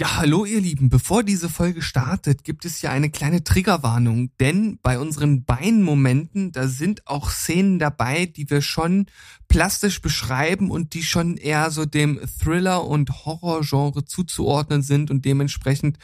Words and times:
Ja, 0.00 0.16
hallo 0.16 0.46
ihr 0.46 0.62
Lieben. 0.62 0.88
Bevor 0.88 1.22
diese 1.22 1.50
Folge 1.50 1.82
startet, 1.82 2.42
gibt 2.42 2.64
es 2.64 2.80
ja 2.80 2.90
eine 2.90 3.10
kleine 3.10 3.44
Triggerwarnung, 3.44 4.30
denn 4.40 4.78
bei 4.82 4.98
unseren 4.98 5.44
Beinmomenten, 5.44 6.52
da 6.52 6.68
sind 6.68 7.06
auch 7.06 7.28
Szenen 7.28 7.78
dabei, 7.78 8.24
die 8.24 8.48
wir 8.48 8.62
schon 8.62 9.08
plastisch 9.48 10.00
beschreiben 10.00 10.70
und 10.70 10.94
die 10.94 11.02
schon 11.02 11.36
eher 11.36 11.70
so 11.70 11.84
dem 11.84 12.18
Thriller- 12.38 12.86
und 12.86 13.26
Horrorgenre 13.26 14.06
zuzuordnen 14.06 14.80
sind 14.80 15.10
und 15.10 15.26
dementsprechend 15.26 15.98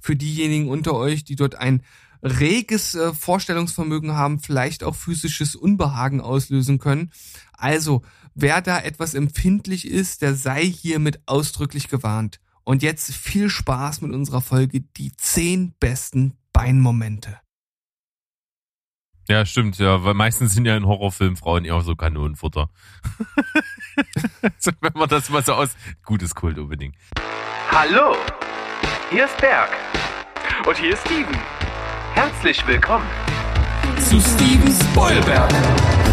für 0.00 0.16
diejenigen 0.16 0.70
unter 0.70 0.94
euch, 0.94 1.22
die 1.22 1.36
dort 1.36 1.56
ein 1.56 1.82
reges 2.22 2.94
äh, 2.94 3.12
Vorstellungsvermögen 3.12 4.14
haben, 4.14 4.40
vielleicht 4.40 4.82
auch 4.82 4.94
physisches 4.94 5.56
Unbehagen 5.56 6.22
auslösen 6.22 6.78
können. 6.78 7.12
Also, 7.52 8.00
wer 8.34 8.62
da 8.62 8.78
etwas 8.78 9.12
empfindlich 9.12 9.86
ist, 9.86 10.22
der 10.22 10.34
sei 10.34 10.64
hiermit 10.64 11.20
ausdrücklich 11.26 11.88
gewarnt. 11.88 12.40
Und 12.68 12.82
jetzt 12.82 13.14
viel 13.14 13.48
Spaß 13.48 14.00
mit 14.00 14.12
unserer 14.12 14.40
Folge 14.40 14.80
Die 14.80 15.12
10 15.16 15.74
besten 15.78 16.36
Beinmomente. 16.52 17.38
Ja, 19.28 19.46
stimmt, 19.46 19.78
ja, 19.78 20.02
weil 20.04 20.14
meistens 20.14 20.52
sind 20.52 20.66
ja 20.66 20.76
in 20.76 20.84
Horrorfilmen 20.84 21.36
Frauen 21.36 21.64
eher 21.64 21.80
so 21.82 21.94
Kanonenfutter. 21.94 22.68
so, 24.58 24.72
wenn 24.80 24.92
man 24.94 25.08
das 25.08 25.30
mal 25.30 25.44
so 25.44 25.54
aus. 25.54 25.76
Gutes 26.04 26.34
Kult 26.34 26.58
unbedingt. 26.58 26.96
Hallo, 27.70 28.16
hier 29.10 29.26
ist 29.26 29.38
Berg. 29.38 29.70
Und 30.66 30.76
hier 30.76 30.94
ist 30.94 31.06
Steven. 31.06 31.36
Herzlich 32.14 32.66
willkommen 32.66 33.06
zu 34.00 34.20
Steven 34.20 34.72
Spoilberg. 34.72 36.05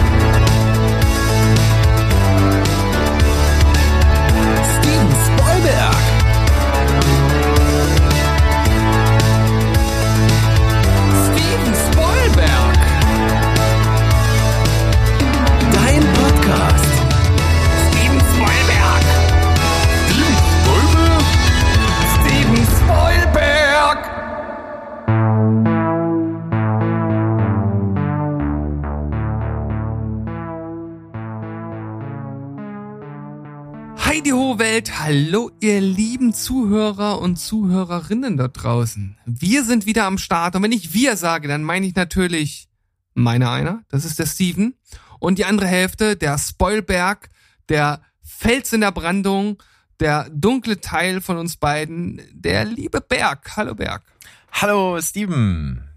Welt, 34.26 35.00
hallo 35.00 35.52
ihr 35.60 35.82
lieben 35.82 36.34
Zuhörer 36.34 37.20
und 37.20 37.36
Zuhörerinnen 37.36 38.38
da 38.38 38.48
draußen. 38.48 39.18
Wir 39.26 39.66
sind 39.66 39.86
wieder 39.86 40.06
am 40.06 40.18
Start 40.18 40.56
und 40.56 40.64
wenn 40.64 40.72
ich 40.72 40.94
wir 40.94 41.18
sage, 41.18 41.48
dann 41.48 41.64
meine 41.64 41.86
ich 41.86 41.96
natürlich 41.96 42.70
meine 43.14 43.50
einer, 43.50 43.84
das 43.90 44.06
ist 44.06 44.20
der 44.20 44.26
Steven 44.26 44.76
und 45.20 45.38
die 45.38 45.46
andere 45.46 45.68
Hälfte, 45.68 46.16
der 46.16 46.38
Spoilberg, 46.38 47.30
der 47.68 48.02
Fels 48.22 48.72
in 48.72 48.82
der 48.82 48.92
Brandung, 48.92 49.62
der 50.00 50.30
dunkle 50.30 50.80
Teil 50.80 51.20
von 51.20 51.38
uns 51.38 51.58
beiden, 51.58 52.22
der 52.32 52.66
liebe 52.66 53.02
Berg. 53.02 53.58
Hallo 53.58 53.76
Berg. 53.76 54.04
Hallo 54.52 55.00
Steven. 55.02 55.90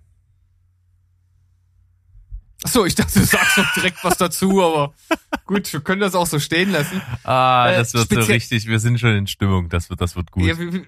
Achso, 2.65 2.85
ich 2.85 2.95
dachte, 2.95 3.21
du 3.21 3.25
sagst 3.25 3.59
noch 3.59 3.75
direkt 3.75 4.03
was 4.03 4.17
dazu, 4.17 4.63
aber 4.63 4.95
gut, 5.47 5.73
wir 5.73 5.81
können 5.81 6.01
das 6.01 6.15
auch 6.15 6.27
so 6.27 6.39
stehen 6.39 6.71
lassen. 6.73 7.01
Ah, 7.25 7.71
das 7.73 7.95
wird 7.95 8.11
so 8.11 8.33
richtig. 8.33 8.67
Wir 8.67 8.79
sind 8.79 9.01
schon 9.01 9.17
in 9.17 9.27
Stimmung. 9.27 9.69
Das 9.69 9.89
wird, 9.89 10.01
das 10.01 10.17
wird 10.17 10.31
gut. 10.31 10.45
Ja, 10.45 10.59
wir, 10.59 10.85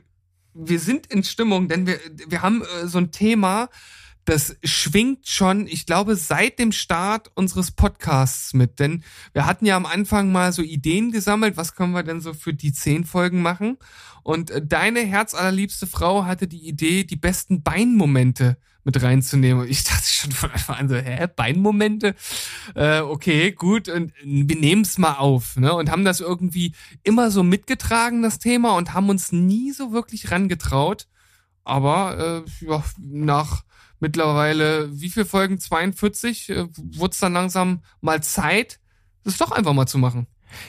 wir 0.54 0.80
sind 0.80 1.06
in 1.06 1.22
Stimmung, 1.22 1.68
denn 1.68 1.86
wir, 1.86 1.98
wir 2.26 2.42
haben 2.42 2.62
äh, 2.62 2.86
so 2.86 2.98
ein 2.98 3.12
Thema, 3.12 3.68
das 4.24 4.56
schwingt 4.62 5.26
schon, 5.26 5.66
ich 5.66 5.86
glaube, 5.86 6.14
seit 6.16 6.58
dem 6.58 6.72
Start 6.72 7.30
unseres 7.34 7.70
Podcasts 7.70 8.52
mit. 8.52 8.78
Denn 8.78 9.02
wir 9.32 9.46
hatten 9.46 9.64
ja 9.64 9.76
am 9.76 9.86
Anfang 9.86 10.32
mal 10.32 10.52
so 10.52 10.60
Ideen 10.60 11.12
gesammelt, 11.12 11.56
was 11.56 11.74
können 11.74 11.92
wir 11.92 12.02
denn 12.02 12.20
so 12.20 12.34
für 12.34 12.52
die 12.52 12.72
zehn 12.72 13.04
Folgen 13.04 13.40
machen? 13.40 13.78
Und 14.22 14.50
äh, 14.50 14.60
deine 14.64 15.00
herzallerliebste 15.00 15.86
Frau 15.86 16.24
hatte 16.24 16.46
die 16.46 16.68
Idee, 16.68 17.04
die 17.04 17.16
besten 17.16 17.62
Beinmomente 17.62 18.58
mit 18.84 19.02
reinzunehmen. 19.02 19.68
Ich 19.68 19.84
dachte 19.84 20.06
schon 20.06 20.32
von 20.32 20.50
Anfang 20.50 20.76
an 20.76 20.88
so, 20.88 20.96
hä, 20.96 21.26
Beinmomente? 21.34 22.14
Äh, 22.74 23.00
okay, 23.00 23.52
gut, 23.52 23.88
und 23.88 24.12
wir 24.22 24.56
nehmen 24.56 24.82
es 24.82 24.98
mal 24.98 25.14
auf, 25.14 25.56
ne? 25.56 25.72
Und 25.74 25.90
haben 25.90 26.04
das 26.04 26.20
irgendwie 26.20 26.74
immer 27.02 27.30
so 27.30 27.42
mitgetragen, 27.42 28.22
das 28.22 28.38
Thema, 28.38 28.76
und 28.76 28.94
haben 28.94 29.08
uns 29.08 29.32
nie 29.32 29.72
so 29.72 29.92
wirklich 29.92 30.30
rangetraut. 30.30 31.06
Aber 31.64 32.44
äh, 32.46 32.64
ja, 32.64 32.82
nach 32.98 33.64
mittlerweile, 34.00 34.88
wie 34.98 35.10
viel 35.10 35.24
Folgen? 35.24 35.58
42, 35.58 36.50
äh, 36.50 36.66
wurde 36.74 37.12
es 37.12 37.18
dann 37.18 37.32
langsam 37.32 37.82
mal 38.00 38.22
Zeit, 38.22 38.80
das 39.24 39.36
doch 39.36 39.50
einfach 39.50 39.74
mal 39.74 39.86
zu 39.86 39.98
machen. 39.98 40.26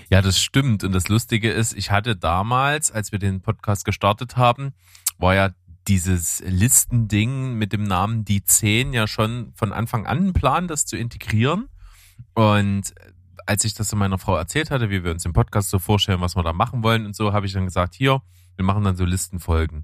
Ja, 0.10 0.22
das 0.22 0.40
stimmt. 0.40 0.84
Und 0.84 0.92
das 0.92 1.08
Lustige 1.08 1.52
ist, 1.52 1.74
ich 1.74 1.92
hatte 1.92 2.16
damals, 2.16 2.92
als 2.92 3.12
wir 3.12 3.20
den 3.20 3.42
Podcast 3.42 3.86
gestartet 3.86 4.36
haben, 4.36 4.74
war 5.18 5.36
ja 5.36 5.52
dieses 5.90 6.44
Listending 6.46 7.56
mit 7.56 7.74
dem 7.74 7.84
Namen 7.84 8.24
Die 8.24 8.44
10 8.44 8.94
ja 8.94 9.08
schon 9.08 9.52
von 9.56 9.74
Anfang 9.74 10.06
an 10.06 10.28
ein 10.28 10.34
Plan, 10.34 10.68
das 10.68 10.86
zu 10.86 10.96
integrieren. 10.96 11.68
Und 12.36 12.94
als 13.48 13.66
ich 13.66 13.74
das 13.74 13.94
meiner 13.96 14.20
Frau 14.20 14.36
erzählt 14.36 14.70
hatte, 14.70 14.92
wie 14.92 15.04
wir 15.04 15.10
uns 15.12 15.26
im 15.26 15.34
Podcast 15.34 15.72
so 15.72 15.80
vorstellen, 15.80 16.22
was 16.22 16.36
wir 16.36 16.44
da 16.44 16.54
machen 16.54 16.84
wollen 16.84 17.08
und 17.08 17.16
so, 17.16 17.34
habe 17.34 17.48
ich 17.48 17.54
dann 17.54 17.66
gesagt, 17.66 17.96
hier, 17.96 18.22
wir 18.56 18.66
machen 18.66 18.84
dann 18.84 18.96
so 18.96 19.04
Listenfolgen. 19.04 19.84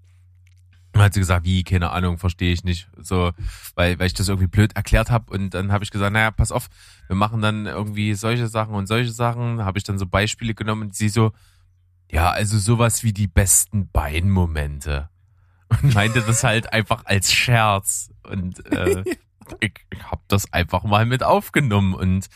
Und 0.94 1.02
hat 1.02 1.16
sie 1.16 1.20
gesagt, 1.20 1.44
wie, 1.44 1.64
keine 1.64 1.90
Ahnung, 1.90 2.20
verstehe 2.20 2.54
ich 2.54 2.64
nicht. 2.64 2.88
So, 3.02 3.32
weil, 3.74 3.98
weil 3.98 4.06
ich 4.06 4.14
das 4.14 4.30
irgendwie 4.30 4.48
blöd 4.48 4.76
erklärt 4.76 5.10
habe. 5.10 5.34
Und 5.34 5.56
dann 5.56 5.72
habe 5.72 5.84
ich 5.84 5.90
gesagt, 5.90 6.14
naja, 6.14 6.30
pass 6.30 6.52
auf, 6.52 6.70
wir 7.08 7.16
machen 7.16 7.42
dann 7.42 7.66
irgendwie 7.66 8.14
solche 8.14 8.48
Sachen 8.48 8.76
und 8.76 8.86
solche 8.86 9.12
Sachen. 9.12 9.66
Habe 9.66 9.80
ich 9.80 9.84
dann 9.84 9.98
so 9.98 10.06
Beispiele 10.06 10.54
genommen 10.54 10.84
und 10.84 10.96
sie 10.96 11.10
so, 11.10 11.32
ja, 12.12 12.30
also 12.30 12.60
sowas 12.60 13.04
wie 13.04 13.12
die 13.12 13.28
besten 13.28 13.90
Beinmomente 13.90 15.10
und 15.70 15.94
meinte 15.94 16.22
das 16.22 16.44
halt 16.44 16.74
einfach 16.74 17.06
als 17.06 17.32
Scherz. 17.32 18.10
Und 18.24 18.66
äh, 18.72 19.04
ich, 19.60 19.74
ich 19.90 20.04
habe 20.04 20.22
das 20.28 20.52
einfach 20.54 20.84
mal 20.84 21.06
mit 21.06 21.24
aufgenommen. 21.24 21.94
Und 21.94 22.28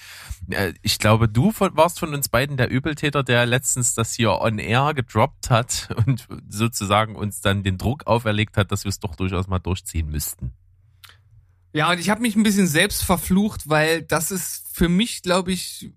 äh, 0.50 0.74
ich 0.82 1.00
glaube, 1.00 1.28
du 1.28 1.52
von, 1.52 1.76
warst 1.76 2.00
von 2.00 2.14
uns 2.14 2.30
beiden 2.30 2.58
der 2.58 2.70
Übeltäter, 2.70 3.24
der 3.24 3.46
letztens 3.46 3.94
das 3.94 4.14
hier 4.14 4.40
on 4.42 4.60
air 4.60 4.94
gedroppt 4.94 5.50
hat 5.50 5.90
und 6.06 6.28
sozusagen 6.48 7.16
uns 7.16 7.42
dann 7.42 7.64
den 7.64 7.78
Druck 7.78 8.08
auferlegt 8.08 8.58
hat, 8.58 8.72
dass 8.72 8.84
wir 8.84 8.90
es 8.90 9.00
doch 9.00 9.16
durchaus 9.16 9.48
mal 9.48 9.60
durchziehen 9.60 10.10
müssten. 10.10 10.54
Ja, 11.72 11.92
und 11.92 12.00
ich 12.00 12.10
habe 12.10 12.22
mich 12.22 12.36
ein 12.36 12.44
bisschen 12.44 12.68
selbst 12.68 13.04
verflucht, 13.04 13.70
weil 13.70 14.02
das 14.02 14.32
ist 14.32 14.66
für 14.74 14.90
mich, 14.90 15.22
glaube 15.22 15.52
ich, 15.52 15.92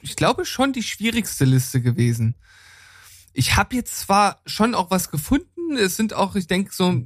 ich 0.00 0.14
glaube 0.14 0.44
schon 0.44 0.72
die 0.72 0.84
schwierigste 0.84 1.44
Liste 1.44 1.80
gewesen. 1.80 2.36
Ich 3.32 3.56
habe 3.56 3.74
jetzt 3.74 3.98
zwar 3.98 4.40
schon 4.46 4.74
auch 4.74 4.90
was 4.90 5.10
gefunden, 5.10 5.59
es 5.76 5.96
sind 5.96 6.14
auch, 6.14 6.34
ich 6.36 6.46
denke, 6.46 6.72
so 6.72 7.02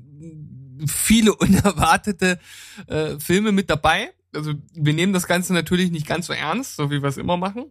viele 0.86 1.34
unerwartete 1.36 2.38
äh, 2.86 3.18
Filme 3.18 3.52
mit 3.52 3.70
dabei. 3.70 4.12
Also 4.34 4.54
wir 4.74 4.94
nehmen 4.94 5.12
das 5.12 5.26
Ganze 5.26 5.52
natürlich 5.52 5.90
nicht 5.90 6.06
ganz 6.06 6.26
so 6.26 6.32
ernst, 6.32 6.76
so 6.76 6.90
wie 6.90 7.02
wir 7.02 7.08
es 7.08 7.16
immer 7.16 7.36
machen. 7.36 7.66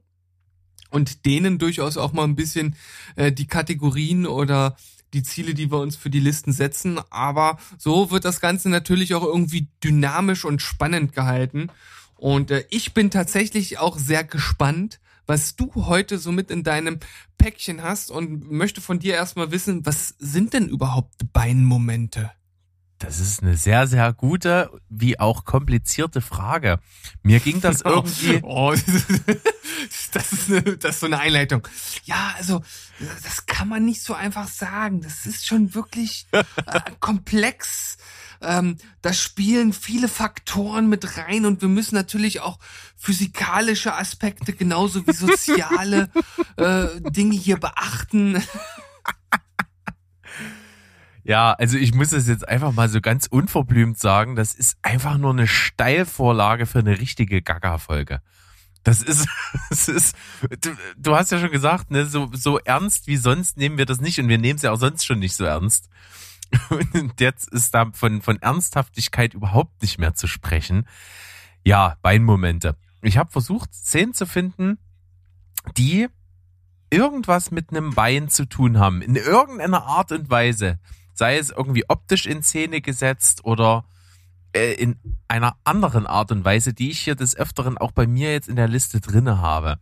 Und 0.89 1.25
denen 1.25 1.57
durchaus 1.57 1.97
auch 1.97 2.13
mal 2.13 2.23
ein 2.23 2.35
bisschen 2.35 2.75
äh, 3.15 3.31
die 3.31 3.47
Kategorien 3.47 4.27
oder 4.27 4.77
die 5.13 5.23
Ziele, 5.23 5.53
die 5.53 5.71
wir 5.71 5.79
uns 5.79 5.95
für 5.95 6.09
die 6.09 6.19
Listen 6.19 6.51
setzen. 6.51 6.99
Aber 7.09 7.57
so 7.77 8.11
wird 8.11 8.25
das 8.25 8.41
Ganze 8.41 8.69
natürlich 8.69 9.13
auch 9.15 9.23
irgendwie 9.23 9.67
dynamisch 9.83 10.45
und 10.45 10.61
spannend 10.61 11.13
gehalten. 11.13 11.69
Und 12.15 12.51
äh, 12.51 12.65
ich 12.69 12.93
bin 12.93 13.11
tatsächlich 13.11 13.79
auch 13.79 13.97
sehr 13.97 14.23
gespannt, 14.23 14.99
was 15.25 15.56
du 15.56 15.72
heute 15.75 16.17
so 16.17 16.31
mit 16.31 16.51
in 16.51 16.63
deinem 16.63 17.00
Päckchen 17.38 17.84
hast 17.84 18.11
und 18.11 18.51
möchte 18.51 18.81
von 18.81 19.00
dir 19.00 19.16
erstmal 19.16 19.51
wissen, 19.51 19.85
was 19.85 20.16
sind 20.19 20.53
denn 20.53 20.67
überhaupt 20.67 21.34
Beinmomente? 21.34 22.31
Das 23.03 23.20
ist 23.20 23.41
eine 23.41 23.58
sehr, 23.58 23.85
sehr 23.85 24.14
gute, 24.14 24.72
wie 24.87 25.20
auch 25.20 25.43
komplizierte 25.43 26.22
Frage. 26.22 26.79
Mir 27.22 27.41
ging 27.41 27.59
das 27.59 27.81
irgendwie. 27.85 28.40
Oh, 28.43 28.72
das, 30.14 30.31
ist 30.31 30.49
eine, 30.49 30.61
das 30.78 30.96
ist 30.96 30.99
so 31.02 31.05
eine 31.08 31.20
Einleitung. 31.20 31.67
Ja, 32.05 32.34
also, 32.37 32.61
das 33.23 33.46
kann 33.46 33.67
man 33.67 33.84
nicht 33.84 34.02
so 34.02 34.14
einfach 34.14 34.47
sagen. 34.47 35.02
Das 35.02 35.25
ist 35.25 35.46
schon 35.46 35.75
wirklich 35.75 36.28
äh, 36.31 36.43
komplex 36.99 37.97
ähm, 38.43 38.78
da 39.01 39.13
spielen 39.13 39.73
viele 39.73 40.07
Faktoren 40.07 40.90
mit 40.90 41.17
rein 41.17 41.45
und 41.45 41.61
wir 41.61 41.69
müssen 41.69 41.95
natürlich 41.95 42.41
auch 42.41 42.59
physikalische 42.97 43.95
Aspekte 43.95 44.53
genauso 44.53 45.05
wie 45.07 45.13
soziale 45.13 46.09
äh, 46.57 46.87
Dinge 47.11 47.35
hier 47.35 47.57
beachten. 47.57 48.41
Ja, 51.23 51.53
also 51.53 51.78
ich 51.78 51.93
muss 51.93 52.11
es 52.11 52.28
jetzt 52.28 52.47
einfach 52.47 52.73
mal 52.73 52.90
so 52.90 52.99
ganz 52.99 53.28
unverblümt 53.28 53.97
sagen, 53.97 54.35
das 54.35 54.53
ist 54.53 54.78
einfach 54.81 55.17
nur 55.17 55.31
eine 55.31 55.47
Steilvorlage 55.47 56.66
für 56.66 56.79
eine 56.79 56.99
richtige 56.99 57.41
Gaga-Folge. 57.41 58.22
Das 58.84 59.01
ist, 59.01 59.28
das 59.69 59.87
ist, 59.87 60.16
du, 60.61 60.72
du 60.97 61.16
hast 61.16 61.31
ja 61.31 61.39
schon 61.39 61.51
gesagt, 61.51 61.91
ne, 61.91 62.05
so, 62.05 62.29
so 62.34 62.59
ernst 62.59 63.07
wie 63.07 63.17
sonst 63.17 63.57
nehmen 63.57 63.78
wir 63.78 63.85
das 63.85 64.01
nicht 64.01 64.19
und 64.19 64.28
wir 64.28 64.37
nehmen 64.37 64.57
es 64.57 64.63
ja 64.63 64.72
auch 64.72 64.79
sonst 64.79 65.05
schon 65.05 65.19
nicht 65.19 65.35
so 65.35 65.46
ernst. 65.46 65.89
Und 66.70 67.14
jetzt 67.20 67.50
ist 67.50 67.73
da 67.73 67.91
von, 67.94 68.22
von 68.22 68.41
Ernsthaftigkeit 68.41 69.34
überhaupt 69.34 69.82
nicht 69.82 70.00
mehr 70.00 70.14
zu 70.14 70.28
sprechen. 70.28 70.88
Ja, 71.64 71.97
Beinmomente. 72.02 72.76
Ich 73.02 73.17
habe 73.17 73.32
versucht, 73.32 73.73
Szenen 73.73 74.14
zu 74.14 74.26
finden, 74.26 74.78
die 75.78 76.08
irgendwas 76.90 77.52
mit 77.52 77.72
einem 77.72 77.91
Bein 77.91 78.29
zu 78.29 78.46
tun 78.46 78.78
haben, 78.78 79.02
in 79.02 79.16
irgendeiner 79.16 79.84
Art 79.85 80.11
und 80.11 80.29
Weise. 80.29 80.79
Sei 81.14 81.38
es 81.38 81.50
irgendwie 81.50 81.85
optisch 81.88 82.26
in 82.26 82.44
Szene 82.44 82.82
gesetzt 82.82 83.46
oder 83.46 83.85
äh, 84.53 84.73
in 84.73 84.99
einer 85.28 85.58
anderen 85.64 86.06
Art 86.06 86.32
und 86.32 86.46
Weise, 86.46 86.73
die 86.73 86.91
ich 86.91 86.99
hier 86.99 87.16
des 87.16 87.35
Öfteren 87.35 87.78
auch 87.78 87.91
bei 87.91 88.08
mir 88.08 88.32
jetzt 88.32 88.47
in 88.47 88.56
der 88.56 88.67
Liste 88.67 89.02
drinne 89.02 89.40
habe. 89.40 89.79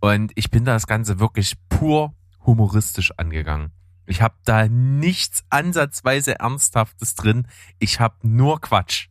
Und 0.00 0.32
ich 0.34 0.50
bin 0.50 0.64
das 0.64 0.86
Ganze 0.86 1.18
wirklich 1.18 1.54
pur 1.68 2.14
humoristisch 2.44 3.12
angegangen. 3.18 3.72
Ich 4.06 4.20
habe 4.22 4.34
da 4.44 4.68
nichts 4.68 5.44
ansatzweise 5.50 6.38
Ernsthaftes 6.38 7.14
drin. 7.14 7.46
Ich 7.78 8.00
habe 8.00 8.16
nur 8.22 8.60
Quatsch. 8.60 9.08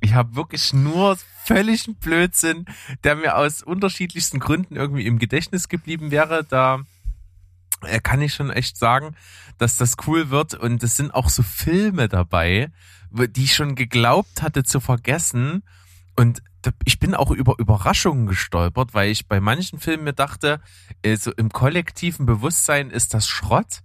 Ich 0.00 0.14
habe 0.14 0.34
wirklich 0.34 0.72
nur 0.72 1.16
völligen 1.44 1.94
Blödsinn, 1.94 2.64
der 3.04 3.14
mir 3.14 3.36
aus 3.36 3.62
unterschiedlichsten 3.62 4.40
Gründen 4.40 4.74
irgendwie 4.74 5.06
im 5.06 5.18
Gedächtnis 5.18 5.68
geblieben 5.68 6.10
wäre. 6.10 6.44
Da 6.44 6.80
äh, 7.82 8.00
kann 8.00 8.20
ich 8.20 8.34
schon 8.34 8.50
echt 8.50 8.76
sagen, 8.76 9.14
dass 9.58 9.76
das 9.76 9.96
cool 10.06 10.30
wird. 10.30 10.54
Und 10.54 10.82
es 10.82 10.96
sind 10.96 11.14
auch 11.14 11.28
so 11.28 11.42
Filme 11.42 12.08
dabei, 12.08 12.72
die 13.10 13.44
ich 13.44 13.54
schon 13.54 13.74
geglaubt 13.74 14.42
hatte 14.42 14.64
zu 14.64 14.80
vergessen. 14.80 15.62
Und 16.16 16.42
ich 16.84 16.98
bin 16.98 17.14
auch 17.14 17.30
über 17.30 17.58
Überraschungen 17.58 18.26
gestolpert, 18.26 18.94
weil 18.94 19.10
ich 19.10 19.28
bei 19.28 19.40
manchen 19.40 19.78
Filmen 19.78 20.04
mir 20.04 20.12
dachte, 20.12 20.60
äh, 21.02 21.16
so 21.16 21.32
im 21.32 21.50
kollektiven 21.50 22.26
Bewusstsein 22.26 22.90
ist 22.90 23.14
das 23.14 23.28
Schrott, 23.28 23.82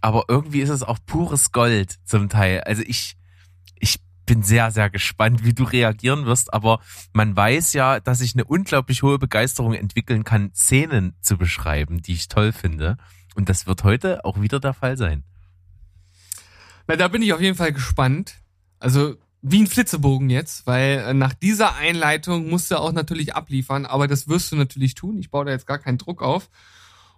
aber 0.00 0.24
irgendwie 0.28 0.60
ist 0.60 0.70
es 0.70 0.82
auch 0.82 0.98
pures 1.04 1.52
Gold 1.52 1.98
zum 2.04 2.28
Teil. 2.28 2.60
Also 2.62 2.82
ich, 2.86 3.16
ich 3.78 4.00
bin 4.26 4.42
sehr, 4.42 4.70
sehr 4.70 4.90
gespannt, 4.90 5.44
wie 5.44 5.54
du 5.54 5.64
reagieren 5.64 6.26
wirst, 6.26 6.52
aber 6.52 6.80
man 7.12 7.34
weiß 7.34 7.72
ja, 7.72 8.00
dass 8.00 8.20
ich 8.20 8.34
eine 8.34 8.44
unglaublich 8.44 9.02
hohe 9.02 9.18
Begeisterung 9.18 9.74
entwickeln 9.74 10.24
kann, 10.24 10.52
Szenen 10.54 11.16
zu 11.20 11.36
beschreiben, 11.36 12.02
die 12.02 12.12
ich 12.12 12.28
toll 12.28 12.52
finde. 12.52 12.98
Und 13.34 13.48
das 13.48 13.66
wird 13.66 13.84
heute 13.84 14.24
auch 14.24 14.40
wieder 14.40 14.60
der 14.60 14.74
Fall 14.74 14.96
sein. 14.96 15.24
Na, 16.86 16.96
da 16.96 17.08
bin 17.08 17.22
ich 17.22 17.32
auf 17.32 17.40
jeden 17.40 17.56
Fall 17.56 17.72
gespannt. 17.72 18.34
Also 18.78 19.16
wie 19.42 19.62
ein 19.62 19.66
Flitzebogen 19.66 20.30
jetzt, 20.30 20.66
weil 20.66 20.98
äh, 20.98 21.14
nach 21.14 21.32
dieser 21.32 21.76
Einleitung 21.76 22.48
musst 22.48 22.70
du 22.70 22.78
auch 22.78 22.92
natürlich 22.92 23.34
abliefern, 23.34 23.86
aber 23.86 24.08
das 24.08 24.28
wirst 24.28 24.52
du 24.52 24.56
natürlich 24.56 24.94
tun. 24.94 25.18
Ich 25.18 25.30
baue 25.30 25.44
da 25.44 25.52
jetzt 25.52 25.66
gar 25.66 25.78
keinen 25.78 25.98
Druck 25.98 26.22
auf. 26.22 26.50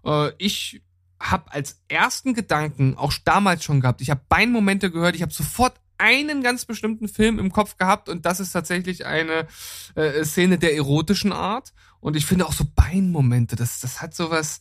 Äh, 0.05 0.33
ich 0.39 0.83
habe 1.21 1.53
als 1.53 1.81
ersten 1.89 2.35
Gedanken 2.35 2.97
auch 2.97 3.13
damals 3.25 3.63
schon 3.63 3.81
gehabt, 3.81 4.01
ich 4.01 4.11
habe 4.11 4.23
Beinmomente 4.29 4.91
gehört, 4.91 5.15
ich 5.15 5.23
habe 5.23 5.33
sofort 5.33 5.75
einen 5.99 6.43
ganz 6.43 6.65
bestimmten 6.65 7.09
Film 7.09 7.39
im 7.39 7.53
Kopf 7.53 7.77
gehabt 7.77 8.09
und 8.09 8.25
das 8.25 8.41
ist 8.41 8.53
tatsächlich 8.53 9.05
eine 9.05 9.47
äh, 9.95 10.25
Szene 10.25 10.59
der 10.59 10.75
erotischen 10.75 11.33
Art 11.33 11.75
und 12.01 12.17
ich 12.17 12.25
finde 12.25 12.47
auch 12.47 12.55
so 12.55 12.65
Beinmomente, 12.75 13.55
das 13.55 13.81
das 13.81 14.01
hat 14.01 14.15
sowas 14.15 14.61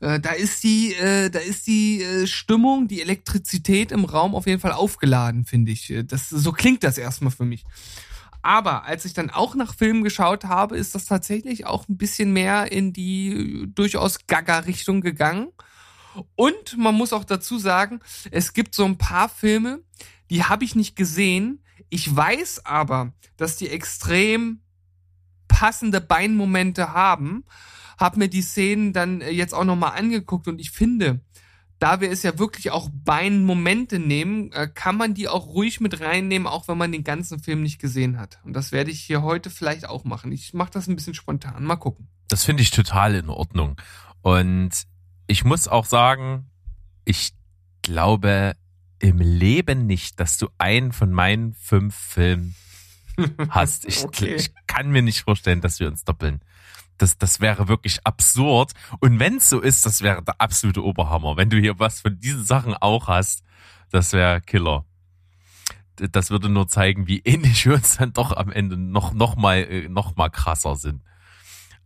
äh, 0.00 0.20
da 0.20 0.30
ist 0.30 0.62
die 0.62 0.94
äh, 0.94 1.30
da 1.30 1.40
ist 1.40 1.66
die 1.66 2.02
äh, 2.02 2.26
Stimmung, 2.26 2.86
die 2.86 3.02
Elektrizität 3.02 3.90
im 3.90 4.04
Raum 4.04 4.34
auf 4.34 4.46
jeden 4.46 4.60
Fall 4.60 4.72
aufgeladen, 4.72 5.44
finde 5.44 5.72
ich. 5.72 5.92
Das 6.06 6.28
so 6.28 6.52
klingt 6.52 6.84
das 6.84 6.98
erstmal 6.98 7.32
für 7.32 7.44
mich. 7.44 7.64
Aber 8.42 8.84
als 8.84 9.04
ich 9.04 9.14
dann 9.14 9.30
auch 9.30 9.56
nach 9.56 9.74
Filmen 9.74 10.04
geschaut 10.04 10.44
habe, 10.44 10.76
ist 10.76 10.94
das 10.94 11.06
tatsächlich 11.06 11.66
auch 11.66 11.88
ein 11.88 11.96
bisschen 11.96 12.32
mehr 12.32 12.70
in 12.70 12.92
die 12.92 13.66
durchaus 13.74 14.26
Gaga-Richtung 14.26 15.00
gegangen. 15.00 15.48
Und 16.36 16.76
man 16.76 16.94
muss 16.94 17.12
auch 17.12 17.24
dazu 17.24 17.58
sagen, 17.58 18.00
es 18.30 18.52
gibt 18.52 18.74
so 18.74 18.84
ein 18.84 18.98
paar 18.98 19.28
Filme, 19.28 19.80
die 20.30 20.44
habe 20.44 20.64
ich 20.64 20.74
nicht 20.74 20.96
gesehen. 20.96 21.62
Ich 21.88 22.14
weiß 22.14 22.66
aber, 22.66 23.12
dass 23.36 23.56
die 23.56 23.68
extrem 23.68 24.60
passende 25.46 26.00
Beinmomente 26.00 26.92
haben. 26.92 27.44
Hab 27.98 28.16
mir 28.16 28.28
die 28.28 28.42
Szenen 28.42 28.92
dann 28.92 29.20
äh, 29.20 29.30
jetzt 29.30 29.54
auch 29.54 29.64
nochmal 29.64 29.98
angeguckt 29.98 30.46
und 30.46 30.60
ich 30.60 30.70
finde, 30.70 31.20
da 31.78 32.00
wir 32.00 32.10
es 32.10 32.22
ja 32.22 32.38
wirklich 32.38 32.70
auch 32.70 32.90
Beinmomente 32.92 33.98
nehmen, 33.98 34.52
äh, 34.52 34.68
kann 34.72 34.96
man 34.96 35.14
die 35.14 35.28
auch 35.28 35.46
ruhig 35.46 35.80
mit 35.80 36.00
reinnehmen, 36.00 36.46
auch 36.46 36.68
wenn 36.68 36.78
man 36.78 36.92
den 36.92 37.04
ganzen 37.04 37.40
Film 37.40 37.62
nicht 37.62 37.80
gesehen 37.80 38.18
hat. 38.18 38.38
Und 38.44 38.52
das 38.52 38.72
werde 38.72 38.90
ich 38.90 39.00
hier 39.00 39.22
heute 39.22 39.50
vielleicht 39.50 39.88
auch 39.88 40.04
machen. 40.04 40.32
Ich 40.32 40.54
mache 40.54 40.70
das 40.70 40.86
ein 40.86 40.96
bisschen 40.96 41.14
spontan. 41.14 41.64
Mal 41.64 41.76
gucken. 41.76 42.08
Das 42.28 42.44
finde 42.44 42.62
ich 42.62 42.70
total 42.70 43.14
in 43.14 43.28
Ordnung. 43.28 43.80
Und 44.22 44.70
ich 45.28 45.44
muss 45.44 45.68
auch 45.68 45.84
sagen, 45.84 46.50
ich 47.04 47.32
glaube, 47.82 48.56
im 48.98 49.18
Leben 49.18 49.86
nicht, 49.86 50.18
dass 50.18 50.38
du 50.38 50.48
einen 50.58 50.90
von 50.90 51.12
meinen 51.12 51.54
fünf 51.54 51.94
Filmen 51.94 52.56
hast. 53.50 53.84
Ich, 53.84 54.02
okay. 54.02 54.34
ich 54.34 54.52
kann 54.66 54.90
mir 54.90 55.02
nicht 55.02 55.22
vorstellen, 55.22 55.60
dass 55.60 55.78
wir 55.78 55.86
uns 55.86 56.04
doppeln. 56.04 56.40
Das, 56.96 57.16
das 57.16 57.40
wäre 57.40 57.68
wirklich 57.68 58.04
absurd. 58.04 58.72
Und 58.98 59.20
wenn 59.20 59.36
es 59.36 59.48
so 59.48 59.60
ist, 59.60 59.86
das 59.86 60.02
wäre 60.02 60.22
der 60.22 60.40
absolute 60.40 60.82
Oberhammer. 60.82 61.36
Wenn 61.36 61.50
du 61.50 61.58
hier 61.58 61.78
was 61.78 62.00
von 62.00 62.18
diesen 62.18 62.44
Sachen 62.44 62.74
auch 62.74 63.06
hast, 63.06 63.44
das 63.90 64.12
wäre 64.12 64.40
Killer. 64.40 64.84
Das 65.96 66.30
würde 66.30 66.48
nur 66.48 66.68
zeigen, 66.68 67.06
wie 67.06 67.20
ähnlich 67.20 67.66
wir 67.66 67.74
uns 67.74 67.98
dann 67.98 68.12
doch 68.12 68.36
am 68.36 68.50
Ende 68.50 68.76
noch, 68.76 69.12
noch 69.12 69.36
mal, 69.36 69.58
äh, 69.58 69.88
noch 69.88 70.16
mal 70.16 70.30
krasser 70.30 70.74
sind. 70.74 71.02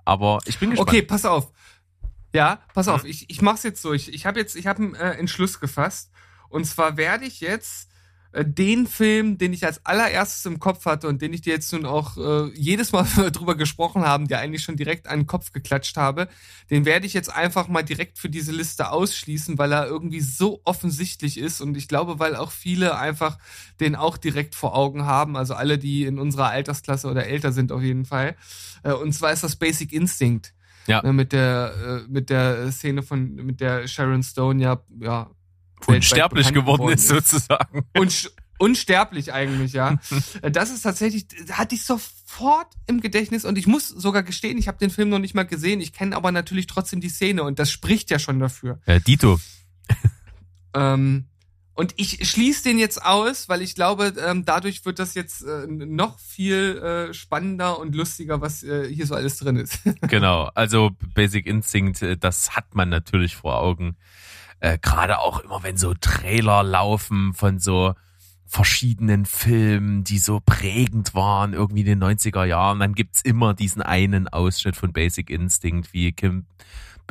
Aber 0.05 0.39
ich 0.47 0.59
bin 0.59 0.71
gespannt. 0.71 0.89
Okay, 0.89 1.03
pass 1.03 1.25
auf. 1.25 1.53
Ja, 2.33 2.61
pass 2.75 2.89
auf. 2.89 3.05
Ich, 3.05 3.29
ich 3.29 3.43
mach's 3.43 3.63
jetzt 3.63 3.83
so. 3.83 3.93
Ich, 3.93 4.13
ich 4.13 4.27
habe 4.27 4.41
jetzt, 4.41 4.57
ich 4.57 4.67
habe 4.67 4.83
einen 4.83 4.95
äh, 4.95 5.13
Entschluss 5.13 5.61
gefasst. 5.61 6.11
Und 6.49 6.65
zwar 6.67 6.97
werde 6.97 7.25
ich 7.25 7.41
jetzt 7.41 7.89
äh, 8.33 8.45
den 8.47 8.87
Film, 8.87 9.37
den 9.37 9.53
ich 9.53 9.67
als 9.67 9.85
allererstes 9.85 10.47
im 10.47 10.59
Kopf 10.59 10.87
hatte 10.87 11.07
und 11.09 11.21
den 11.21 11.35
ich 11.35 11.43
dir 11.43 11.53
jetzt 11.53 11.73
nun 11.73 11.85
auch 11.85 12.17
äh, 12.17 12.51
jedes 12.55 12.93
Mal 12.93 13.05
drüber 13.33 13.55
gesprochen 13.55 14.03
haben, 14.03 14.27
der 14.27 14.39
eigentlich 14.39 14.63
schon 14.63 14.77
direkt 14.77 15.07
an 15.07 15.21
den 15.21 15.27
Kopf 15.27 15.53
geklatscht 15.53 15.97
habe, 15.99 16.29
den 16.71 16.87
werde 16.87 17.07
ich 17.07 17.13
jetzt 17.13 17.31
einfach 17.33 17.69
mal 17.69 17.83
direkt 17.83 18.19
für 18.19 18.31
diese 18.31 18.53
Liste 18.53 18.91
ausschließen, 18.91 19.59
weil 19.59 19.73
er 19.73 19.87
irgendwie 19.87 20.21
so 20.21 20.63
offensichtlich 20.65 21.39
ist 21.39 21.61
und 21.61 21.77
ich 21.77 21.89
glaube, 21.89 22.19
weil 22.19 22.35
auch 22.35 22.53
viele 22.53 22.97
einfach 22.97 23.39
den 23.81 23.95
auch 23.95 24.17
direkt 24.17 24.55
vor 24.55 24.75
Augen 24.75 25.05
haben, 25.05 25.37
also 25.37 25.55
alle, 25.55 25.79
die 25.79 26.05
in 26.05 26.19
unserer 26.19 26.49
Altersklasse 26.49 27.09
oder 27.09 27.27
älter 27.27 27.53
sind 27.53 27.71
auf 27.71 27.83
jeden 27.83 28.07
Fall. 28.07 28.37
Äh, 28.83 28.93
und 28.93 29.13
zwar 29.13 29.33
ist 29.33 29.45
das 29.45 29.57
Basic 29.57 29.93
Instinct. 29.93 30.55
Ja. 30.87 31.03
Ne, 31.03 31.13
mit 31.13 31.33
der, 31.33 32.05
äh, 32.07 32.11
mit 32.11 32.31
der 32.31 32.73
Szene 32.73 33.03
von, 33.03 33.35
mit 33.35 33.61
der 33.61 33.87
Sharon 33.87 34.23
Stone 34.23 34.63
ja, 34.63 34.83
ja, 35.01 35.31
unsterblich 35.87 36.53
geworden 36.53 36.89
ist, 36.89 37.09
sozusagen. 37.09 37.85
Und 37.97 38.33
unsterblich 38.59 39.33
eigentlich, 39.33 39.73
ja. 39.73 39.99
das 40.43 40.71
ist 40.71 40.83
tatsächlich, 40.83 41.27
hatte 41.51 41.75
ich 41.75 41.85
sofort 41.85 42.69
im 42.87 43.01
Gedächtnis 43.01 43.45
und 43.45 43.59
ich 43.59 43.67
muss 43.67 43.89
sogar 43.89 44.23
gestehen, 44.23 44.59
ich 44.59 44.69
habe 44.69 44.79
den 44.79 44.91
Film 44.91 45.09
noch 45.09 45.19
nicht 45.19 45.35
mal 45.35 45.47
gesehen, 45.47 45.81
ich 45.81 45.93
kenne 45.93 46.17
aber 46.17 46.33
natürlich 46.33 46.67
trotzdem 46.67 47.01
die 47.01 47.09
Szene 47.09 47.43
und 47.43 47.59
das 47.59 47.71
spricht 47.71 48.11
ja 48.11 48.19
schon 48.19 48.39
dafür. 48.39 48.81
Ja, 48.87 48.99
Dito. 48.99 49.41
ähm, 50.75 51.27
und 51.75 51.95
ich 51.97 52.29
schließe 52.29 52.65
den 52.65 52.79
jetzt 52.79 53.03
aus, 53.03 53.49
weil 53.49 53.63
ich 53.63 53.75
glaube, 53.75 54.13
ähm, 54.25 54.45
dadurch 54.45 54.85
wird 54.85 54.99
das 54.99 55.15
jetzt 55.15 55.43
äh, 55.43 55.67
noch 55.67 56.19
viel 56.19 56.79
äh, 56.79 57.15
spannender 57.15 57.79
und 57.79 57.95
lustiger, 57.95 58.41
was 58.41 58.63
äh, 58.63 58.93
hier 58.93 59.07
so 59.07 59.15
alles 59.15 59.39
drin 59.39 59.57
ist. 59.57 59.81
genau, 60.03 60.51
also 60.55 60.91
Basic 61.15 61.47
Instinct, 61.47 62.03
äh, 62.03 62.17
das 62.17 62.55
hat 62.55 62.75
man 62.75 62.91
natürlich 62.91 63.37
vor 63.37 63.59
Augen 63.59 63.97
äh, 64.61 64.79
gerade 64.79 65.19
auch 65.19 65.41
immer, 65.41 65.63
wenn 65.63 65.77
so 65.79 65.95
Trailer 65.95 66.63
laufen 66.63 67.33
von 67.33 67.59
so 67.59 67.95
verschiedenen 68.47 69.25
Filmen, 69.25 70.05
die 70.05 70.19
so 70.19 70.41
prägend 70.45 71.15
waren, 71.15 71.55
irgendwie 71.55 71.81
in 71.81 71.99
den 71.99 72.05
90er 72.05 72.45
Jahren, 72.45 72.81
dann 72.81 72.95
gibt's 72.95 73.23
immer 73.23 73.55
diesen 73.55 73.81
einen 73.81 74.29
Ausschnitt 74.29 74.77
von 74.77 74.93
Basic 74.93 75.31
Instinct, 75.31 75.95
wie 75.95 76.13
Kim 76.13 76.45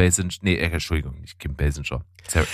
Basinger, 0.02 0.34
nee, 0.42 0.56
äh, 0.56 0.72
Entschuldigung, 0.72 1.20
nicht 1.22 1.38
Kim 1.40 1.56
Basinger. 1.56 2.04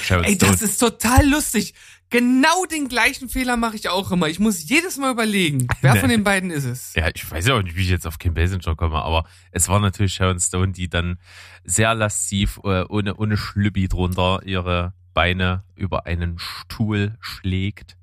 Sharon 0.04 0.25
Ey, 0.25 0.38
das 0.38 0.62
ist 0.62 0.80
total 0.80 1.27
lustig. 1.30 1.74
Genau 2.10 2.66
den 2.66 2.89
gleichen 2.89 3.30
Fehler 3.30 3.56
mache 3.56 3.75
ich 3.75 3.88
auch 3.89 4.12
immer. 4.12 4.27
Ich 4.27 4.39
muss 4.39 4.68
jedes 4.68 4.98
Mal 4.98 5.12
überlegen, 5.12 5.68
wer 5.82 5.94
nee. 5.94 6.00
von 6.00 6.10
den 6.10 6.24
beiden 6.24 6.51
ist 6.51 6.66
es. 6.66 6.94
Ja, 6.96 7.10
ich 7.13 7.30
weiß 7.30 7.48
ja 7.48 7.56
auch 7.56 7.62
nicht, 7.62 7.77
wie 7.77 7.84
ich 7.84 7.89
jetzt 7.89 8.06
auf 8.06 8.20
Kim 8.20 8.34
Basinger 8.34 8.75
komme, 8.75 9.01
aber 9.01 9.25
es 9.51 9.70
war 9.70 9.80
natürlich 9.80 10.13
Sharon 10.13 10.39
Stone, 10.39 10.74
die 10.74 10.89
dann 10.89 11.20
sehr 11.63 11.96
lasziv, 11.96 12.60
äh, 12.63 12.84
ohne, 12.89 13.16
ohne 13.16 13.38
Schlüppi 13.38 13.88
drunter 13.88 14.42
ihre 14.44 14.94
Beine 15.13 15.63
über 15.75 16.06
einen 16.06 16.38
Stuhl 16.39 17.18
schlägt 17.22 17.98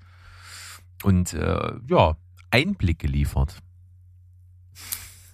und 1.03 1.35
äh, 1.35 1.73
ja, 1.89 2.17
Einblicke 2.51 3.07
liefert. 3.07 3.59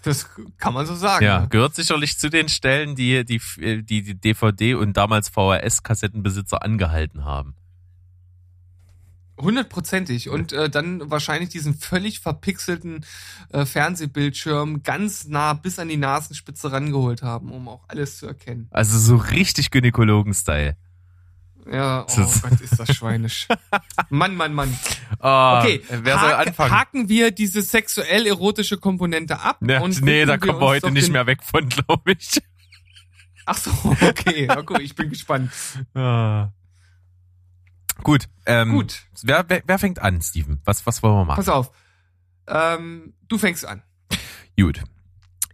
Das 0.03 0.29
kann 0.59 0.75
man 0.75 0.87
so 0.87 0.95
sagen. 0.95 1.25
Ja, 1.25 1.47
gehört 1.47 1.75
sicherlich 1.75 2.19
zu 2.19 2.31
den 2.31 2.49
Stellen, 2.49 2.97
die 2.97 3.25
die, 3.25 3.41
die, 3.83 4.03
die 4.03 4.15
DVD 4.15 4.75
und 4.75 4.97
damals 4.97 5.29
VHS-Kassettenbesitzer 5.29 6.63
angehalten 6.63 7.25
haben. 7.25 7.55
Hundertprozentig. 9.41 10.29
Und 10.29 10.53
äh, 10.53 10.69
dann 10.69 11.11
wahrscheinlich 11.11 11.49
diesen 11.51 11.75
völlig 11.75 12.21
verpixelten 12.21 13.05
äh, 13.51 13.65
Fernsehbildschirm 13.65 14.83
ganz 14.83 15.27
nah 15.27 15.55
bis 15.55 15.79
an 15.79 15.89
die 15.89 15.97
Nasenspitze 15.97 16.71
rangeholt 16.73 17.23
haben, 17.23 17.51
um 17.51 17.69
auch 17.69 17.85
alles 17.89 18.19
zu 18.19 18.27
erkennen. 18.27 18.69
Also 18.71 18.99
so 18.99 19.17
richtig 19.17 19.71
Gynäkologen-Style. 19.71 20.77
Ja, 21.71 22.07
oh 22.09 22.27
Gott, 22.43 22.61
ist 22.61 22.79
das 22.79 22.95
schweinisch. 22.97 23.47
Mann, 24.11 24.35
Mann, 24.37 24.55
Mann. 24.55 24.77
Oh, 25.21 25.59
Okay, 25.61 25.83
wer 25.89 26.19
soll 26.19 26.31
hak- 26.33 26.47
anfangen? 26.49 26.71
haken 26.73 27.09
wir 27.09 27.31
diese 27.31 27.63
sexuell-erotische 27.63 28.79
Komponente 28.79 29.41
ab. 29.41 29.59
Ja, 29.61 29.81
und 29.81 30.01
nee, 30.03 30.25
da 30.25 30.39
kommen 30.39 30.61
wir 30.61 30.67
uns 30.67 30.83
heute 30.83 30.91
nicht 30.93 31.11
mehr 31.13 31.27
weg 31.27 31.43
von, 31.43 31.69
glaube 31.69 32.13
ich. 32.13 32.41
Ach 33.47 33.57
so, 33.57 33.71
okay. 34.01 34.47
Gut, 34.65 34.81
ich 34.81 34.95
bin 34.95 35.11
gespannt. 35.11 35.51
Ah. 35.95 36.51
Gut. 38.03 38.29
Ähm, 38.47 38.71
Gut. 38.73 39.03
Wer, 39.23 39.45
wer, 39.49 39.63
wer 39.67 39.79
fängt 39.79 39.99
an, 40.01 40.23
Steven? 40.23 40.61
Was, 40.65 40.87
was 40.87 41.03
wollen 41.03 41.15
wir 41.17 41.25
machen? 41.25 41.37
Pass 41.37 41.49
auf. 41.49 41.71
Ähm, 42.47 43.15
du 43.29 43.39
fängst 43.39 43.65
an. 43.67 43.83
Gut. 44.59 44.83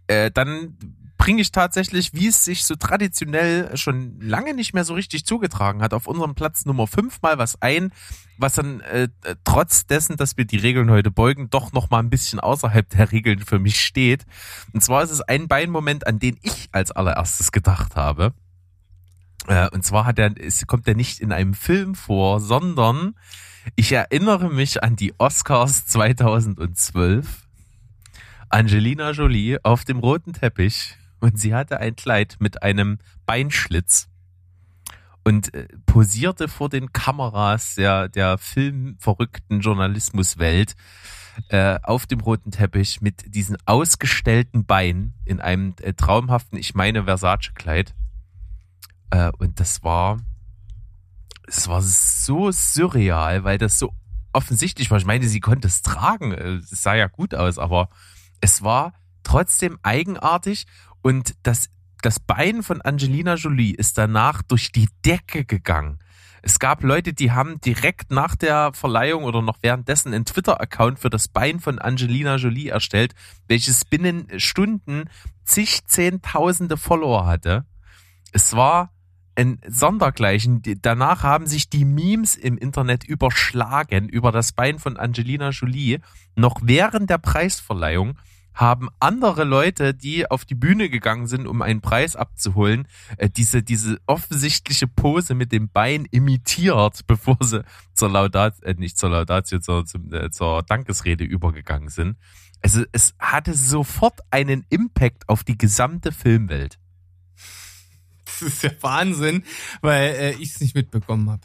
Äh, 0.07 0.31
dann 0.31 0.77
bringe 1.17 1.41
ich 1.41 1.51
tatsächlich, 1.51 2.13
wie 2.13 2.27
es 2.27 2.43
sich 2.43 2.63
so 2.63 2.75
traditionell 2.75 3.75
schon 3.75 4.19
lange 4.21 4.53
nicht 4.53 4.73
mehr 4.73 4.83
so 4.83 4.93
richtig 4.93 5.25
zugetragen 5.25 5.81
hat, 5.81 5.93
auf 5.93 6.07
unserem 6.07 6.35
Platz 6.35 6.65
Nummer 6.65 6.87
5 6.87 7.21
mal 7.21 7.37
was 7.37 7.61
ein, 7.61 7.91
was 8.37 8.53
dann 8.53 8.81
äh, 8.81 9.09
äh, 9.23 9.35
trotz 9.43 9.87
dessen, 9.87 10.17
dass 10.17 10.37
wir 10.37 10.45
die 10.45 10.57
Regeln 10.57 10.91
heute 10.91 11.11
beugen, 11.11 11.49
doch 11.49 11.73
noch 11.73 11.89
mal 11.89 11.99
ein 11.99 12.09
bisschen 12.09 12.39
außerhalb 12.39 12.89
der 12.89 13.11
Regeln 13.11 13.39
für 13.39 13.59
mich 13.59 13.83
steht. 13.83 14.25
Und 14.73 14.83
zwar 14.83 15.03
ist 15.03 15.11
es 15.11 15.21
ein 15.21 15.47
Beinmoment, 15.47 16.05
an 16.05 16.19
den 16.19 16.37
ich 16.41 16.69
als 16.71 16.91
allererstes 16.91 17.51
gedacht 17.51 17.95
habe. 17.95 18.33
Äh, 19.47 19.69
und 19.69 19.83
zwar 19.83 20.05
hat 20.05 20.19
er, 20.19 20.33
es 20.39 20.65
kommt 20.67 20.87
er 20.87 20.95
nicht 20.95 21.19
in 21.19 21.31
einem 21.31 21.53
Film 21.53 21.95
vor, 21.95 22.39
sondern 22.39 23.15
ich 23.75 23.91
erinnere 23.91 24.49
mich 24.49 24.83
an 24.83 24.95
die 24.95 25.13
Oscars 25.17 25.87
2012. 25.87 27.47
Angelina 28.49 29.11
Jolie 29.11 29.59
auf 29.63 29.83
dem 29.83 29.99
roten 29.99 30.33
Teppich 30.33 30.95
und 31.19 31.39
sie 31.39 31.53
hatte 31.53 31.79
ein 31.79 31.95
Kleid 31.95 32.37
mit 32.39 32.63
einem 32.63 32.99
Beinschlitz 33.25 34.09
und 35.23 35.53
äh, 35.53 35.67
posierte 35.85 36.47
vor 36.47 36.69
den 36.69 36.93
Kameras 36.93 37.75
der, 37.75 38.07
der 38.07 38.37
filmverrückten 38.37 39.59
Journalismuswelt 39.59 40.75
äh, 41.49 41.79
auf 41.83 42.05
dem 42.05 42.19
roten 42.19 42.51
Teppich 42.51 43.01
mit 43.01 43.35
diesen 43.35 43.57
ausgestellten 43.65 44.65
Beinen 44.65 45.13
in 45.25 45.39
einem 45.39 45.75
äh, 45.81 45.93
traumhaften, 45.93 46.57
ich 46.57 46.75
meine, 46.75 47.03
Versace-Kleid. 47.03 47.93
Äh, 49.09 49.31
und 49.37 49.59
das 49.59 49.83
war, 49.83 50.17
es 51.47 51.67
war 51.67 51.81
so 51.81 52.51
surreal, 52.51 53.43
weil 53.43 53.57
das 53.57 53.79
so 53.79 53.93
offensichtlich 54.33 54.91
war. 54.91 54.97
Ich 54.97 55.05
meine, 55.05 55.27
sie 55.27 55.39
konnte 55.39 55.67
es 55.67 55.81
tragen. 55.81 56.31
Es 56.31 56.69
sah 56.69 56.95
ja 56.95 57.07
gut 57.07 57.35
aus, 57.35 57.57
aber 57.57 57.89
es 58.39 58.61
war 58.61 58.93
trotzdem 59.23 59.77
eigenartig 59.83 60.67
und 61.07 61.35
das, 61.43 61.69
das 62.01 62.19
Bein 62.19 62.63
von 62.63 62.81
Angelina 62.81 63.35
Jolie 63.35 63.73
ist 63.73 63.97
danach 63.97 64.41
durch 64.41 64.73
die 64.73 64.89
Decke 65.05 65.45
gegangen. 65.45 65.99
Es 66.41 66.59
gab 66.59 66.83
Leute, 66.83 67.13
die 67.13 67.31
haben 67.31 67.61
direkt 67.61 68.11
nach 68.11 68.35
der 68.35 68.73
Verleihung 68.73 69.23
oder 69.23 69.41
noch 69.41 69.59
währenddessen 69.61 70.13
einen 70.13 70.25
Twitter-Account 70.25 70.99
für 70.99 71.09
das 71.09 71.29
Bein 71.29 71.61
von 71.61 71.79
Angelina 71.79 72.35
Jolie 72.35 72.67
erstellt, 72.67 73.15
welches 73.47 73.85
binnen 73.85 74.27
Stunden 74.37 75.05
zig 75.45 75.85
Zehntausende 75.85 76.75
Follower 76.75 77.25
hatte. 77.25 77.65
Es 78.33 78.57
war 78.57 78.91
ein 79.35 79.61
Sondergleichen. 79.65 80.61
Danach 80.81 81.23
haben 81.23 81.47
sich 81.47 81.69
die 81.69 81.85
Memes 81.85 82.35
im 82.35 82.57
Internet 82.57 83.05
überschlagen 83.05 84.09
über 84.09 84.33
das 84.33 84.51
Bein 84.51 84.77
von 84.77 84.97
Angelina 84.97 85.51
Jolie. 85.51 85.99
Noch 86.35 86.59
während 86.63 87.09
der 87.09 87.19
Preisverleihung 87.19 88.17
haben 88.57 88.89
andere 88.99 89.43
Leute, 89.43 89.93
die 89.93 90.29
auf 90.29 90.43
die 90.43 90.55
Bühne 90.55 90.89
gegangen 90.89 91.27
sind, 91.27 91.47
um 91.47 91.61
einen 91.61 91.79
Preis 91.79 92.15
abzuholen, 92.15 92.87
äh, 93.17 93.29
diese, 93.29 93.61
diese 93.61 93.99
offensichtliche 94.07 94.87
Pose 94.87 95.35
mit 95.35 95.51
dem 95.51 95.69
Bein 95.69 96.05
imitiert, 96.09 97.01
bevor 97.07 97.37
sie 97.41 97.63
zur 97.93 98.09
Laudat, 98.09 98.61
äh, 98.63 98.73
nicht 98.73 98.97
zur 98.97 99.11
Laudatio, 99.11 99.59
zur, 99.59 99.85
zum, 99.85 100.11
äh, 100.11 100.31
zur 100.31 100.63
Dankesrede 100.63 101.23
übergegangen 101.23 101.89
sind. 101.89 102.17
Also 102.63 102.83
es 102.91 103.13
hatte 103.19 103.53
sofort 103.53 104.21
einen 104.31 104.65
Impact 104.69 105.29
auf 105.29 105.43
die 105.43 105.57
gesamte 105.57 106.11
Filmwelt. 106.11 106.79
Das 108.25 108.41
ist 108.41 108.63
ja 108.63 108.71
Wahnsinn, 108.81 109.43
weil 109.81 110.15
äh, 110.15 110.31
ich 110.33 110.55
es 110.55 110.61
nicht 110.61 110.75
mitbekommen 110.75 111.29
habe. 111.29 111.41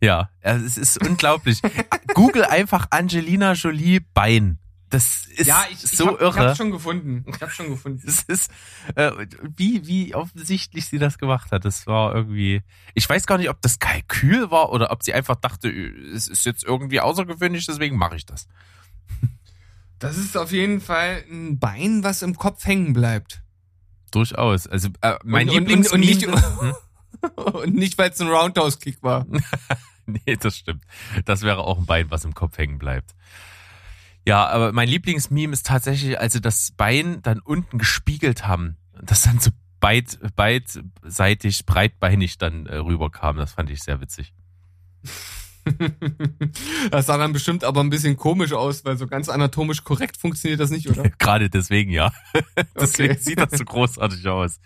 Ja, 0.00 0.30
also 0.42 0.64
es 0.64 0.78
ist 0.78 1.06
unglaublich. 1.06 1.60
Google 2.14 2.44
einfach 2.44 2.86
Angelina 2.90 3.52
Jolie 3.52 4.00
Bein. 4.14 4.58
Das 4.90 5.26
ist 5.26 5.46
Ja, 5.46 5.64
ich, 5.70 5.84
ich 5.84 5.90
so 5.90 6.06
hab, 6.06 6.14
Ich 6.14 6.20
irre. 6.22 6.38
hab's 6.48 6.56
schon 6.56 6.70
gefunden. 6.70 7.24
Ich 7.28 7.40
hab's 7.42 7.54
schon 7.54 7.68
gefunden. 7.68 8.02
Es 8.06 8.22
ist, 8.22 8.50
äh, 8.94 9.10
wie, 9.56 9.86
wie 9.86 10.14
offensichtlich 10.14 10.86
sie 10.86 10.98
das 10.98 11.18
gemacht 11.18 11.52
hat. 11.52 11.64
Das 11.64 11.86
war 11.86 12.14
irgendwie, 12.14 12.62
ich 12.94 13.08
weiß 13.08 13.26
gar 13.26 13.36
nicht, 13.38 13.50
ob 13.50 13.60
das 13.60 13.78
Kalkül 13.78 14.50
war 14.50 14.70
oder 14.72 14.90
ob 14.90 15.02
sie 15.02 15.12
einfach 15.12 15.36
dachte, 15.36 15.68
es 15.70 16.26
ist 16.28 16.46
jetzt 16.46 16.64
irgendwie 16.64 17.00
außergewöhnlich, 17.00 17.66
deswegen 17.66 17.96
mache 17.98 18.16
ich 18.16 18.26
das. 18.26 18.48
Das 20.00 20.16
ist 20.16 20.36
auf 20.36 20.52
jeden 20.52 20.80
Fall 20.80 21.24
ein 21.28 21.58
Bein, 21.58 22.04
was 22.04 22.22
im 22.22 22.36
Kopf 22.36 22.64
hängen 22.64 22.92
bleibt. 22.92 23.42
Durchaus. 24.12 24.68
Also 24.68 24.90
äh, 25.00 25.16
mein 25.24 25.48
Und- 25.48 25.56
und- 25.56 25.60
Lieblings 25.66 25.92
und 25.92 26.00
nicht- 26.00 26.22
Hm? 26.26 26.74
Und 27.34 27.74
nicht, 27.74 27.98
weil 27.98 28.10
es 28.10 28.20
ein 28.20 28.28
Roundhouse-Kick 28.28 29.02
war. 29.02 29.26
Nee, 30.06 30.36
das 30.36 30.56
stimmt. 30.56 30.84
Das 31.24 31.42
wäre 31.42 31.58
auch 31.64 31.78
ein 31.78 31.86
Bein, 31.86 32.12
was 32.12 32.24
im 32.24 32.32
Kopf 32.32 32.56
hängen 32.58 32.78
bleibt. 32.78 33.16
Ja, 34.26 34.46
aber 34.46 34.72
mein 34.72 34.88
Lieblingsmeme 34.88 35.52
ist 35.52 35.66
tatsächlich, 35.66 36.18
als 36.20 36.34
sie 36.34 36.40
das 36.40 36.72
Bein 36.76 37.22
dann 37.22 37.40
unten 37.40 37.78
gespiegelt 37.78 38.46
haben, 38.46 38.76
das 39.02 39.22
dann 39.22 39.38
so 39.40 39.50
beit, 39.80 40.18
beidseitig, 40.36 41.64
breitbeinig 41.66 42.36
dann 42.38 42.66
äh, 42.66 42.76
rüberkam. 42.76 43.36
Das 43.36 43.52
fand 43.52 43.70
ich 43.70 43.82
sehr 43.82 44.00
witzig. 44.00 44.32
Das 46.90 47.04
sah 47.04 47.18
dann 47.18 47.34
bestimmt 47.34 47.62
aber 47.62 47.82
ein 47.82 47.90
bisschen 47.90 48.16
komisch 48.16 48.54
aus, 48.54 48.86
weil 48.86 48.96
so 48.96 49.06
ganz 49.06 49.28
anatomisch 49.28 49.84
korrekt 49.84 50.16
funktioniert 50.16 50.60
das 50.60 50.70
nicht, 50.70 50.88
oder? 50.88 51.10
Gerade 51.18 51.50
deswegen, 51.50 51.90
ja. 51.90 52.10
deswegen 52.80 53.12
Okay. 53.12 53.20
sieht 53.22 53.38
das 53.38 53.50
so 53.58 53.64
großartig 53.66 54.26
aus. 54.28 54.60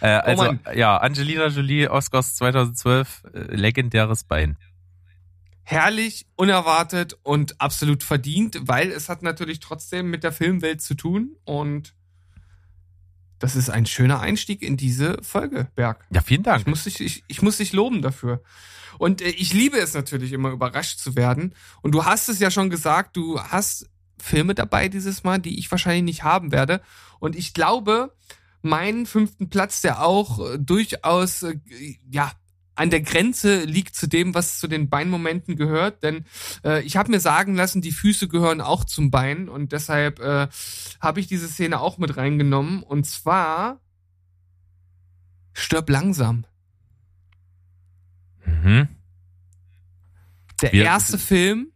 Äh, 0.00 0.06
also, 0.10 0.44
Mann. 0.44 0.60
ja, 0.76 0.96
Angelina 0.98 1.48
Jolie, 1.48 1.88
Oscars 1.90 2.36
2012, 2.36 3.24
äh, 3.34 3.38
legendäres 3.56 4.22
Bein. 4.22 4.56
Herrlich, 5.70 6.24
unerwartet 6.34 7.18
und 7.24 7.60
absolut 7.60 8.02
verdient, 8.02 8.58
weil 8.62 8.90
es 8.90 9.10
hat 9.10 9.22
natürlich 9.22 9.60
trotzdem 9.60 10.08
mit 10.08 10.24
der 10.24 10.32
Filmwelt 10.32 10.80
zu 10.80 10.94
tun 10.94 11.36
und 11.44 11.92
das 13.38 13.54
ist 13.54 13.68
ein 13.68 13.84
schöner 13.84 14.20
Einstieg 14.20 14.62
in 14.62 14.78
diese 14.78 15.18
Folge, 15.22 15.68
Berg. 15.74 16.06
Ja, 16.10 16.22
vielen 16.22 16.42
Dank. 16.42 16.62
Ich 16.62 16.66
muss 16.66 16.84
dich, 16.84 17.00
ich, 17.00 17.22
ich 17.28 17.42
muss 17.42 17.58
dich 17.58 17.74
loben 17.74 18.00
dafür. 18.00 18.42
Und 18.96 19.20
äh, 19.20 19.28
ich 19.28 19.52
liebe 19.52 19.76
es 19.76 19.92
natürlich 19.92 20.32
immer 20.32 20.52
überrascht 20.52 21.00
zu 21.00 21.16
werden. 21.16 21.54
Und 21.82 21.92
du 21.92 22.06
hast 22.06 22.30
es 22.30 22.38
ja 22.38 22.50
schon 22.50 22.70
gesagt, 22.70 23.14
du 23.18 23.38
hast 23.38 23.90
Filme 24.18 24.54
dabei 24.54 24.88
dieses 24.88 25.22
Mal, 25.22 25.38
die 25.38 25.58
ich 25.58 25.70
wahrscheinlich 25.70 26.04
nicht 26.04 26.22
haben 26.22 26.50
werde. 26.50 26.80
Und 27.18 27.36
ich 27.36 27.52
glaube, 27.52 28.14
meinen 28.62 29.04
fünften 29.04 29.50
Platz, 29.50 29.82
der 29.82 30.02
auch 30.02 30.54
äh, 30.54 30.58
durchaus, 30.58 31.42
äh, 31.42 31.58
ja, 32.10 32.32
an 32.78 32.90
der 32.90 33.00
Grenze 33.00 33.64
liegt 33.64 33.96
zu 33.96 34.06
dem, 34.06 34.34
was 34.34 34.58
zu 34.60 34.68
den 34.68 34.88
Beinmomenten 34.88 35.56
gehört. 35.56 36.02
Denn 36.04 36.24
äh, 36.64 36.80
ich 36.82 36.96
habe 36.96 37.10
mir 37.10 37.18
sagen 37.20 37.56
lassen, 37.56 37.82
die 37.82 37.90
Füße 37.90 38.28
gehören 38.28 38.60
auch 38.60 38.84
zum 38.84 39.10
Bein. 39.10 39.48
Und 39.48 39.72
deshalb 39.72 40.20
äh, 40.20 40.46
habe 41.00 41.18
ich 41.20 41.26
diese 41.26 41.48
Szene 41.48 41.80
auch 41.80 41.98
mit 41.98 42.16
reingenommen. 42.16 42.82
Und 42.84 43.04
zwar 43.04 43.80
Stirb 45.52 45.90
langsam. 45.90 46.44
Mhm. 48.46 48.88
Der 50.62 50.72
Wir- 50.72 50.84
erste 50.84 51.18
Film 51.18 51.72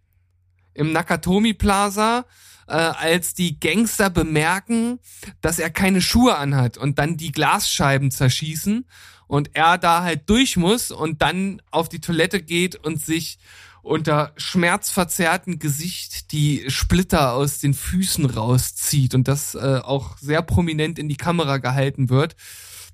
im 0.75 0.93
Nakatomi 0.93 1.53
Plaza, 1.53 2.27
äh, 2.69 2.73
als 2.75 3.35
die 3.35 3.59
Gangster 3.59 4.09
bemerken, 4.09 5.01
dass 5.41 5.59
er 5.59 5.71
keine 5.71 6.01
Schuhe 6.01 6.37
anhat 6.37 6.79
und 6.79 6.99
dann 7.01 7.17
die 7.17 7.33
Glasscheiben 7.33 8.11
zerschießen 8.13 8.87
und 9.33 9.53
er 9.55 9.79
da 9.79 10.03
halt 10.03 10.29
durch 10.29 10.59
muss 10.59 10.91
und 10.91 11.23
dann 11.23 11.63
auf 11.71 11.89
die 11.89 12.01
Toilette 12.01 12.43
geht 12.43 12.77
und 12.77 13.01
sich 13.01 13.39
unter 13.81 14.35
schmerzverzerrtem 14.37 15.59
Gesicht 15.59 16.33
die 16.33 16.67
Splitter 16.69 17.33
aus 17.33 17.59
den 17.59 17.73
Füßen 17.73 18.27
rauszieht 18.27 19.15
und 19.15 19.29
das 19.29 19.55
äh, 19.55 19.81
auch 19.83 20.19
sehr 20.19 20.43
prominent 20.43 20.99
in 20.99 21.09
die 21.09 21.17
Kamera 21.17 21.57
gehalten 21.57 22.11
wird. 22.11 22.37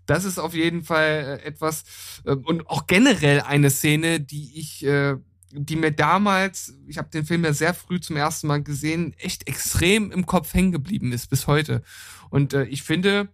Das 0.07 0.25
ist 0.25 0.39
auf 0.39 0.55
jeden 0.55 0.85
Fall 0.85 1.41
äh, 1.43 1.45
etwas 1.45 1.83
äh, 2.25 2.37
und 2.37 2.69
auch 2.69 2.87
generell 2.87 3.41
eine 3.41 3.69
Szene, 3.71 4.21
die 4.21 4.61
ich, 4.61 4.87
äh, 4.87 5.17
die 5.51 5.75
mir 5.75 5.91
damals, 5.91 6.73
ich 6.87 6.99
habe 6.99 7.11
den 7.11 7.27
Film 7.27 7.43
ja 7.43 7.53
sehr 7.53 7.75
früh 7.75 7.99
zum 7.99 8.15
ersten 8.15 8.47
Mal 8.47 8.63
gesehen, 8.63 9.13
echt 9.19 9.49
extrem 9.49 10.13
im 10.13 10.25
Kopf 10.25 10.55
hängen 10.55 10.71
geblieben 10.71 11.11
ist 11.11 11.31
bis 11.31 11.49
heute. 11.49 11.83
Und 12.31 12.55
äh, 12.55 12.63
ich 12.67 12.85
finde, 12.85 13.29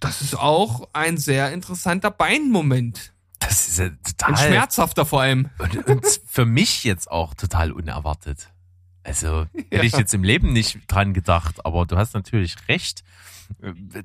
das 0.00 0.22
ist 0.22 0.34
auch 0.38 0.88
ein 0.92 1.16
sehr 1.18 1.52
interessanter 1.52 2.10
Beinmoment. 2.10 3.12
Das 3.38 3.68
ist 3.68 3.78
ja 3.78 3.90
total. 3.90 4.34
Ein 4.34 4.36
schmerzhafter 4.36 5.06
vor 5.06 5.20
allem. 5.22 5.50
Und, 5.58 5.86
und 5.86 6.06
für 6.26 6.46
mich 6.46 6.84
jetzt 6.84 7.10
auch 7.10 7.34
total 7.34 7.72
unerwartet. 7.72 8.48
Also 9.04 9.46
hätte 9.70 9.86
ich 9.86 9.92
Ja. 9.92 9.98
jetzt 10.00 10.14
im 10.14 10.24
Leben 10.24 10.52
nicht 10.52 10.80
dran 10.88 11.14
gedacht, 11.14 11.64
aber 11.64 11.86
du 11.86 11.96
hast 11.96 12.14
natürlich 12.14 12.56
recht. 12.68 13.04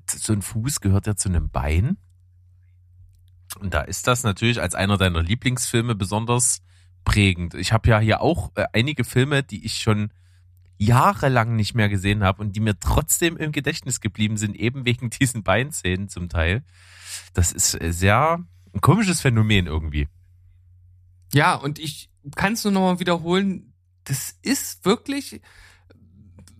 So 0.07 0.33
ein 0.33 0.41
Fuß 0.43 0.79
gehört 0.81 1.07
ja 1.07 1.15
zu 1.15 1.29
einem 1.29 1.49
Bein. 1.49 1.97
Und 3.59 3.73
da 3.73 3.81
ist 3.81 4.07
das 4.07 4.23
natürlich 4.23 4.61
als 4.61 4.75
einer 4.75 4.97
deiner 4.97 5.21
Lieblingsfilme 5.23 5.95
besonders 5.95 6.61
prägend. 7.03 7.55
Ich 7.55 7.73
habe 7.73 7.89
ja 7.89 7.99
hier 7.99 8.21
auch 8.21 8.51
äh, 8.55 8.65
einige 8.73 9.03
Filme, 9.03 9.41
die 9.43 9.65
ich 9.65 9.81
schon 9.81 10.11
jahrelang 10.81 11.55
nicht 11.55 11.75
mehr 11.75 11.89
gesehen 11.89 12.23
habe 12.23 12.41
und 12.41 12.55
die 12.55 12.59
mir 12.59 12.79
trotzdem 12.79 13.37
im 13.37 13.51
Gedächtnis 13.51 14.01
geblieben 14.01 14.37
sind, 14.37 14.55
eben 14.55 14.85
wegen 14.85 15.09
diesen 15.21 15.43
Beinszenen 15.43 16.09
zum 16.09 16.29
Teil. 16.29 16.63
Das 17.33 17.51
ist 17.51 17.71
sehr 17.71 18.43
ein 18.73 18.81
komisches 18.81 19.21
Phänomen 19.21 19.67
irgendwie. 19.67 20.07
Ja, 21.33 21.55
und 21.55 21.79
ich 21.79 22.09
kann 22.35 22.53
es 22.53 22.63
nur 22.63 22.73
nochmal 22.73 22.99
wiederholen, 22.99 23.73
das 24.05 24.35
ist 24.41 24.83
wirklich 24.85 25.41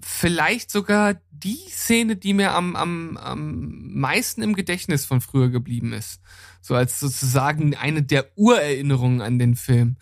vielleicht 0.03 0.71
sogar 0.71 1.15
die 1.31 1.59
Szene, 1.69 2.15
die 2.15 2.33
mir 2.33 2.53
am, 2.53 2.75
am, 2.75 3.17
am 3.17 3.91
meisten 3.93 4.41
im 4.41 4.55
Gedächtnis 4.55 5.05
von 5.05 5.21
früher 5.21 5.49
geblieben 5.49 5.93
ist. 5.93 6.21
So 6.61 6.75
als 6.75 6.99
sozusagen 6.99 7.75
eine 7.75 8.03
der 8.03 8.27
Urerinnerungen 8.35 9.21
an 9.21 9.39
den 9.39 9.55
Film. 9.55 9.97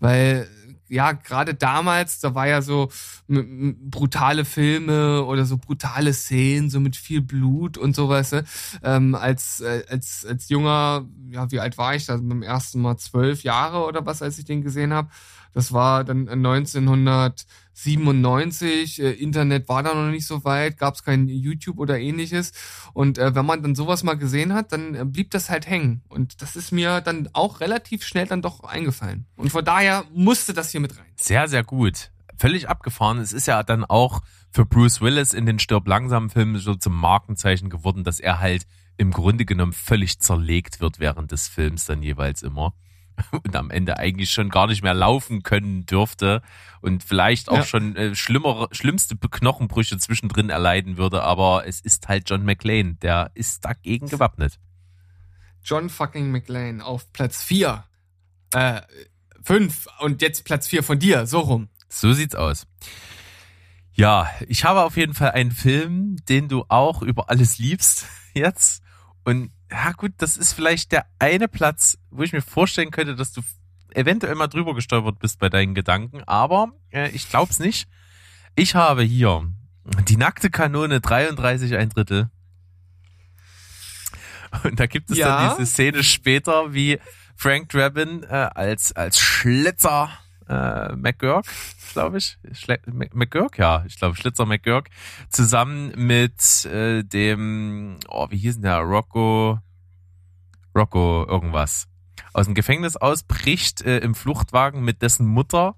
Weil, 0.00 0.48
ja, 0.90 1.12
gerade 1.12 1.54
damals, 1.54 2.18
da 2.18 2.34
war 2.34 2.48
ja 2.48 2.62
so 2.62 2.90
brutale 3.28 4.44
Filme 4.44 5.24
oder 5.24 5.44
so 5.46 5.56
brutale 5.56 6.12
Szenen, 6.12 6.68
so 6.68 6.80
mit 6.80 6.96
viel 6.96 7.20
Blut 7.22 7.78
und 7.78 7.94
sowas. 7.94 8.32
Ne? 8.32 8.44
Ähm, 8.82 9.14
als, 9.14 9.60
äh, 9.60 9.84
als, 9.88 10.26
als 10.28 10.48
junger, 10.48 11.06
ja, 11.30 11.50
wie 11.50 11.60
alt 11.60 11.78
war 11.78 11.94
ich 11.94 12.06
da? 12.06 12.16
Beim 12.16 12.42
ersten 12.42 12.80
Mal 12.80 12.96
zwölf 12.96 13.44
Jahre 13.44 13.84
oder 13.86 14.04
was, 14.04 14.20
als 14.20 14.38
ich 14.38 14.44
den 14.44 14.62
gesehen 14.62 14.92
habe. 14.92 15.08
Das 15.52 15.72
war 15.72 16.04
dann 16.04 16.28
1997. 16.28 19.02
Äh, 19.02 19.10
Internet 19.12 19.66
war 19.68 19.82
da 19.82 19.94
noch 19.94 20.10
nicht 20.10 20.26
so 20.26 20.44
weit, 20.44 20.76
gab 20.78 20.94
es 20.94 21.02
kein 21.02 21.28
YouTube 21.28 21.78
oder 21.78 21.98
ähnliches. 21.98 22.52
Und 22.92 23.18
äh, 23.18 23.34
wenn 23.34 23.46
man 23.46 23.62
dann 23.62 23.74
sowas 23.74 24.02
mal 24.02 24.14
gesehen 24.14 24.54
hat, 24.54 24.72
dann 24.72 24.94
äh, 24.94 25.04
blieb 25.04 25.30
das 25.30 25.50
halt 25.50 25.68
hängen. 25.68 26.02
Und 26.08 26.40
das 26.42 26.56
ist 26.56 26.72
mir 26.72 27.00
dann 27.00 27.28
auch 27.32 27.60
relativ 27.60 28.04
schnell 28.04 28.26
dann 28.26 28.42
doch 28.42 28.64
eingefallen. 28.64 29.26
Und 29.36 29.50
von 29.50 29.64
daher 29.64 30.04
musste 30.14 30.54
das 30.54 30.70
hier 30.70 30.80
mit 30.80 30.96
rein. 30.96 31.06
Sehr, 31.16 31.48
sehr 31.48 31.64
gut. 31.64 32.10
Völlig 32.36 32.68
abgefahren. 32.68 33.18
Es 33.18 33.32
ist 33.32 33.46
ja 33.46 33.62
dann 33.62 33.84
auch 33.84 34.22
für 34.52 34.66
Bruce 34.66 35.00
Willis 35.00 35.32
in 35.32 35.46
den 35.46 35.58
Stirb 35.58 35.86
langsam 35.86 36.30
Filmen 36.30 36.58
so 36.58 36.74
zum 36.74 36.94
Markenzeichen 36.94 37.70
geworden, 37.70 38.04
dass 38.04 38.18
er 38.18 38.40
halt 38.40 38.66
im 38.96 39.12
Grunde 39.12 39.44
genommen 39.44 39.72
völlig 39.72 40.20
zerlegt 40.20 40.80
wird 40.80 41.00
während 41.00 41.32
des 41.32 41.48
Films 41.48 41.86
dann 41.86 42.02
jeweils 42.02 42.42
immer. 42.42 42.74
Und 43.32 43.56
am 43.56 43.70
Ende 43.70 43.98
eigentlich 43.98 44.30
schon 44.30 44.48
gar 44.48 44.66
nicht 44.66 44.82
mehr 44.82 44.94
laufen 44.94 45.42
können 45.42 45.86
dürfte 45.86 46.42
und 46.80 47.02
vielleicht 47.04 47.48
auch 47.50 47.58
Ja. 47.58 47.64
schon 47.64 47.94
äh, 47.96 48.14
schlimmere, 48.14 48.68
schlimmste 48.72 49.16
Knochenbrüche 49.16 49.98
zwischendrin 49.98 50.48
erleiden 50.50 50.96
würde, 50.96 51.22
aber 51.22 51.66
es 51.66 51.80
ist 51.80 52.08
halt 52.08 52.28
John 52.30 52.44
McClane, 52.44 52.94
der 52.94 53.30
ist 53.34 53.64
dagegen 53.64 54.08
gewappnet. 54.08 54.58
John 55.62 55.90
fucking 55.90 56.30
McLean 56.30 56.80
auf 56.80 57.12
Platz 57.12 57.42
vier, 57.42 57.84
Äh, 58.54 58.80
fünf 59.42 59.86
und 60.00 60.22
jetzt 60.22 60.44
Platz 60.44 60.66
vier 60.68 60.82
von 60.82 60.98
dir, 60.98 61.26
so 61.26 61.40
rum. 61.40 61.68
So 61.88 62.12
sieht's 62.14 62.34
aus. 62.34 62.66
Ja, 63.92 64.30
ich 64.48 64.64
habe 64.64 64.82
auf 64.84 64.96
jeden 64.96 65.12
Fall 65.14 65.32
einen 65.32 65.50
Film, 65.50 66.16
den 66.28 66.48
du 66.48 66.64
auch 66.68 67.02
über 67.02 67.28
alles 67.28 67.58
liebst 67.58 68.06
jetzt. 68.34 68.82
Und 69.24 69.50
ja 69.70 69.92
gut, 69.92 70.12
das 70.18 70.36
ist 70.36 70.52
vielleicht 70.52 70.92
der 70.92 71.06
eine 71.18 71.48
Platz, 71.48 71.98
wo 72.10 72.22
ich 72.22 72.32
mir 72.32 72.42
vorstellen 72.42 72.90
könnte, 72.90 73.14
dass 73.16 73.32
du 73.32 73.42
eventuell 73.92 74.34
mal 74.34 74.46
drüber 74.48 74.74
gestolpert 74.74 75.18
bist 75.18 75.38
bei 75.38 75.48
deinen 75.48 75.74
Gedanken, 75.74 76.22
aber 76.24 76.72
äh, 76.92 77.10
ich 77.10 77.28
glaub's 77.28 77.58
nicht. 77.58 77.88
Ich 78.56 78.74
habe 78.74 79.02
hier 79.02 79.50
die 80.08 80.16
nackte 80.16 80.50
Kanone 80.50 81.00
33 81.00 81.76
ein 81.76 81.88
Drittel. 81.88 82.30
Und 84.64 84.78
da 84.80 84.86
gibt 84.86 85.10
es 85.10 85.18
Ja. 85.18 85.28
dann 85.48 85.56
diese 85.56 85.70
Szene 85.70 86.02
später, 86.02 86.72
wie 86.74 86.98
Frank 87.36 87.68
Drabin 87.70 88.22
äh, 88.24 88.26
als 88.54 88.92
als 88.92 89.18
Schlitzer 89.18 90.10
äh, 90.50 90.96
McGurk, 90.96 91.46
glaube 91.92 92.18
ich, 92.18 92.38
Schle 92.52 92.80
Mc- 92.86 93.14
McGurk, 93.14 93.56
ja, 93.58 93.84
ich 93.86 93.96
glaube 93.96 94.16
Schlitzer 94.16 94.46
McGurk, 94.46 94.90
zusammen 95.28 95.92
mit 95.96 96.64
äh, 96.64 97.04
dem, 97.04 97.98
oh, 98.08 98.26
wie 98.30 98.38
hieß 98.38 98.56
denn 98.56 98.62
der, 98.62 98.80
Rocco, 98.80 99.60
Rocco 100.76 101.24
irgendwas, 101.28 101.86
aus 102.32 102.46
dem 102.46 102.54
Gefängnis 102.54 102.96
ausbricht 102.96 103.82
äh, 103.82 103.98
im 103.98 104.14
Fluchtwagen 104.14 104.82
mit 104.82 105.02
dessen 105.02 105.26
Mutter 105.26 105.76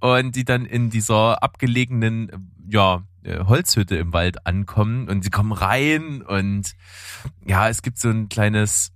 und 0.00 0.36
die 0.36 0.44
dann 0.44 0.66
in 0.66 0.90
dieser 0.90 1.42
abgelegenen, 1.42 2.52
ja, 2.68 3.02
äh, 3.24 3.40
Holzhütte 3.44 3.96
im 3.96 4.12
Wald 4.12 4.46
ankommen 4.46 5.08
und 5.08 5.22
sie 5.22 5.30
kommen 5.30 5.52
rein 5.52 6.22
und 6.22 6.74
ja, 7.44 7.68
es 7.68 7.82
gibt 7.82 7.98
so 7.98 8.08
ein 8.08 8.28
kleines 8.28 8.92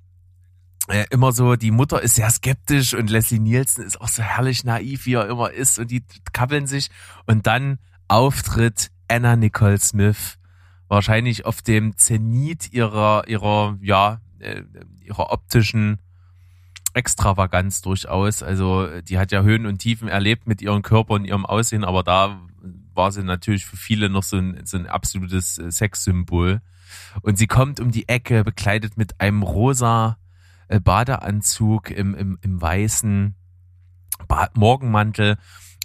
immer 1.10 1.32
so, 1.32 1.56
die 1.56 1.70
Mutter 1.70 2.02
ist 2.02 2.16
sehr 2.16 2.30
skeptisch 2.30 2.94
und 2.94 3.10
Leslie 3.10 3.38
Nielsen 3.38 3.84
ist 3.84 4.00
auch 4.00 4.08
so 4.08 4.22
herrlich 4.22 4.64
naiv, 4.64 5.06
wie 5.06 5.14
er 5.14 5.28
immer 5.28 5.50
ist 5.50 5.78
und 5.78 5.90
die 5.90 6.04
kappeln 6.32 6.66
sich 6.66 6.90
und 7.26 7.46
dann 7.46 7.78
Auftritt 8.08 8.90
Anna 9.08 9.36
Nicole 9.36 9.78
Smith, 9.78 10.38
wahrscheinlich 10.88 11.46
auf 11.46 11.62
dem 11.62 11.96
Zenit 11.96 12.72
ihrer, 12.72 13.28
ihrer, 13.28 13.78
ja, 13.80 14.20
äh, 14.38 14.62
ihrer 15.00 15.32
optischen 15.32 15.98
Extravaganz 16.94 17.82
durchaus. 17.82 18.42
Also 18.42 19.00
die 19.02 19.18
hat 19.18 19.32
ja 19.32 19.42
Höhen 19.42 19.66
und 19.66 19.78
Tiefen 19.78 20.08
erlebt 20.08 20.46
mit 20.46 20.60
ihrem 20.62 20.82
Körper 20.82 21.14
und 21.14 21.24
ihrem 21.24 21.46
Aussehen, 21.46 21.84
aber 21.84 22.02
da 22.02 22.40
war 22.94 23.12
sie 23.12 23.22
natürlich 23.22 23.64
für 23.64 23.76
viele 23.76 24.10
noch 24.10 24.22
so 24.22 24.36
ein, 24.36 24.60
so 24.64 24.76
ein 24.76 24.86
absolutes 24.86 25.58
äh, 25.58 25.70
Sexsymbol. 25.70 26.60
Und 27.22 27.38
sie 27.38 27.46
kommt 27.46 27.80
um 27.80 27.90
die 27.90 28.08
Ecke, 28.08 28.44
bekleidet 28.44 28.96
mit 28.96 29.20
einem 29.20 29.42
rosa 29.42 30.18
Badeanzug 30.78 31.90
im, 31.90 32.14
im, 32.14 32.38
im 32.42 32.60
weißen 32.60 33.34
ba 34.28 34.48
Morgenmantel. 34.54 35.38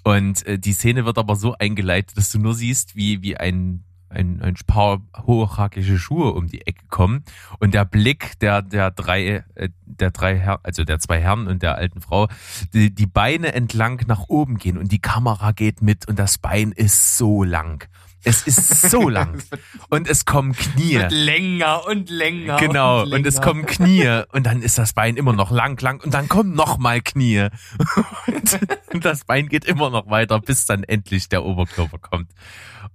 Und 0.04 0.46
äh, 0.46 0.60
die 0.60 0.74
Szene 0.74 1.06
wird 1.06 1.18
aber 1.18 1.36
so 1.36 1.56
eingeleitet, 1.58 2.16
dass 2.18 2.30
du 2.30 2.38
nur 2.38 2.54
siehst, 2.54 2.96
wie, 2.96 3.24
wie 3.24 3.38
ein, 3.38 3.84
ein, 4.10 4.40
ein 4.42 4.56
paar 4.68 5.02
hochhackige 5.18 5.98
Schuhe 5.98 6.34
um 6.34 6.48
die 6.48 6.68
Ecke 6.68 6.86
kommen. 6.90 7.24
Und 7.60 7.74
der 7.74 7.86
Blick 7.86 8.38
der, 8.40 8.62
der 8.62 8.92
drei, 8.92 9.44
äh, 9.56 9.70
der 9.86 10.12
drei 10.12 10.38
Herren, 10.38 10.60
also 10.62 10.84
der 10.84 11.00
zwei 11.00 11.20
Herren 11.20 11.48
und 11.48 11.64
der 11.64 11.76
alten 11.76 12.02
Frau, 12.02 12.28
die, 12.74 12.94
die 12.94 13.08
Beine 13.08 13.54
entlang 13.54 14.04
nach 14.06 14.26
oben 14.28 14.58
gehen 14.58 14.78
und 14.78 14.92
die 14.92 15.02
Kamera 15.02 15.52
geht 15.52 15.82
mit 15.82 16.08
und 16.08 16.20
das 16.20 16.38
Bein 16.38 16.72
ist 16.72 17.18
so 17.18 17.44
lang. 17.44 17.88
Es 18.26 18.42
ist 18.48 18.90
so 18.90 19.08
lang. 19.10 19.42
Und 19.90 20.10
es 20.10 20.26
kommen 20.26 20.54
Knie. 20.54 20.96
wird 20.96 21.12
länger 21.12 21.86
und 21.88 22.10
länger. 22.10 22.58
Genau, 22.58 23.04
und, 23.04 23.14
und, 23.14 23.26
es 23.26 23.36
länger. 23.36 23.46
kommen 23.46 23.66
Knie 23.66 24.24
und 24.32 24.46
dann 24.46 24.62
ist 24.62 24.78
das 24.78 24.94
Bein 24.94 25.16
immer 25.16 25.34
noch 25.34 25.52
lang, 25.52 25.80
lang 25.82 26.04
und 26.04 26.14
dann 26.14 26.28
kommen 26.28 26.54
noch 26.54 26.78
mal 26.78 27.02
Knie 27.02 27.48
und, 28.28 28.60
und 28.94 29.06
das 29.06 29.26
Bein 29.26 29.48
geht 29.48 29.66
immer 29.66 29.90
noch 29.90 30.10
weiter, 30.10 30.40
bis 30.40 30.66
dann 30.66 30.84
endlich 30.84 31.30
der 31.30 31.46
Oberkörper 31.46 32.00
kommt. 32.00 32.32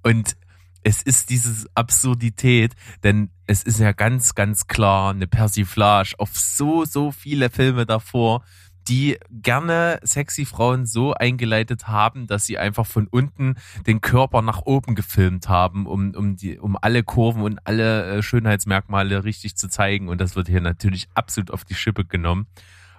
Und 0.03 0.37
es 0.83 1.03
ist 1.03 1.31
diese 1.31 1.69
Absurdität, 1.75 2.75
denn 3.03 3.31
es 3.47 3.63
ist 3.63 3.81
ja 3.81 3.93
ganz, 3.93 4.35
ganz 4.35 4.67
klar 4.67 5.11
eine 5.11 5.27
Persiflage 5.27 6.15
auf 6.19 6.39
so, 6.39 6.85
so 6.85 7.13
viele 7.13 7.51
Filme 7.51 7.85
davor, 7.85 8.43
die 8.89 9.19
gerne 9.31 10.01
sexy 10.03 10.45
Frauen 10.45 10.87
so 10.87 11.15
eingeleitet 11.15 11.89
haben, 11.89 12.27
dass 12.27 12.47
sie 12.47 12.59
einfach 12.59 12.87
von 12.87 13.07
unten 13.07 13.57
den 13.87 14.01
Körper 14.01 14.43
nach 14.43 14.63
oben 14.63 14.95
gefilmt 14.95 15.49
haben, 15.49 15.87
um, 15.87 16.15
um, 16.15 16.37
die, 16.37 16.59
um 16.59 16.77
alle 16.81 17.03
Kurven 17.03 17.43
und 17.43 17.59
alle 17.65 18.19
äh, 18.19 18.23
Schönheitsmerkmale 18.23 19.25
richtig 19.25 19.57
zu 19.57 19.69
zeigen. 19.69 20.09
Und 20.09 20.21
das 20.21 20.37
wird 20.37 20.49
hier 20.49 20.61
natürlich 20.61 21.09
absolut 21.15 21.51
auf 21.51 21.65
die 21.65 21.75
Schippe 21.75 22.05
genommen. 22.05 22.47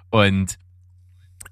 Und 0.10 0.58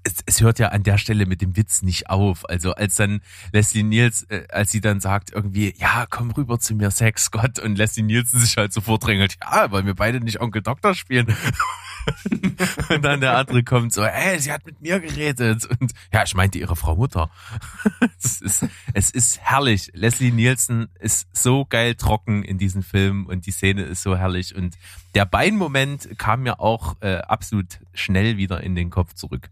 es, 0.02 0.16
es 0.24 0.40
hört 0.40 0.58
ja 0.58 0.68
an 0.68 0.82
der 0.82 0.98
Stelle 0.98 1.26
mit 1.26 1.42
dem 1.42 1.56
Witz 1.56 1.82
nicht 1.82 2.08
auf. 2.08 2.48
Also 2.48 2.72
als 2.74 2.94
dann 2.96 3.20
Leslie 3.52 3.82
Niels, 3.82 4.24
äh, 4.24 4.46
als 4.50 4.70
sie 4.70 4.80
dann 4.80 5.00
sagt 5.00 5.32
irgendwie, 5.32 5.74
ja, 5.76 6.06
komm 6.08 6.30
rüber 6.30 6.58
zu 6.58 6.74
mir, 6.74 6.90
Sex 6.90 7.30
Gott, 7.30 7.58
und 7.58 7.76
Leslie 7.76 8.02
Nielsen 8.02 8.40
sich 8.40 8.56
halt 8.56 8.72
so 8.72 8.80
vordrängelt, 8.80 9.36
ja, 9.42 9.70
wollen 9.70 9.86
wir 9.86 9.94
beide 9.94 10.20
nicht 10.20 10.40
Onkel 10.40 10.62
Doktor 10.62 10.94
spielen? 10.94 11.26
und 12.88 13.02
dann 13.02 13.20
der 13.20 13.36
andere 13.36 13.62
kommt 13.62 13.92
so, 13.92 14.02
ey, 14.02 14.38
sie 14.38 14.52
hat 14.52 14.66
mit 14.66 14.80
mir 14.80 15.00
geredet. 15.00 15.66
Und 15.66 15.92
ja, 16.12 16.22
ich 16.24 16.34
meinte 16.34 16.58
ihre 16.58 16.76
Frau 16.76 16.96
Mutter. 16.96 17.30
es, 18.22 18.40
ist, 18.40 18.66
es 18.94 19.10
ist 19.10 19.38
herrlich. 19.40 19.90
Leslie 19.94 20.32
Nielsen 20.32 20.88
ist 20.98 21.28
so 21.32 21.64
geil 21.64 21.94
trocken 21.94 22.42
in 22.42 22.58
diesem 22.58 22.82
Film 22.82 23.26
und 23.26 23.46
die 23.46 23.52
Szene 23.52 23.82
ist 23.82 24.02
so 24.02 24.16
herrlich. 24.16 24.54
Und 24.54 24.76
der 25.14 25.24
Beinmoment 25.24 26.18
kam 26.18 26.42
mir 26.42 26.60
auch 26.60 26.96
äh, 27.00 27.16
absolut 27.16 27.80
schnell 27.94 28.36
wieder 28.36 28.62
in 28.62 28.74
den 28.74 28.90
Kopf 28.90 29.14
zurück. 29.14 29.50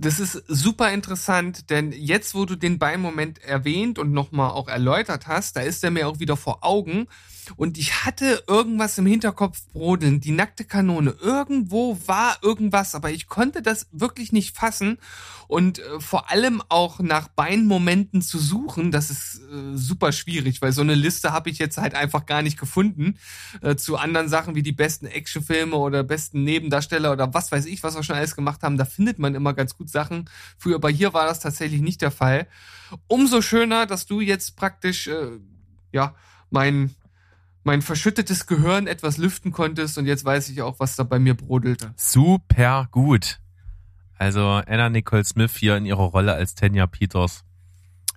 Das 0.00 0.20
ist 0.20 0.44
super 0.46 0.92
interessant, 0.92 1.70
denn 1.70 1.90
jetzt, 1.90 2.36
wo 2.36 2.44
du 2.44 2.54
den 2.54 2.78
Beinmoment 2.78 3.42
erwähnt 3.42 3.98
und 3.98 4.12
nochmal 4.12 4.50
auch 4.50 4.68
erläutert 4.68 5.26
hast, 5.26 5.56
da 5.56 5.60
ist 5.60 5.82
er 5.82 5.90
mir 5.90 6.06
auch 6.06 6.20
wieder 6.20 6.36
vor 6.36 6.58
Augen. 6.62 7.08
Und 7.56 7.78
ich 7.78 8.04
hatte 8.04 8.42
irgendwas 8.46 8.98
im 8.98 9.06
Hinterkopf 9.06 9.62
brodeln, 9.72 10.20
die 10.20 10.32
nackte 10.32 10.64
Kanone. 10.64 11.14
Irgendwo 11.20 11.98
war 12.06 12.38
irgendwas, 12.42 12.94
aber 12.94 13.10
ich 13.10 13.26
konnte 13.26 13.62
das 13.62 13.88
wirklich 13.92 14.32
nicht 14.32 14.56
fassen. 14.56 14.98
Und 15.48 15.78
äh, 15.78 16.00
vor 16.00 16.30
allem 16.30 16.62
auch 16.68 17.00
nach 17.00 17.28
Beinmomenten 17.28 18.20
zu 18.20 18.38
suchen, 18.38 18.92
das 18.92 19.10
ist 19.10 19.40
äh, 19.50 19.76
super 19.76 20.12
schwierig, 20.12 20.60
weil 20.60 20.72
so 20.72 20.82
eine 20.82 20.94
Liste 20.94 21.32
habe 21.32 21.48
ich 21.48 21.58
jetzt 21.58 21.78
halt 21.78 21.94
einfach 21.94 22.26
gar 22.26 22.42
nicht 22.42 22.58
gefunden. 22.58 23.18
Äh, 23.62 23.76
zu 23.76 23.96
anderen 23.96 24.28
Sachen 24.28 24.54
wie 24.54 24.62
die 24.62 24.72
besten 24.72 25.06
Actionfilme 25.06 25.74
oder 25.74 26.04
besten 26.04 26.44
Nebendarsteller 26.44 27.12
oder 27.12 27.32
was 27.32 27.50
weiß 27.50 27.64
ich, 27.64 27.82
was 27.82 27.96
wir 27.96 28.02
schon 28.02 28.16
alles 28.16 28.36
gemacht 28.36 28.62
haben, 28.62 28.76
da 28.76 28.84
findet 28.84 29.18
man 29.18 29.34
immer 29.34 29.54
ganz 29.54 29.74
gut 29.76 29.88
Sachen. 29.88 30.28
Früher, 30.58 30.76
aber 30.76 30.90
hier 30.90 31.14
war 31.14 31.26
das 31.26 31.40
tatsächlich 31.40 31.80
nicht 31.80 32.02
der 32.02 32.10
Fall. 32.10 32.46
Umso 33.06 33.40
schöner, 33.40 33.86
dass 33.86 34.04
du 34.04 34.20
jetzt 34.20 34.56
praktisch, 34.56 35.06
äh, 35.06 35.38
ja, 35.92 36.14
mein 36.50 36.94
mein 37.68 37.82
verschüttetes 37.82 38.46
Gehirn 38.46 38.86
etwas 38.86 39.18
lüften 39.18 39.52
konntest 39.52 39.98
und 39.98 40.06
jetzt 40.06 40.24
weiß 40.24 40.48
ich 40.48 40.62
auch, 40.62 40.80
was 40.80 40.96
da 40.96 41.02
bei 41.02 41.18
mir 41.18 41.34
brodelte. 41.34 41.92
Super 41.96 42.88
gut. 42.90 43.40
Also 44.16 44.40
Anna 44.40 44.88
Nicole 44.88 45.22
Smith 45.22 45.54
hier 45.54 45.76
in 45.76 45.84
ihrer 45.84 46.04
Rolle 46.04 46.32
als 46.32 46.54
Tanya 46.54 46.86
Peters 46.86 47.44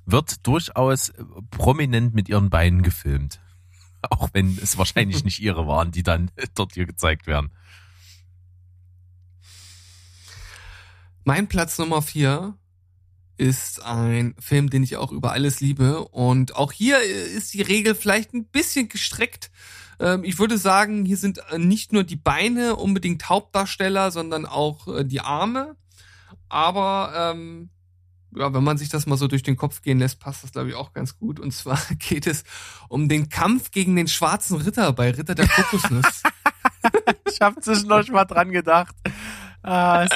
wird 0.06 0.48
durchaus 0.48 1.12
prominent 1.50 2.14
mit 2.14 2.30
ihren 2.30 2.50
Beinen 2.50 2.82
gefilmt. 2.82 3.42
Auch 4.10 4.30
wenn 4.32 4.58
es 4.58 4.78
wahrscheinlich 4.78 5.26
nicht 5.26 5.42
ihre 5.42 5.68
waren, 5.68 5.92
die 5.92 6.04
dann 6.04 6.32
dort 6.56 6.74
hier 6.76 6.86
gezeigt 6.86 7.28
werden. 7.28 7.52
Mein 11.26 11.50
Platz 11.50 11.78
Nummer 11.78 12.02
vier 12.02 12.58
ist 13.42 13.84
ein 13.84 14.36
Film, 14.40 14.70
den 14.70 14.84
ich 14.84 14.98
auch 14.98 15.12
über 15.12 15.32
alles 15.32 15.62
liebe. 15.62 16.06
Und 16.06 16.56
auch 16.56 16.72
hier 16.72 17.02
ist 17.02 17.56
die 17.56 17.64
Regel 17.64 17.96
vielleicht 17.96 18.36
ein 18.36 18.46
bisschen 18.46 18.88
gestreckt. 18.88 19.50
Ähm, 20.00 20.24
ich 20.24 20.38
würde 20.38 20.60
sagen, 20.60 21.06
hier 21.06 21.18
sind 21.18 21.40
äh, 21.50 21.58
nicht 21.58 21.92
nur 21.92 22.04
die 22.04 22.16
Beine 22.16 22.76
unbedingt 22.76 23.28
Hauptdarsteller, 23.30 24.12
sondern 24.12 24.46
auch 24.46 24.88
äh, 24.88 25.04
die 25.04 25.22
Arme. 25.22 25.76
Aber 26.50 27.34
ähm, 27.34 27.72
ja, 28.36 28.54
wenn 28.54 28.64
man 28.64 28.78
sich 28.78 28.90
das 28.90 29.08
mal 29.08 29.18
so 29.18 29.28
durch 29.28 29.42
den 29.42 29.58
Kopf 29.58 29.82
gehen 29.82 29.98
lässt, 29.98 30.20
passt 30.20 30.44
das, 30.44 30.52
glaube 30.52 30.70
ich, 30.70 30.76
auch 30.76 30.94
ganz 30.94 31.18
gut. 31.18 31.40
Und 31.40 31.52
zwar 31.52 31.80
geht 31.98 32.28
es 32.28 32.44
um 32.90 33.10
den 33.10 33.30
Kampf 33.30 33.72
gegen 33.72 33.96
den 33.96 34.08
schwarzen 34.08 34.58
Ritter 34.58 34.94
bei 34.94 35.10
Ritter 35.10 35.34
der 35.34 35.48
Kokosnuss. 35.48 36.22
ich 37.26 37.42
habe 37.42 37.60
zwischendurch 37.60 38.12
mal 38.12 38.26
dran 38.26 38.52
gedacht. 38.52 38.96
Ah, 39.64 40.08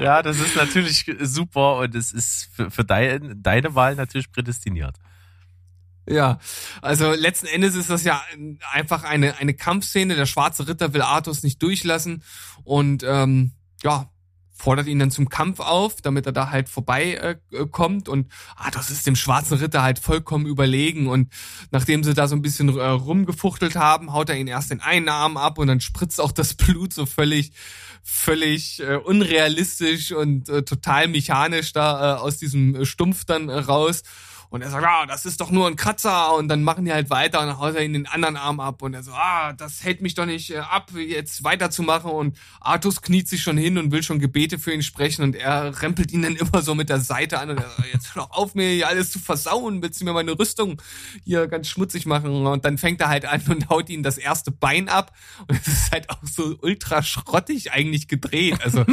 ja, 0.00 0.22
das 0.22 0.40
ist 0.40 0.56
natürlich 0.56 1.04
super 1.20 1.76
und 1.76 1.94
es 1.94 2.12
ist 2.12 2.48
für, 2.54 2.70
für 2.70 2.84
dein, 2.84 3.42
deine 3.42 3.74
Wahl 3.74 3.96
natürlich 3.96 4.32
prädestiniert. 4.32 4.96
Ja, 6.08 6.38
also 6.82 7.12
letzten 7.12 7.46
Endes 7.46 7.74
ist 7.74 7.88
das 7.90 8.04
ja 8.04 8.22
einfach 8.72 9.04
eine, 9.04 9.38
eine 9.38 9.54
Kampfszene. 9.54 10.16
Der 10.16 10.26
schwarze 10.26 10.68
Ritter 10.68 10.92
will 10.92 11.02
Arthus 11.02 11.42
nicht 11.42 11.62
durchlassen 11.62 12.22
und 12.62 13.02
ähm, 13.06 13.52
ja, 13.82 14.10
fordert 14.52 14.86
ihn 14.86 14.98
dann 14.98 15.10
zum 15.10 15.28
Kampf 15.28 15.60
auf, 15.60 16.00
damit 16.00 16.26
er 16.26 16.32
da 16.32 16.50
halt 16.50 16.68
vorbei 16.68 17.14
äh, 17.14 17.66
kommt 17.66 18.08
und 18.08 18.30
das 18.72 18.90
ist 18.90 19.06
dem 19.06 19.16
schwarzen 19.16 19.58
Ritter 19.58 19.82
halt 19.82 19.98
vollkommen 19.98 20.46
überlegen 20.46 21.08
und 21.08 21.32
nachdem 21.70 22.04
sie 22.04 22.14
da 22.14 22.28
so 22.28 22.36
ein 22.36 22.42
bisschen 22.42 22.68
äh, 22.68 22.86
rumgefuchtelt 22.86 23.74
haben, 23.74 24.12
haut 24.12 24.30
er 24.30 24.36
ihn 24.36 24.46
erst 24.46 24.70
den 24.70 24.80
einen 24.80 25.08
Arm 25.08 25.36
ab 25.36 25.58
und 25.58 25.66
dann 25.66 25.80
spritzt 25.80 26.20
auch 26.20 26.32
das 26.32 26.54
Blut 26.54 26.92
so 26.92 27.04
völlig 27.04 27.52
völlig 28.04 28.80
äh, 28.80 28.96
unrealistisch 28.96 30.12
und 30.12 30.48
äh, 30.48 30.62
total 30.62 31.08
mechanisch 31.08 31.72
da 31.72 32.16
äh, 32.16 32.20
aus 32.20 32.36
diesem 32.36 32.84
Stumpf 32.84 33.24
dann 33.24 33.48
äh, 33.48 33.54
raus 33.54 34.02
und 34.54 34.62
er 34.62 34.70
sagt, 34.70 34.86
ah, 34.86 35.04
das 35.04 35.26
ist 35.26 35.40
doch 35.40 35.50
nur 35.50 35.66
ein 35.66 35.74
Kratzer. 35.74 36.32
Und 36.36 36.46
dann 36.46 36.62
machen 36.62 36.84
die 36.84 36.92
halt 36.92 37.10
weiter 37.10 37.40
und 37.40 37.48
dann 37.48 37.58
haut 37.58 37.74
er 37.74 37.82
ihn 37.82 37.92
den 37.92 38.06
anderen 38.06 38.36
Arm 38.36 38.60
ab. 38.60 38.82
Und 38.82 38.94
er 38.94 39.02
so, 39.02 39.10
ah, 39.10 39.52
das 39.52 39.82
hält 39.82 40.00
mich 40.00 40.14
doch 40.14 40.26
nicht 40.26 40.50
äh, 40.50 40.58
ab, 40.58 40.92
jetzt 40.96 41.42
weiterzumachen. 41.42 42.08
Und 42.08 42.38
Artus 42.60 43.02
kniet 43.02 43.26
sich 43.26 43.42
schon 43.42 43.56
hin 43.56 43.78
und 43.78 43.90
will 43.90 44.04
schon 44.04 44.20
Gebete 44.20 44.60
für 44.60 44.72
ihn 44.72 44.84
sprechen. 44.84 45.24
Und 45.24 45.34
er 45.34 45.82
rempelt 45.82 46.12
ihn 46.12 46.22
dann 46.22 46.36
immer 46.36 46.62
so 46.62 46.76
mit 46.76 46.88
der 46.88 47.00
Seite 47.00 47.40
an. 47.40 47.50
Und 47.50 47.56
er 47.58 47.68
sagt, 47.68 47.92
jetzt 47.92 48.14
hör 48.14 48.22
doch 48.22 48.30
auf, 48.30 48.54
mir 48.54 48.70
hier 48.70 48.86
alles 48.86 49.10
zu 49.10 49.18
versauen. 49.18 49.82
Willst 49.82 50.00
du 50.00 50.04
mir 50.04 50.12
meine 50.12 50.38
Rüstung 50.38 50.80
hier 51.24 51.48
ganz 51.48 51.66
schmutzig 51.66 52.06
machen? 52.06 52.46
Und 52.46 52.64
dann 52.64 52.78
fängt 52.78 53.00
er 53.00 53.08
halt 53.08 53.24
an 53.24 53.42
und 53.48 53.68
haut 53.70 53.90
ihn 53.90 54.04
das 54.04 54.18
erste 54.18 54.52
Bein 54.52 54.88
ab. 54.88 55.10
Und 55.48 55.58
es 55.58 55.66
ist 55.66 55.90
halt 55.90 56.10
auch 56.10 56.22
so 56.22 56.56
ultra 56.62 57.02
schrottig 57.02 57.72
eigentlich 57.72 58.06
gedreht. 58.06 58.60
Also 58.62 58.84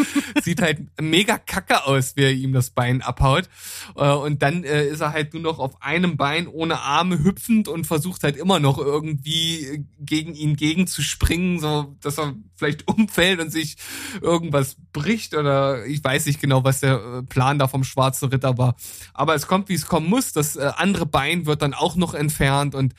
sieht 0.42 0.60
halt 0.60 0.80
mega 1.00 1.38
kacke 1.38 1.86
aus, 1.86 2.16
wie 2.16 2.24
er 2.24 2.32
ihm 2.32 2.52
das 2.52 2.72
Bein 2.72 3.04
abhaut. 3.04 3.48
Äh, 3.96 4.10
und 4.10 4.42
dann 4.42 4.64
äh, 4.64 4.88
ist 4.88 5.02
er 5.02 5.14
halt 5.14 5.36
nur 5.36 5.44
noch 5.44 5.51
noch 5.52 5.60
auf 5.60 5.82
einem 5.82 6.16
Bein 6.16 6.48
ohne 6.48 6.80
Arme 6.80 7.24
hüpfend 7.24 7.68
und 7.68 7.86
versucht 7.86 8.24
halt 8.24 8.38
immer 8.38 8.60
noch 8.60 8.78
irgendwie 8.78 9.86
gegen 10.00 10.34
ihn 10.34 10.56
gegenzuspringen, 10.56 11.60
so 11.60 11.96
dass 12.02 12.18
er 12.18 12.36
vielleicht 12.56 12.88
umfällt 12.88 13.42
und 13.42 13.52
sich 13.52 13.76
irgendwas 14.22 14.78
bricht 14.94 15.36
oder 15.36 15.86
ich 15.86 16.04
weiß 16.04 16.26
nicht 16.26 16.40
genau, 16.40 16.64
was 16.64 16.80
der 16.80 16.96
äh, 16.96 17.24
Plan 17.24 17.60
da 17.60 17.68
vom 17.68 17.84
schwarzen 17.84 18.30
Ritter 18.30 18.58
war. 18.58 18.76
Aber 19.14 19.36
es 19.36 19.48
kommt, 19.48 19.68
wie 19.68 19.74
es 19.74 19.88
kommen 19.88 20.10
muss. 20.10 20.32
Das 20.32 20.56
äh, 20.56 20.72
andere 20.78 21.06
Bein 21.06 21.46
wird 21.46 21.62
dann 21.62 21.74
auch 21.74 21.96
noch 21.96 22.14
entfernt 22.14 22.74
und 22.74 22.94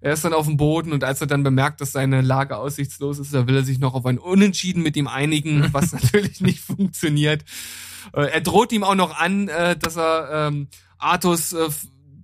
er 0.00 0.12
ist 0.12 0.24
dann 0.24 0.34
auf 0.34 0.44
dem 0.44 0.58
Boden 0.58 0.92
und 0.92 1.02
als 1.02 1.22
er 1.22 1.26
dann 1.26 1.42
bemerkt, 1.42 1.80
dass 1.80 1.92
seine 1.92 2.20
Lage 2.20 2.58
aussichtslos 2.58 3.18
ist, 3.18 3.32
da 3.32 3.46
will 3.46 3.56
er 3.56 3.64
sich 3.64 3.78
noch 3.78 3.94
auf 3.94 4.04
ein 4.04 4.18
Unentschieden 4.18 4.82
mit 4.82 4.96
ihm 4.96 5.06
einigen, 5.06 5.66
was 5.72 5.92
natürlich 5.92 6.42
nicht 6.42 6.60
funktioniert. 6.60 7.44
Äh, 8.12 8.26
er 8.26 8.42
droht 8.42 8.72
ihm 8.72 8.84
auch 8.84 8.94
noch 8.94 9.18
an, 9.18 9.46
dass 9.46 9.96
er 9.96 10.48
ähm, 10.48 10.68
Artus 10.98 11.54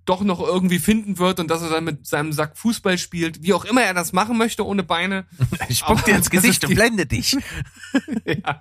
doch 0.05 0.23
noch 0.23 0.41
irgendwie 0.41 0.79
finden 0.79 1.19
wird 1.19 1.41
und 1.41 1.51
dass 1.51 1.63
er 1.63 1.71
dann 1.71 1.85
mit 1.85 2.07
seinem 2.07 2.33
Sack 2.33 2.57
Fußball 2.57 2.99
spielt, 2.99 3.43
wie 3.43 3.53
auch 3.53 3.65
immer 3.65 3.83
er 3.83 3.95
das 3.95 4.13
machen 4.13 4.37
möchte 4.39 4.67
ohne 4.67 4.83
Beine. 4.83 5.27
Ich 5.69 5.79
spuck 5.79 6.05
dir 6.05 6.17
ins 6.17 6.31
Gesicht 6.31 6.65
und 6.65 6.75
blende 6.75 7.07
dich. 7.07 7.37
ja. 8.25 8.61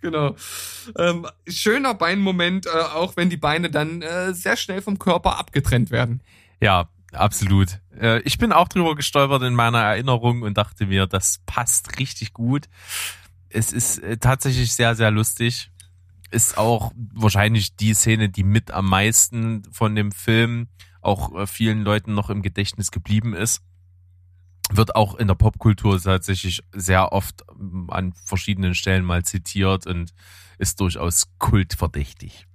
Genau. 0.00 0.36
Ähm, 0.96 1.26
schöner 1.46 1.94
Beinmoment, 1.94 2.66
äh, 2.66 2.70
auch 2.70 3.16
wenn 3.16 3.30
die 3.30 3.36
Beine 3.36 3.70
dann 3.70 4.02
äh, 4.02 4.34
sehr 4.34 4.56
schnell 4.56 4.82
vom 4.82 4.98
Körper 4.98 5.38
abgetrennt 5.38 5.90
werden. 5.90 6.22
Ja, 6.60 6.88
absolut. 7.12 7.80
Äh, 7.98 8.20
ich 8.22 8.38
bin 8.38 8.52
auch 8.52 8.68
drüber 8.68 8.94
gestolpert 8.94 9.42
in 9.42 9.54
meiner 9.54 9.80
Erinnerung 9.80 10.42
und 10.42 10.58
dachte 10.58 10.86
mir, 10.86 11.06
das 11.06 11.40
passt 11.46 11.98
richtig 11.98 12.32
gut. 12.32 12.68
Es 13.48 13.72
ist 13.72 13.98
äh, 13.98 14.16
tatsächlich 14.16 14.72
sehr, 14.72 14.94
sehr 14.94 15.10
lustig 15.10 15.71
ist 16.32 16.56
auch 16.56 16.92
wahrscheinlich 17.12 17.76
die 17.76 17.94
Szene, 17.94 18.28
die 18.28 18.44
mit 18.44 18.70
am 18.70 18.88
meisten 18.88 19.62
von 19.70 19.94
dem 19.94 20.12
Film 20.12 20.68
auch 21.00 21.34
äh, 21.34 21.46
vielen 21.46 21.82
Leuten 21.82 22.14
noch 22.14 22.30
im 22.30 22.42
Gedächtnis 22.42 22.90
geblieben 22.90 23.34
ist. 23.34 23.60
Wird 24.70 24.96
auch 24.96 25.16
in 25.16 25.28
der 25.28 25.34
Popkultur 25.34 26.00
tatsächlich 26.00 26.62
sehr 26.72 27.12
oft 27.12 27.44
ähm, 27.50 27.90
an 27.90 28.14
verschiedenen 28.24 28.74
Stellen 28.74 29.04
mal 29.04 29.24
zitiert 29.24 29.86
und 29.86 30.14
ist 30.58 30.80
durchaus 30.80 31.28
kultverdächtig. 31.38 32.46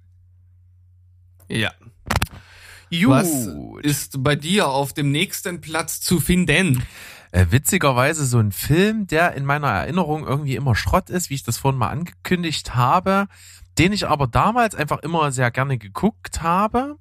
Ja. 1.48 1.72
Gut. 2.90 3.08
Was 3.08 3.48
ist 3.82 4.22
bei 4.22 4.34
dir 4.34 4.68
auf 4.68 4.94
dem 4.94 5.12
nächsten 5.12 5.60
Platz 5.60 6.00
zu 6.00 6.20
finden? 6.20 6.82
Äh, 7.30 7.46
witzigerweise 7.50 8.24
so 8.24 8.38
ein 8.38 8.50
Film, 8.52 9.06
der 9.06 9.34
in 9.34 9.44
meiner 9.44 9.68
Erinnerung 9.68 10.26
irgendwie 10.26 10.56
immer 10.56 10.74
Schrott 10.74 11.10
ist, 11.10 11.28
wie 11.28 11.34
ich 11.34 11.42
das 11.42 11.58
vorhin 11.58 11.78
mal 11.78 11.90
angekündigt 11.90 12.74
habe 12.74 13.28
den 13.78 13.92
ich 13.92 14.08
aber 14.08 14.26
damals 14.26 14.74
einfach 14.74 14.98
immer 14.98 15.30
sehr 15.32 15.50
gerne 15.50 15.78
geguckt 15.78 16.42
habe 16.42 16.96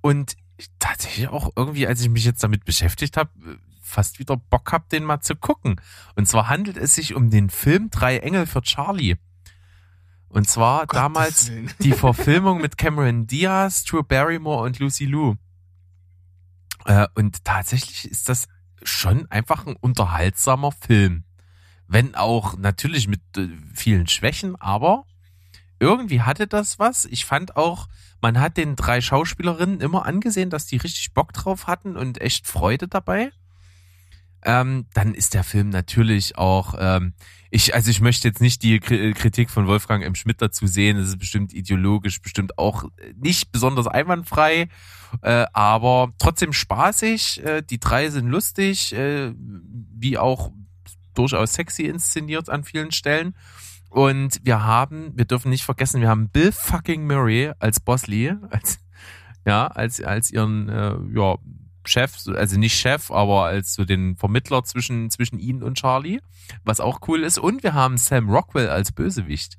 und 0.00 0.36
tatsächlich 0.78 1.28
auch 1.28 1.50
irgendwie, 1.56 1.86
als 1.86 2.00
ich 2.00 2.08
mich 2.08 2.24
jetzt 2.24 2.42
damit 2.42 2.64
beschäftigt 2.64 3.16
habe, 3.16 3.30
fast 3.82 4.18
wieder 4.18 4.36
Bock 4.36 4.72
habe, 4.72 4.84
den 4.90 5.04
mal 5.04 5.20
zu 5.20 5.36
gucken. 5.36 5.80
Und 6.14 6.26
zwar 6.26 6.48
handelt 6.48 6.76
es 6.76 6.94
sich 6.94 7.14
um 7.14 7.30
den 7.30 7.50
Film 7.50 7.90
Drei 7.90 8.18
Engel 8.18 8.46
für 8.46 8.62
Charlie. 8.62 9.16
Und 10.28 10.48
zwar 10.48 10.86
Gottes 10.86 11.00
damals 11.00 11.48
Willen. 11.48 11.70
die 11.80 11.92
Verfilmung 11.92 12.60
mit 12.60 12.76
Cameron 12.76 13.26
Diaz, 13.26 13.84
Drew 13.84 14.02
Barrymore 14.02 14.64
und 14.64 14.78
Lucy 14.78 15.04
Liu. 15.04 15.34
Äh, 16.86 17.06
und 17.14 17.44
tatsächlich 17.44 18.10
ist 18.10 18.28
das 18.28 18.46
schon 18.82 19.30
einfach 19.30 19.66
ein 19.66 19.76
unterhaltsamer 19.76 20.72
Film. 20.72 21.24
Wenn 21.86 22.14
auch 22.14 22.56
natürlich 22.56 23.06
mit 23.06 23.20
äh, 23.36 23.48
vielen 23.74 24.06
Schwächen, 24.06 24.56
aber 24.56 25.06
irgendwie 25.84 26.22
hatte 26.22 26.46
das 26.46 26.78
was. 26.78 27.04
Ich 27.04 27.24
fand 27.24 27.56
auch, 27.56 27.88
man 28.20 28.40
hat 28.40 28.56
den 28.56 28.74
drei 28.74 29.00
Schauspielerinnen 29.00 29.80
immer 29.80 30.06
angesehen, 30.06 30.50
dass 30.50 30.66
die 30.66 30.78
richtig 30.78 31.12
Bock 31.12 31.32
drauf 31.32 31.66
hatten 31.66 31.96
und 31.96 32.20
echt 32.20 32.46
Freude 32.46 32.88
dabei. 32.88 33.30
Ähm, 34.46 34.86
dann 34.92 35.14
ist 35.14 35.34
der 35.34 35.44
Film 35.44 35.70
natürlich 35.70 36.36
auch, 36.36 36.74
ähm, 36.78 37.14
ich, 37.50 37.74
also 37.74 37.90
ich 37.90 38.00
möchte 38.00 38.28
jetzt 38.28 38.42
nicht 38.42 38.62
die 38.62 38.78
Kritik 38.78 39.48
von 39.48 39.66
Wolfgang 39.66 40.04
M. 40.04 40.14
Schmidt 40.14 40.42
dazu 40.42 40.66
sehen, 40.66 40.98
es 40.98 41.08
ist 41.08 41.18
bestimmt 41.18 41.54
ideologisch, 41.54 42.20
bestimmt 42.20 42.58
auch 42.58 42.84
nicht 43.16 43.52
besonders 43.52 43.86
einwandfrei, 43.86 44.68
äh, 45.22 45.46
aber 45.52 46.12
trotzdem 46.18 46.52
spaßig, 46.52 47.42
äh, 47.42 47.62
die 47.62 47.80
drei 47.80 48.10
sind 48.10 48.26
lustig, 48.26 48.92
äh, 48.94 49.32
wie 49.36 50.18
auch 50.18 50.50
durchaus 51.14 51.54
sexy 51.54 51.84
inszeniert 51.84 52.50
an 52.50 52.64
vielen 52.64 52.92
Stellen. 52.92 53.34
Und 53.94 54.40
wir 54.42 54.64
haben, 54.64 55.12
wir 55.14 55.24
dürfen 55.24 55.50
nicht 55.50 55.64
vergessen, 55.64 56.00
wir 56.00 56.08
haben 56.08 56.28
Bill 56.28 56.50
fucking 56.50 57.06
Murray 57.06 57.52
als 57.60 57.78
Bosley, 57.78 58.34
als, 58.50 58.80
ja, 59.46 59.68
als, 59.68 60.02
als 60.02 60.32
ihren, 60.32 60.68
äh, 60.68 60.96
ja, 61.14 61.36
Chef, 61.86 62.26
also 62.26 62.58
nicht 62.58 62.74
Chef, 62.76 63.12
aber 63.12 63.44
als 63.44 63.74
so 63.74 63.84
den 63.84 64.16
Vermittler 64.16 64.64
zwischen, 64.64 65.10
zwischen 65.10 65.38
ihnen 65.38 65.62
und 65.62 65.78
Charlie, 65.78 66.20
was 66.64 66.80
auch 66.80 67.06
cool 67.06 67.22
ist. 67.22 67.38
Und 67.38 67.62
wir 67.62 67.74
haben 67.74 67.96
Sam 67.96 68.28
Rockwell 68.28 68.68
als 68.68 68.90
Bösewicht. 68.90 69.58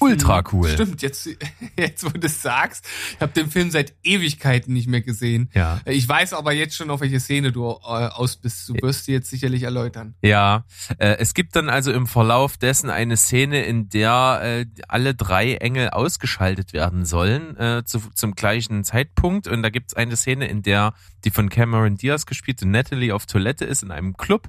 Ultra 0.00 0.42
cool. 0.52 0.68
Stimmt, 0.68 1.02
jetzt, 1.02 1.28
jetzt 1.78 2.04
wo 2.04 2.08
du 2.08 2.26
es 2.26 2.42
sagst, 2.42 2.86
ich 3.14 3.20
habe 3.20 3.32
den 3.32 3.50
Film 3.50 3.70
seit 3.70 3.94
Ewigkeiten 4.02 4.72
nicht 4.72 4.88
mehr 4.88 5.02
gesehen. 5.02 5.50
Ja. 5.54 5.80
Ich 5.84 6.08
weiß 6.08 6.32
aber 6.32 6.52
jetzt 6.52 6.74
schon, 6.74 6.90
auf 6.90 7.00
welche 7.00 7.20
Szene 7.20 7.52
du 7.52 7.68
äh, 7.68 7.74
aus 7.84 8.36
bist. 8.36 8.68
Du 8.68 8.74
wirst 8.80 9.04
sie 9.04 9.12
jetzt 9.12 9.30
sicherlich 9.30 9.62
erläutern. 9.62 10.14
Ja, 10.22 10.64
äh, 10.98 11.16
es 11.18 11.34
gibt 11.34 11.54
dann 11.54 11.68
also 11.68 11.92
im 11.92 12.06
Verlauf 12.06 12.56
dessen 12.56 12.90
eine 12.90 13.16
Szene, 13.16 13.64
in 13.64 13.88
der 13.88 14.40
äh, 14.42 14.66
alle 14.88 15.14
drei 15.14 15.54
Engel 15.56 15.90
ausgeschaltet 15.90 16.72
werden 16.72 17.04
sollen 17.04 17.56
äh, 17.58 17.82
zu, 17.84 18.00
zum 18.14 18.34
gleichen 18.34 18.84
Zeitpunkt. 18.84 19.46
Und 19.48 19.62
da 19.62 19.70
gibt 19.70 19.90
es 19.90 19.94
eine 19.94 20.16
Szene, 20.16 20.48
in 20.48 20.62
der 20.62 20.94
die 21.24 21.30
von 21.30 21.50
Cameron 21.50 21.96
Diaz 21.96 22.26
gespielte 22.26 22.66
Natalie 22.66 23.14
auf 23.14 23.26
Toilette 23.26 23.64
ist 23.64 23.82
in 23.82 23.90
einem 23.90 24.16
Club 24.16 24.48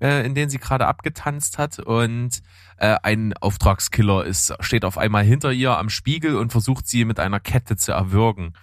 äh, 0.00 0.24
in 0.24 0.34
den 0.34 0.48
sie 0.48 0.58
gerade 0.58 0.86
abgetanzt 0.86 1.58
hat 1.58 1.78
und 1.78 2.42
äh, 2.76 2.96
ein 3.02 3.34
Auftragskiller 3.34 4.24
ist 4.24 4.54
steht 4.60 4.84
auf 4.84 4.98
einmal 4.98 5.24
hinter 5.24 5.52
ihr 5.52 5.76
am 5.76 5.90
Spiegel 5.90 6.36
und 6.36 6.52
versucht 6.52 6.86
sie 6.86 7.04
mit 7.04 7.20
einer 7.20 7.40
Kette 7.40 7.76
zu 7.76 7.92
erwürgen. 7.92 8.54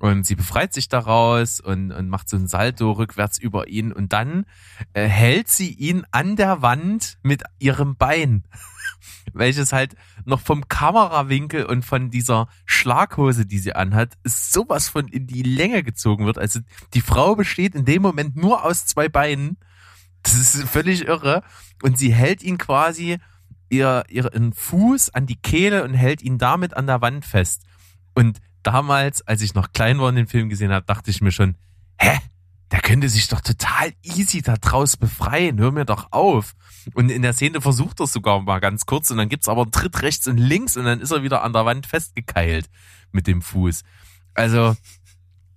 Und 0.00 0.24
sie 0.24 0.34
befreit 0.34 0.72
sich 0.72 0.88
daraus 0.88 1.60
und, 1.60 1.92
und 1.92 2.08
macht 2.08 2.30
so 2.30 2.38
ein 2.38 2.48
Salto 2.48 2.90
rückwärts 2.92 3.36
über 3.36 3.68
ihn 3.68 3.92
und 3.92 4.14
dann 4.14 4.46
äh, 4.94 5.06
hält 5.06 5.48
sie 5.48 5.74
ihn 5.74 6.06
an 6.10 6.36
der 6.36 6.62
Wand 6.62 7.18
mit 7.22 7.42
ihrem 7.58 7.96
Bein, 7.96 8.44
welches 9.34 9.74
halt 9.74 9.96
noch 10.24 10.40
vom 10.40 10.68
Kamerawinkel 10.68 11.66
und 11.66 11.84
von 11.84 12.08
dieser 12.08 12.48
Schlaghose, 12.64 13.44
die 13.44 13.58
sie 13.58 13.74
anhat, 13.74 14.16
sowas 14.24 14.88
von 14.88 15.06
in 15.06 15.26
die 15.26 15.42
Länge 15.42 15.82
gezogen 15.82 16.24
wird. 16.24 16.38
Also 16.38 16.60
die 16.94 17.02
Frau 17.02 17.36
besteht 17.36 17.74
in 17.74 17.84
dem 17.84 18.00
Moment 18.00 18.36
nur 18.36 18.64
aus 18.64 18.86
zwei 18.86 19.10
Beinen 19.10 19.58
das 20.22 20.34
ist 20.34 20.68
völlig 20.68 21.06
irre. 21.06 21.42
Und 21.82 21.98
sie 21.98 22.12
hält 22.12 22.42
ihn 22.42 22.58
quasi 22.58 23.18
ihr, 23.70 24.04
ihren 24.08 24.52
Fuß 24.52 25.14
an 25.14 25.26
die 25.26 25.36
Kehle 25.36 25.84
und 25.84 25.94
hält 25.94 26.22
ihn 26.22 26.38
damit 26.38 26.74
an 26.74 26.86
der 26.86 27.00
Wand 27.00 27.24
fest. 27.24 27.62
Und 28.14 28.40
damals, 28.62 29.22
als 29.22 29.42
ich 29.42 29.54
noch 29.54 29.72
klein 29.72 29.98
war 29.98 30.08
und 30.08 30.16
den 30.16 30.26
Film 30.26 30.48
gesehen 30.48 30.72
habe, 30.72 30.84
dachte 30.86 31.10
ich 31.10 31.20
mir 31.20 31.32
schon, 31.32 31.56
hä? 31.98 32.18
Der 32.70 32.80
könnte 32.80 33.08
sich 33.08 33.26
doch 33.26 33.40
total 33.40 33.92
easy 34.02 34.42
da 34.42 34.56
draus 34.56 34.96
befreien. 34.96 35.58
Hör 35.58 35.72
mir 35.72 35.84
doch 35.84 36.12
auf. 36.12 36.54
Und 36.94 37.10
in 37.10 37.22
der 37.22 37.32
Szene 37.32 37.60
versucht 37.60 37.98
er 37.98 38.06
sogar 38.06 38.40
mal 38.42 38.60
ganz 38.60 38.86
kurz 38.86 39.10
und 39.10 39.16
dann 39.16 39.28
gibt's 39.28 39.48
aber 39.48 39.62
einen 39.62 39.72
Tritt 39.72 40.02
rechts 40.02 40.28
und 40.28 40.38
links 40.38 40.76
und 40.76 40.84
dann 40.84 41.00
ist 41.00 41.10
er 41.10 41.24
wieder 41.24 41.42
an 41.42 41.52
der 41.52 41.64
Wand 41.64 41.86
festgekeilt 41.86 42.70
mit 43.10 43.26
dem 43.26 43.42
Fuß. 43.42 43.82
Also, 44.34 44.76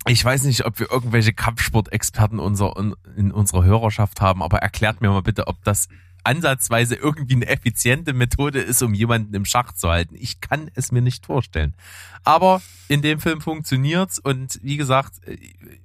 ich 0.06 0.24
weiß 0.24 0.44
nicht, 0.44 0.66
ob 0.66 0.80
wir 0.80 0.92
irgendwelche 0.92 1.34
Kampfsportexperten 1.34 2.40
unser, 2.40 2.74
in 3.16 3.32
unserer 3.32 3.64
Hörerschaft 3.64 4.22
haben, 4.22 4.44
aber 4.44 4.60
erklärt 4.60 5.02
mir 5.02 5.10
mal 5.10 5.22
bitte, 5.22 5.48
ob 5.48 5.64
das 5.64 5.88
ansatzweise 6.24 6.96
irgendwie 6.96 7.36
eine 7.36 7.48
effiziente 7.48 8.14
Methode 8.14 8.60
ist, 8.60 8.82
um 8.82 8.94
jemanden 8.94 9.34
im 9.34 9.46
Schach 9.46 9.74
zu 9.74 9.90
halten. 9.90 10.16
Ich 10.18 10.42
kann 10.42 10.70
es 10.74 10.92
mir 10.92 11.02
nicht 11.02 11.26
vorstellen. 11.26 11.76
Aber 12.24 12.62
in 12.88 13.02
dem 13.02 13.20
Film 13.20 13.42
funktioniert's 13.42 14.20
und 14.20 14.60
wie 14.64 14.78
gesagt, 14.78 15.26
äh, 15.28 15.38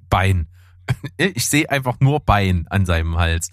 Bein. 0.08 0.48
Ich 1.16 1.46
sehe 1.46 1.68
einfach 1.68 2.00
nur 2.00 2.20
Bein 2.20 2.66
an 2.68 2.86
seinem 2.86 3.18
Hals. 3.18 3.50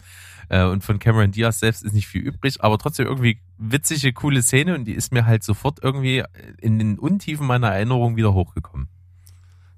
Äh, 0.49 0.63
und 0.63 0.83
von 0.83 0.99
Cameron 0.99 1.31
Diaz 1.31 1.59
selbst 1.59 1.83
ist 1.83 1.93
nicht 1.93 2.07
viel 2.07 2.21
übrig, 2.21 2.63
aber 2.63 2.77
trotzdem 2.77 3.07
irgendwie 3.07 3.39
witzige, 3.57 4.13
coole 4.13 4.41
Szene 4.41 4.75
und 4.75 4.85
die 4.85 4.93
ist 4.93 5.11
mir 5.11 5.25
halt 5.25 5.43
sofort 5.43 5.79
irgendwie 5.81 6.23
in 6.61 6.77
den 6.79 6.99
Untiefen 6.99 7.47
meiner 7.47 7.71
Erinnerung 7.71 8.15
wieder 8.15 8.33
hochgekommen. 8.33 8.89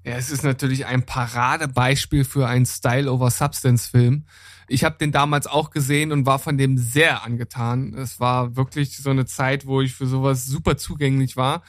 Ja, 0.08 0.16
es 0.16 0.30
ist 0.30 0.42
natürlich 0.42 0.86
ein 0.86 1.04
Paradebeispiel 1.04 2.24
für 2.24 2.48
einen 2.48 2.64
Style-over-Substance-Film. 2.64 4.24
Ich 4.66 4.82
habe 4.82 4.96
den 4.96 5.12
damals 5.12 5.46
auch 5.46 5.68
gesehen 5.68 6.12
und 6.12 6.24
war 6.24 6.38
von 6.38 6.56
dem 6.56 6.78
sehr 6.78 7.24
angetan. 7.24 7.92
Es 7.92 8.18
war 8.18 8.56
wirklich 8.56 8.96
so 8.96 9.10
eine 9.10 9.26
Zeit, 9.26 9.66
wo 9.66 9.82
ich 9.82 9.94
für 9.94 10.06
sowas 10.06 10.46
super 10.46 10.78
zugänglich 10.78 11.36
war. 11.36 11.62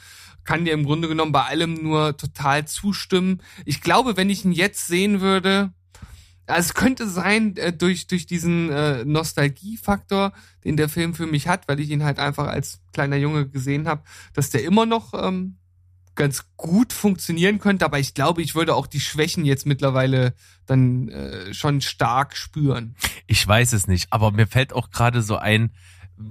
Kann 0.45 0.63
dir 0.63 0.71
im 0.71 0.85
Grunde 0.85 1.09
genommen 1.09 1.33
bei 1.33 1.43
allem 1.43 1.83
nur 1.83 2.15
total 2.15 2.65
zustimmen. 2.65 3.41
Ich 3.65 3.81
glaube, 3.81 4.15
wenn 4.15 4.29
ich 4.29 4.45
ihn 4.45 4.53
jetzt 4.53 4.87
sehen 4.87 5.19
würde, 5.19 5.73
also 6.47 6.69
es 6.69 6.73
könnte 6.73 7.09
sein, 7.09 7.57
äh, 7.57 7.73
durch, 7.73 8.07
durch 8.07 8.25
diesen 8.25 8.69
äh, 8.69 9.03
Nostalgiefaktor, 9.03 10.31
den 10.63 10.77
der 10.77 10.87
Film 10.87 11.13
für 11.13 11.27
mich 11.27 11.49
hat, 11.49 11.67
weil 11.67 11.81
ich 11.81 11.89
ihn 11.89 12.05
halt 12.05 12.19
einfach 12.19 12.47
als 12.47 12.79
kleiner 12.93 13.17
Junge 13.17 13.49
gesehen 13.49 13.85
habe, 13.85 14.03
dass 14.33 14.49
der 14.49 14.63
immer 14.63 14.85
noch 14.85 15.13
ähm, 15.13 15.58
ganz 16.19 16.45
gut 16.57 16.91
funktionieren 16.91 17.59
könnte, 17.59 17.85
aber 17.85 17.97
ich 17.97 18.13
glaube, 18.13 18.41
ich 18.41 18.53
würde 18.53 18.75
auch 18.75 18.87
die 18.87 18.99
Schwächen 18.99 19.45
jetzt 19.45 19.65
mittlerweile 19.65 20.33
dann 20.65 21.07
äh, 21.07 21.53
schon 21.53 21.79
stark 21.79 22.35
spüren. 22.35 22.95
Ich 23.25 23.47
weiß 23.47 23.71
es 23.71 23.87
nicht, 23.87 24.11
aber 24.11 24.31
mir 24.31 24.45
fällt 24.45 24.73
auch 24.73 24.91
gerade 24.91 25.21
so 25.21 25.37
ein, 25.37 25.71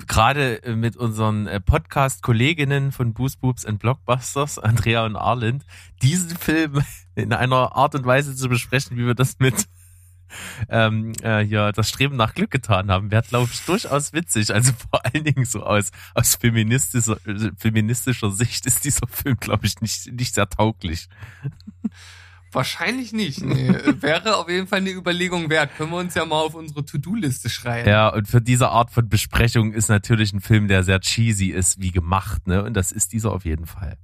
gerade 0.07 0.62
äh, 0.62 0.77
mit 0.77 0.98
unseren 0.98 1.46
äh, 1.46 1.59
Podcast-Kolleginnen 1.59 2.92
von 2.92 3.14
Boost 3.14 3.40
Boobs 3.40 3.64
and 3.64 3.79
Blockbusters, 3.79 4.59
Andrea 4.59 5.07
und 5.07 5.16
Arlind, 5.16 5.64
diesen 6.03 6.37
Film 6.37 6.83
in 7.14 7.33
einer 7.33 7.74
Art 7.74 7.94
und 7.94 8.05
Weise 8.05 8.37
zu 8.37 8.51
besprechen, 8.51 8.98
wie 8.98 9.07
wir 9.07 9.14
das 9.14 9.38
mit 9.38 9.68
ähm, 10.69 11.12
äh, 11.23 11.43
ja, 11.43 11.73
das 11.73 11.88
Streben 11.88 12.17
nach 12.17 12.35
Glück 12.35 12.51
getan 12.51 12.91
haben, 12.91 13.11
wäre, 13.11 13.23
glaube 13.23 13.51
ich, 13.53 13.64
durchaus 13.64 14.12
witzig. 14.12 14.55
Also 14.55 14.73
vor 14.91 15.05
allen 15.05 15.25
Dingen 15.25 15.45
so 15.45 15.62
aus, 15.62 15.91
aus 16.14 16.35
feministischer, 16.37 17.19
feministischer 17.57 18.31
Sicht 18.31 18.67
ist 18.67 18.85
dieser 18.85 19.07
Film, 19.07 19.37
glaube 19.38 19.67
ich, 19.67 19.81
nicht, 19.81 20.12
nicht 20.12 20.35
sehr 20.35 20.49
tauglich. 20.49 21.09
Wahrscheinlich 22.51 23.12
nicht. 23.12 23.43
Nee. 23.43 23.69
Wäre 24.01 24.37
auf 24.37 24.49
jeden 24.49 24.67
Fall 24.67 24.79
eine 24.79 24.91
Überlegung 24.91 25.51
wert. 25.51 25.77
Können 25.77 25.91
wir 25.91 25.99
uns 25.99 26.14
ja 26.14 26.25
mal 26.25 26.41
auf 26.41 26.55
unsere 26.55 26.85
To-Do-Liste 26.85 27.51
schreiben. 27.51 27.88
Ja, 27.88 28.09
und 28.09 28.27
für 28.27 28.41
diese 28.41 28.71
Art 28.71 28.91
von 28.91 29.09
Besprechung 29.09 29.73
ist 29.73 29.88
natürlich 29.88 30.33
ein 30.33 30.41
Film, 30.41 30.69
der 30.69 30.83
sehr 30.83 31.01
cheesy 31.01 31.49
ist, 31.49 31.81
wie 31.81 31.91
gemacht, 31.91 32.47
ne? 32.47 32.64
Und 32.64 32.75
das 32.75 32.91
ist 32.91 33.12
dieser 33.12 33.33
auf 33.33 33.45
jeden 33.45 33.67
Fall. 33.67 33.99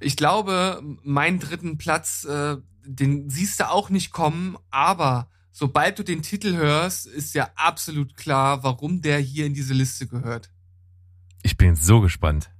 Ich 0.00 0.16
glaube, 0.16 0.82
meinen 1.02 1.38
dritten 1.38 1.78
Platz 1.78 2.24
äh, 2.24 2.56
den 2.84 3.30
siehst 3.30 3.60
du 3.60 3.70
auch 3.70 3.90
nicht 3.90 4.12
kommen, 4.12 4.56
aber 4.70 5.28
sobald 5.52 5.98
du 5.98 6.02
den 6.02 6.22
Titel 6.22 6.54
hörst, 6.54 7.06
ist 7.06 7.34
ja 7.34 7.50
absolut 7.54 8.16
klar, 8.16 8.62
warum 8.62 9.02
der 9.02 9.18
hier 9.18 9.46
in 9.46 9.54
diese 9.54 9.74
Liste 9.74 10.06
gehört. 10.06 10.50
Ich 11.42 11.56
bin 11.56 11.76
so 11.76 12.00
gespannt. 12.00 12.50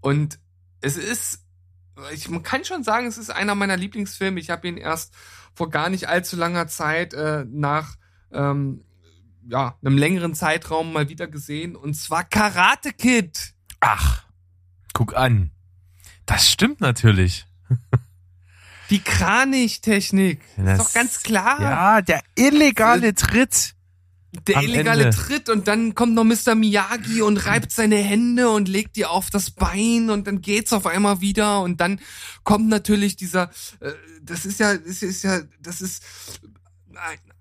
Und 0.00 0.38
es 0.80 0.96
ist, 0.96 1.44
ich 2.12 2.28
man 2.28 2.42
kann 2.42 2.64
schon 2.64 2.84
sagen, 2.84 3.06
es 3.06 3.18
ist 3.18 3.30
einer 3.30 3.54
meiner 3.54 3.76
Lieblingsfilme. 3.76 4.40
Ich 4.40 4.50
habe 4.50 4.68
ihn 4.68 4.76
erst 4.76 5.14
vor 5.54 5.70
gar 5.70 5.88
nicht 5.88 6.08
allzu 6.08 6.36
langer 6.36 6.68
Zeit 6.68 7.14
äh, 7.14 7.44
nach 7.48 7.96
ähm, 8.32 8.84
ja, 9.48 9.76
einem 9.82 9.98
längeren 9.98 10.34
Zeitraum 10.34 10.92
mal 10.92 11.08
wieder 11.08 11.26
gesehen. 11.26 11.76
Und 11.76 11.94
zwar 11.94 12.24
Karate 12.24 12.92
Kid. 12.92 13.54
Ach, 13.80 14.24
guck 14.92 15.16
an. 15.16 15.50
Das 16.26 16.50
stimmt 16.50 16.80
natürlich. 16.80 17.46
Die 18.92 19.00
Kranichtechnik. 19.00 20.42
Das, 20.58 20.78
ist 20.78 20.86
doch 20.86 20.92
ganz 20.92 21.22
klar. 21.22 21.60
Ja, 21.62 22.02
der 22.02 22.20
illegale 22.34 23.14
Tritt. 23.14 23.74
Der 24.46 24.62
illegale 24.62 25.04
Ende. 25.04 25.16
Tritt 25.16 25.48
und 25.48 25.66
dann 25.66 25.94
kommt 25.94 26.14
noch 26.14 26.24
Mr. 26.24 26.54
Miyagi 26.54 27.22
und 27.22 27.38
reibt 27.46 27.72
seine 27.72 27.96
Hände 27.96 28.50
und 28.50 28.68
legt 28.68 28.96
die 28.96 29.06
auf 29.06 29.30
das 29.30 29.50
Bein 29.50 30.10
und 30.10 30.26
dann 30.26 30.42
geht's 30.42 30.74
auf 30.74 30.86
einmal 30.86 31.22
wieder 31.22 31.62
und 31.62 31.80
dann 31.80 32.00
kommt 32.44 32.68
natürlich 32.68 33.16
dieser, 33.16 33.50
äh, 33.80 33.92
das 34.22 34.44
ist 34.44 34.60
ja, 34.60 34.76
das 34.76 35.02
ist 35.02 35.22
ja, 35.22 35.40
das 35.60 35.80
ist 35.80 36.02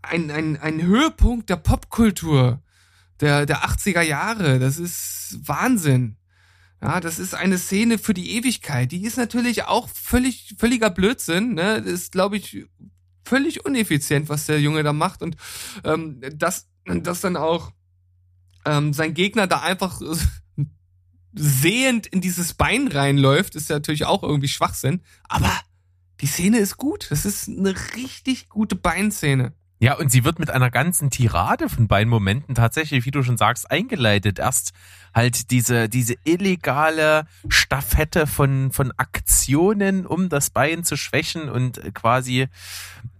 ein, 0.01 0.31
ein, 0.31 0.57
ein 0.57 0.81
Höhepunkt 0.81 1.49
der 1.49 1.57
Popkultur 1.57 2.61
der, 3.19 3.45
der 3.45 3.65
80er 3.65 4.01
Jahre. 4.01 4.57
Das 4.59 4.77
ist 4.77 5.37
Wahnsinn. 5.43 6.15
Ja, 6.81 6.99
das 6.99 7.19
ist 7.19 7.35
eine 7.35 7.59
Szene 7.59 7.99
für 7.99 8.13
die 8.13 8.31
Ewigkeit. 8.31 8.91
Die 8.91 9.03
ist 9.03 9.17
natürlich 9.17 9.63
auch 9.65 9.87
völlig, 9.89 10.55
völliger 10.57 10.89
Blödsinn. 10.89 11.53
Ne? 11.53 11.81
Das 11.81 11.91
ist, 11.91 12.11
glaube 12.11 12.37
ich, 12.37 12.65
völlig 13.23 13.65
uneffizient, 13.65 14.29
was 14.29 14.47
der 14.47 14.59
Junge 14.59 14.81
da 14.81 14.91
macht. 14.91 15.21
Und 15.21 15.37
ähm, 15.83 16.21
dass, 16.35 16.67
dass 16.85 17.21
dann 17.21 17.37
auch 17.37 17.71
ähm, 18.65 18.93
sein 18.93 19.13
Gegner 19.13 19.45
da 19.45 19.61
einfach 19.61 20.01
sehend 21.33 22.07
in 22.07 22.19
dieses 22.19 22.55
Bein 22.55 22.87
reinläuft, 22.87 23.55
ist 23.55 23.69
natürlich 23.69 24.05
auch 24.05 24.23
irgendwie 24.23 24.47
Schwachsinn. 24.47 25.01
Aber 25.29 25.51
die 26.19 26.27
Szene 26.27 26.57
ist 26.57 26.77
gut. 26.77 27.07
Das 27.11 27.25
ist 27.25 27.47
eine 27.47 27.75
richtig 27.95 28.49
gute 28.49 28.75
Beinszene. 28.75 29.53
Ja, 29.81 29.95
und 29.95 30.11
sie 30.11 30.23
wird 30.23 30.37
mit 30.37 30.51
einer 30.51 30.69
ganzen 30.69 31.09
Tirade 31.09 31.67
von 31.67 31.87
beiden 31.87 32.07
Momenten 32.07 32.53
tatsächlich, 32.53 33.03
wie 33.07 33.09
du 33.09 33.23
schon 33.23 33.37
sagst, 33.37 33.71
eingeleitet. 33.71 34.37
Erst 34.37 34.73
halt 35.11 35.49
diese, 35.49 35.89
diese 35.89 36.13
illegale 36.23 37.25
Staffette 37.49 38.27
von, 38.27 38.71
von 38.71 38.93
Aktionen, 38.97 40.05
um 40.05 40.29
das 40.29 40.51
Bein 40.51 40.83
zu 40.83 40.97
schwächen 40.97 41.49
und 41.49 41.81
quasi 41.95 42.47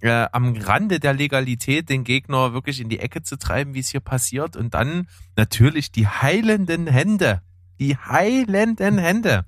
äh, 0.01 0.27
am 0.31 0.55
Rande 0.55 0.99
der 0.99 1.15
Legalität 1.15 1.89
den 1.89 2.03
Gegner 2.03 2.53
wirklich 2.53 2.79
in 2.79 2.89
die 2.89 2.99
Ecke 2.99 3.23
zu 3.23 3.39
treiben, 3.39 3.73
wie 3.73 3.79
es 3.79 3.89
hier 3.89 3.99
passiert. 3.99 4.55
Und 4.55 4.75
dann 4.75 5.07
natürlich 5.35 5.91
die 5.91 6.07
heilenden 6.07 6.85
Hände. 6.85 7.41
Die 7.79 7.97
heilenden 7.97 8.99
Hände. 8.99 9.45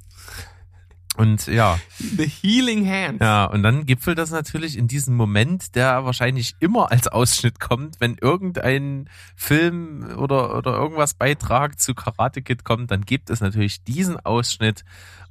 Und 1.16 1.46
ja. 1.46 1.80
The 2.00 2.28
Healing 2.28 2.90
Hand. 2.90 3.22
Ja, 3.22 3.46
und 3.46 3.62
dann 3.62 3.86
gipfelt 3.86 4.18
das 4.18 4.32
natürlich 4.32 4.78
in 4.78 4.88
diesem 4.88 5.16
Moment, 5.16 5.76
der 5.76 6.06
wahrscheinlich 6.06 6.56
immer 6.60 6.92
als 6.92 7.08
Ausschnitt 7.08 7.60
kommt, 7.60 8.00
wenn 8.00 8.16
irgendein 8.20 9.10
Film 9.36 10.16
oder, 10.18 10.58
oder 10.58 10.74
irgendwas 10.74 11.14
Beitrag 11.14 11.80
zu 11.80 11.94
Karate 11.94 12.42
Kid 12.42 12.64
kommt, 12.64 12.90
dann 12.90 13.02
gibt 13.02 13.30
es 13.30 13.42
natürlich 13.42 13.84
diesen 13.84 14.20
Ausschnitt 14.20 14.84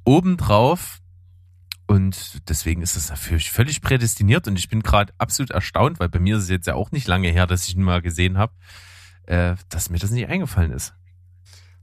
obendrauf. 0.05 0.99
Und 1.85 2.41
deswegen 2.47 2.81
ist 2.81 2.95
es 2.95 3.09
natürlich 3.09 3.51
völlig 3.51 3.81
prädestiniert 3.81 4.47
und 4.47 4.57
ich 4.57 4.69
bin 4.69 4.83
gerade 4.83 5.13
absolut 5.17 5.51
erstaunt, 5.51 5.99
weil 5.99 6.07
bei 6.07 6.19
mir 6.19 6.37
ist 6.37 6.43
es 6.43 6.49
jetzt 6.49 6.67
ja 6.67 6.75
auch 6.75 6.91
nicht 6.91 7.07
lange 7.07 7.29
her, 7.29 7.45
dass 7.45 7.67
ich 7.67 7.75
ihn 7.75 7.83
mal 7.83 8.01
gesehen 8.01 8.37
habe, 8.37 8.53
äh, 9.25 9.55
dass 9.67 9.89
mir 9.89 9.99
das 9.99 10.11
nicht 10.11 10.29
eingefallen 10.29 10.71
ist. 10.71 10.93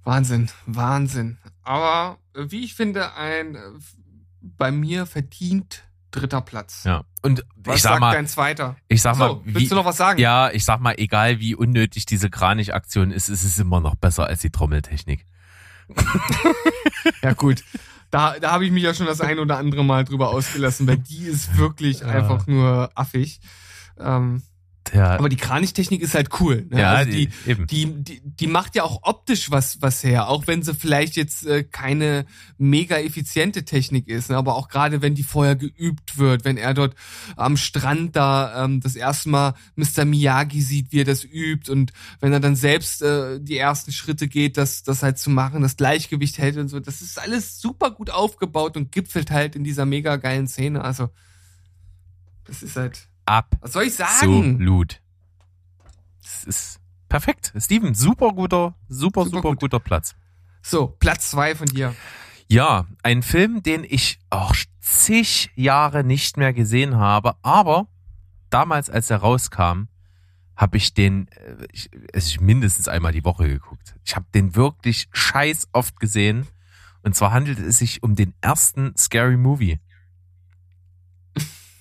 Wahnsinn, 0.04 0.50
Wahnsinn. 0.66 1.38
Aber 1.62 2.18
äh, 2.34 2.44
wie 2.48 2.64
ich 2.64 2.74
finde, 2.74 3.14
ein 3.14 3.54
äh, 3.54 3.60
bei 4.42 4.70
mir 4.72 5.06
verdient 5.06 5.84
dritter 6.10 6.40
Platz. 6.40 6.82
Ja. 6.84 7.04
Und 7.22 7.44
Was 7.56 7.76
ich 7.76 7.82
sag 7.82 7.90
sagt 7.90 8.00
mal, 8.00 8.12
dein 8.12 8.26
zweiter? 8.26 8.76
ich 8.88 9.00
sag 9.02 9.16
mal, 9.16 9.28
so, 9.28 9.42
wie, 9.44 9.54
willst 9.54 9.70
du 9.70 9.76
noch 9.76 9.84
was 9.84 9.96
sagen? 9.96 10.18
ja, 10.18 10.50
ich 10.50 10.64
sag 10.64 10.80
mal, 10.80 10.94
egal 10.96 11.38
wie 11.38 11.54
unnötig 11.54 12.06
diese 12.06 12.30
Kranich-Aktion 12.30 13.10
ist, 13.12 13.28
ist 13.28 13.44
es 13.44 13.58
immer 13.58 13.80
noch 13.80 13.94
besser 13.94 14.26
als 14.26 14.40
die 14.40 14.50
Trommeltechnik. 14.50 15.24
Ja, 17.22 17.32
gut. 17.34 17.64
Da, 18.10 18.38
da 18.38 18.52
habe 18.52 18.64
ich 18.64 18.72
mich 18.72 18.82
ja 18.82 18.92
schon 18.94 19.06
das 19.06 19.20
ein 19.20 19.38
oder 19.38 19.58
andere 19.58 19.84
Mal 19.84 20.04
drüber 20.04 20.30
ausgelassen, 20.30 20.86
weil 20.86 20.98
die 20.98 21.24
ist 21.26 21.56
wirklich 21.56 22.00
Ja. 22.00 22.06
einfach 22.08 22.46
nur 22.46 22.90
affig. 22.94 23.40
Ähm, 23.98 24.42
Ja, 24.92 25.18
aber 25.18 25.28
die 25.28 25.36
Kranichtechnik 25.36 26.00
ist 26.00 26.14
halt 26.14 26.40
cool. 26.40 26.66
Ne? 26.70 26.80
ja 26.80 26.92
also 26.92 27.10
die, 27.10 27.28
eben. 27.46 27.66
die, 27.66 27.86
die, 27.86 28.20
die 28.24 28.46
macht 28.46 28.74
ja 28.74 28.82
auch 28.82 29.00
optisch 29.02 29.50
was, 29.50 29.80
was 29.82 30.02
her, 30.02 30.28
auch 30.28 30.46
wenn 30.46 30.62
sie 30.62 30.74
vielleicht 30.74 31.16
jetzt 31.16 31.46
äh, 31.46 31.64
keine 31.64 32.26
mega 32.58 32.98
effiziente 32.98 33.64
Technik 33.64 34.08
ist, 34.08 34.30
ne? 34.30 34.36
aber 34.36 34.56
auch 34.56 34.68
gerade 34.68 35.02
wenn 35.02 35.14
die 35.14 35.22
vorher 35.22 35.56
geübt 35.56 36.18
wird, 36.18 36.44
wenn 36.44 36.56
er 36.56 36.74
dort 36.74 36.94
am 37.36 37.56
Strand 37.56 38.16
da 38.16 38.64
ähm, 38.64 38.80
das 38.80 38.96
erste 38.96 39.28
Mal 39.28 39.54
Mr. 39.76 40.04
Miyagi 40.04 40.60
sieht, 40.60 40.92
wie 40.92 41.00
er 41.00 41.04
das 41.04 41.24
übt 41.24 41.70
und 41.70 41.92
wenn 42.20 42.32
er 42.32 42.40
dann 42.40 42.56
selbst 42.56 43.02
äh, 43.02 43.40
die 43.40 43.58
ersten 43.58 43.92
Schritte 43.92 44.28
geht, 44.28 44.56
das, 44.56 44.82
das 44.82 45.02
halt 45.02 45.18
zu 45.18 45.30
machen, 45.30 45.62
das 45.62 45.76
Gleichgewicht 45.76 46.38
hält 46.38 46.56
und 46.56 46.68
so, 46.68 46.80
das 46.80 47.02
ist 47.02 47.18
alles 47.18 47.60
super 47.60 47.90
gut 47.90 48.10
aufgebaut 48.10 48.76
und 48.76 48.92
gipfelt 48.92 49.30
halt 49.30 49.56
in 49.56 49.64
dieser 49.64 49.86
mega 49.86 50.16
geilen 50.16 50.48
Szene, 50.48 50.82
also 50.82 51.10
das 52.44 52.62
ist 52.62 52.76
halt, 52.76 53.09
was 53.60 53.72
soll 53.72 53.84
ich 53.84 53.94
sagen? 53.94 54.54
Absolut. 54.54 55.00
Das 56.22 56.44
ist 56.44 56.80
perfekt. 57.08 57.52
Steven, 57.56 57.94
super 57.94 58.30
guter, 58.32 58.74
super, 58.88 59.24
Super 59.24 59.36
super, 59.36 59.48
gut. 59.50 59.60
guter 59.60 59.80
Platz. 59.80 60.14
So, 60.62 60.88
Platz 60.88 61.30
zwei 61.30 61.54
von 61.54 61.66
dir. 61.66 61.94
Ja, 62.48 62.86
ein 63.02 63.22
Film, 63.22 63.62
den 63.62 63.84
ich 63.88 64.18
auch 64.30 64.54
zig 64.80 65.50
Jahre 65.54 66.02
nicht 66.04 66.36
mehr 66.36 66.52
gesehen 66.52 66.96
habe, 66.96 67.36
aber 67.42 67.86
damals, 68.50 68.90
als 68.90 69.08
er 69.10 69.18
rauskam, 69.18 69.84
habe 70.56 70.76
ich 70.76 70.92
den 70.92 71.28
äh, 71.28 71.66
ich, 71.72 71.88
es 72.12 72.26
ist 72.26 72.40
mindestens 72.40 72.88
einmal 72.88 73.12
die 73.12 73.24
Woche 73.24 73.48
geguckt. 73.48 73.94
Ich 74.04 74.16
habe 74.16 74.26
den 74.34 74.56
wirklich 74.56 75.08
scheiß 75.12 75.68
oft 75.72 75.98
gesehen. 76.00 76.46
Und 77.02 77.14
zwar 77.16 77.32
handelt 77.32 77.58
es 77.58 77.78
sich 77.78 78.02
um 78.02 78.14
den 78.14 78.34
ersten 78.42 78.94
Scary 78.96 79.38
Movie. 79.38 79.78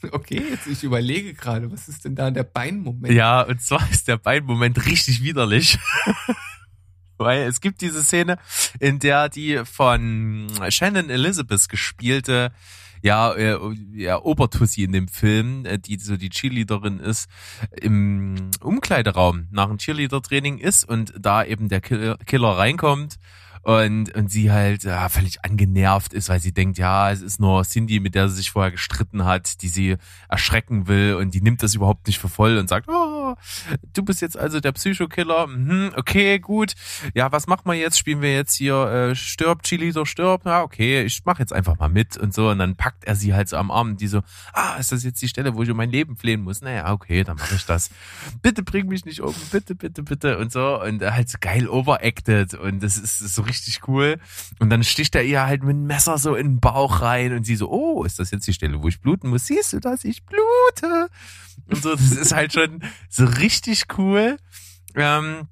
Okay, 0.12 0.44
jetzt 0.50 0.68
ich 0.68 0.84
überlege 0.84 1.34
gerade, 1.34 1.72
was 1.72 1.88
ist 1.88 2.06
denn 2.06 2.16
da 2.16 2.32
der 2.32 2.44
Beinmoment? 2.44 3.14
Ja, 3.14 3.42
und 3.42 3.62
zwar 3.62 3.90
ist 3.92 4.08
der 4.08 4.18
Beinmoment 4.18 4.86
richtig 4.86 5.24
widerlich. 5.24 5.78
Weil 7.18 7.42
es 7.42 7.60
gibt 7.60 7.82
diese 7.82 8.02
Szene, 8.02 8.38
in 8.80 9.00
der 9.00 9.28
die 9.28 9.62
von 9.66 10.48
Shannon 10.70 11.10
Elizabeth 11.10 11.68
gespielte, 11.68 12.54
ja, 13.02 13.34
äh, 13.34 13.58
ja 13.94 14.22
Obertussi 14.22 14.84
in 14.84 14.94
dem 14.94 15.08
Film, 15.08 15.66
äh, 15.66 15.80
die 15.80 16.00
so 16.00 16.18
die 16.18 16.30
Cheerleaderin 16.30 17.00
ist, 17.00 17.30
im 17.82 18.52
Umkleideraum 18.62 19.48
nach 19.52 19.68
dem 19.68 19.78
Cheerleader-Training 19.78 20.58
ist 20.60 20.84
und 20.84 21.14
da 21.20 21.44
eben 21.44 21.70
der 21.70 21.82
Killer, 21.82 22.18
Killer 22.26 22.58
reinkommt 22.58 23.20
und, 23.62 24.14
und 24.16 24.32
sie 24.32 24.52
halt 24.52 24.84
ja, 24.84 25.10
völlig 25.10 25.44
angenervt 25.44 26.14
ist, 26.14 26.30
weil 26.30 26.40
sie 26.40 26.54
denkt, 26.54 26.78
ja, 26.78 27.12
es 27.12 27.22
ist 27.22 27.40
nur 27.40 27.64
Cindy, 27.64 28.00
mit 28.00 28.16
der 28.16 28.30
sie 28.30 28.36
sich 28.38 28.52
vorher 28.52 28.72
gestritten 28.72 29.26
hat, 29.26 29.62
die 29.62 29.68
sie 29.68 29.98
erschrecken 30.28 30.88
will 30.88 31.16
und 31.16 31.34
die 31.34 31.42
nimmt 31.42 31.64
das 31.64 31.76
überhaupt 31.76 32.08
nicht 32.08 32.20
für 32.20 32.30
voll 32.30 32.58
und 32.58 32.70
sagt, 32.70 32.88
oh, 32.90 32.99
du 33.94 34.04
bist 34.04 34.22
jetzt 34.22 34.38
also 34.38 34.60
der 34.60 34.72
Psychokiller, 34.72 35.48
mhm, 35.48 35.92
okay, 35.96 36.40
gut, 36.40 36.74
ja, 37.14 37.32
was 37.32 37.48
machen 37.48 37.64
wir 37.66 37.74
jetzt? 37.74 37.98
Spielen 37.98 38.22
wir 38.22 38.34
jetzt 38.34 38.56
hier 38.56 38.76
äh, 38.76 39.16
stirb, 39.16 39.64
Cheerleader 39.64 40.06
stirb, 40.06 40.46
ja, 40.46 40.62
okay, 40.62 41.04
ich 41.04 41.22
mach 41.26 41.40
jetzt 41.40 41.54
einfach 41.54 41.78
mal 41.78 41.90
mit 41.90 42.18
und 42.18 42.34
so 42.34 42.50
und 42.50 42.60
dann 42.60 42.76
packt 42.76 43.06
er 43.06 43.16
sie 43.16 43.34
halt 43.34 43.50
so 43.50 43.58
am 43.58 43.72
Arm 43.72 43.90
und 43.90 44.02
die 44.02 44.08
so, 44.08 44.22
ah, 44.54 44.76
ist 44.80 44.92
das 44.92 45.04
jetzt 45.04 45.22
die 45.22 45.28
Stelle, 45.28 45.56
wo 45.56 45.64
ich 45.64 45.70
um 45.70 45.78
mein 45.78 45.92
Leben 45.92 46.16
flehen 46.16 46.42
muss? 46.42 46.62
Naja, 46.62 46.92
okay, 46.92 47.24
dann 47.24 47.38
mache 47.38 47.56
ich 47.56 47.66
das. 47.66 47.90
Bitte 48.42 48.64
bring 48.64 48.88
mich 48.88 49.06
nicht 49.06 49.22
um, 49.22 49.34
bitte, 49.52 49.76
bitte, 49.76 50.04
bitte 50.04 50.38
und 50.38 50.52
so 50.52 50.82
und 50.82 51.02
halt 51.02 51.30
so 51.30 51.38
geil 51.40 51.68
overacted 51.68 52.54
und 52.54 52.82
das 52.82 52.98
ist, 52.98 53.22
ist 53.22 53.36
so 53.36 53.42
richtig 53.44 53.88
cool 53.88 54.18
und 54.60 54.70
dann 54.70 54.84
sticht 54.84 55.16
er 55.16 55.24
ihr 55.24 55.46
halt 55.46 55.64
mit 55.64 55.76
dem 55.76 55.86
Messer 55.86 56.18
so 56.18 56.36
in 56.36 56.48
den 56.48 56.60
Bauch 56.60 57.02
rein 57.02 57.34
und 57.34 57.46
sie 57.46 57.56
so, 57.56 57.70
oh, 57.70 58.04
ist 58.04 58.20
das 58.20 58.32
jetzt 58.32 58.48
die 58.48 58.54
Stelle, 58.54 58.82
wo 58.82 58.88
ich 58.88 59.02
bluten 59.02 59.30
muss? 59.30 59.48
Siehst 59.48 59.74
du, 59.74 59.80
dass 59.80 60.04
ich 60.04 60.24
blute? 60.24 61.10
Und 61.68 61.84
so, 61.84 61.92
das 61.92 62.12
ist 62.12 62.34
halt 62.34 62.54
schon 62.54 62.82
so 63.10 63.26
richtig 63.38 63.86
cool. 63.98 64.38
Ähm, 64.96 65.48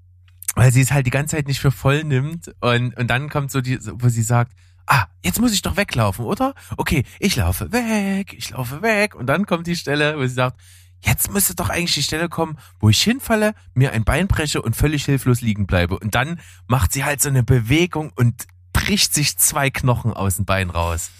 weil 0.56 0.72
sie 0.72 0.82
es 0.82 0.92
halt 0.92 1.06
die 1.06 1.12
ganze 1.12 1.36
Zeit 1.36 1.48
nicht 1.48 1.60
für 1.60 1.72
voll 1.72 2.04
nimmt 2.04 2.52
und, 2.62 2.98
und 2.98 3.08
dann 3.08 3.30
kommt 3.30 3.52
so 3.52 3.62
die, 3.62 3.78
wo 3.80 4.10
sie 4.10 4.24
sagt, 4.24 4.54
ah, 4.88 5.06
jetzt 5.24 5.40
muss 5.40 5.54
ich 5.54 5.62
doch 5.62 5.78
weglaufen, 5.78 6.26
oder? 6.26 6.56
Okay, 6.78 7.04
ich 7.20 7.36
laufe 7.36 7.72
weg, 7.72 8.34
ich 8.34 8.50
laufe 8.50 8.82
weg 8.82 9.14
und 9.14 9.28
dann 9.28 9.46
kommt 9.46 9.68
die 9.68 9.76
Stelle, 9.76 10.18
wo 10.18 10.24
sie 10.24 10.34
sagt, 10.34 10.60
jetzt 11.02 11.32
müsste 11.32 11.54
doch 11.54 11.70
eigentlich 11.70 11.94
die 11.94 12.02
Stelle 12.02 12.28
kommen, 12.28 12.58
wo 12.80 12.90
ich 12.90 13.02
hinfalle, 13.04 13.54
mir 13.76 13.92
ein 13.92 14.04
Bein 14.04 14.28
breche 14.28 14.62
und 14.62 14.76
völlig 14.76 15.06
hilflos 15.06 15.42
liegen 15.42 15.68
bleibe 15.68 16.00
und 16.00 16.16
dann 16.16 16.40
macht 16.66 16.92
sie 16.92 17.04
halt 17.04 17.22
so 17.22 17.30
eine 17.30 17.44
Bewegung 17.44 18.12
und 18.16 18.48
bricht 18.74 19.14
sich 19.14 19.38
zwei 19.38 19.70
Knochen 19.70 20.14
aus 20.14 20.38
dem 20.38 20.46
Bein 20.46 20.72
raus. 20.72 21.12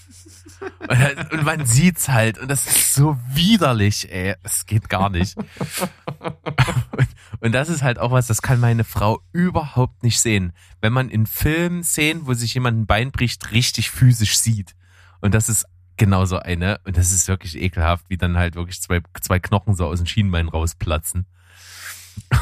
Und, 1.32 1.44
man 1.44 1.66
sieht's 1.66 2.10
halt 2.10 2.38
und 2.38 2.50
das 2.50 2.66
ist 2.66 2.94
so 2.94 3.18
widerlich, 3.30 4.12
ey, 4.12 4.36
es 4.44 4.66
geht 4.66 4.90
gar 4.90 5.10
nicht. 5.10 5.38
Und, 5.38 7.08
und 7.40 7.52
das 7.52 7.70
ist 7.70 7.84
halt 7.84 8.00
auch 8.00 8.12
was, 8.12 8.28
das 8.28 8.42
kann 8.42 8.60
meine 8.60 8.84
Frau 8.84 9.22
überhaupt 9.32 10.04
nicht 10.04 10.20
sehen. 10.20 10.54
Wenn 10.82 10.94
man 10.94 11.10
in 11.10 11.28
Filmen 11.28 11.84
Szenen, 11.84 12.26
wo 12.26 12.34
sich 12.34 12.54
jemand 12.54 12.80
ein 12.80 12.86
Bein 12.86 13.12
bricht, 13.12 13.52
richtig 13.52 13.92
physisch 13.92 14.38
sieht. 14.38 14.76
Und 15.22 15.34
das 15.34 15.50
ist 15.50 15.66
genauso 15.98 16.40
eine. 16.40 16.80
Und 16.86 16.98
das 16.98 17.12
ist 17.12 17.28
wirklich 17.28 17.58
ekelhaft, 17.58 18.06
wie 18.10 18.18
dann 18.18 18.38
halt 18.38 18.56
wirklich 18.56 18.82
zwei, 18.82 19.02
zwei 19.22 19.40
Knochen 19.40 19.76
so 19.76 19.86
aus 19.86 20.00
dem 20.00 20.08
Schienbein 20.08 20.48
rausplatzen. 20.48 21.26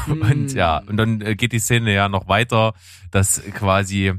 Und 0.06 0.52
ja, 0.52 0.78
und 0.78 0.96
dann 0.96 1.20
äh, 1.20 1.34
geht 1.34 1.52
die 1.52 1.58
Szene 1.58 1.92
ja 1.92 2.08
noch 2.08 2.28
weiter, 2.28 2.74
dass 3.10 3.42
quasi 3.52 4.14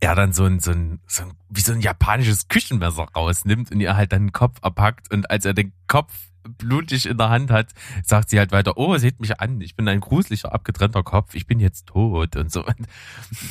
er 0.00 0.14
dann 0.14 0.32
so 0.32 0.44
ein, 0.44 0.60
so 0.60 0.70
ein, 0.72 1.00
so 1.06 1.24
ein, 1.24 1.32
wie 1.48 1.60
so 1.60 1.72
ein 1.72 1.80
japanisches 1.80 2.48
Küchenmesser 2.48 3.06
rausnimmt 3.14 3.70
und 3.70 3.80
ihr 3.80 3.96
halt 3.96 4.12
dann 4.12 4.26
den 4.26 4.32
Kopf 4.32 4.58
abhackt 4.62 5.12
und 5.12 5.30
als 5.30 5.44
er 5.44 5.54
den 5.54 5.72
Kopf 5.86 6.12
blutig 6.42 7.06
in 7.06 7.18
der 7.18 7.28
Hand 7.28 7.50
hat, 7.50 7.72
sagt 8.02 8.30
sie 8.30 8.38
halt 8.38 8.50
weiter, 8.50 8.76
oh, 8.76 8.96
seht 8.96 9.20
mich 9.20 9.40
an, 9.40 9.60
ich 9.60 9.76
bin 9.76 9.86
ein 9.88 10.00
gruseliger, 10.00 10.52
abgetrennter 10.52 11.02
Kopf, 11.02 11.34
ich 11.34 11.46
bin 11.46 11.60
jetzt 11.60 11.86
tot 11.86 12.36
und 12.36 12.50
so. 12.50 12.64
Und 12.64 12.88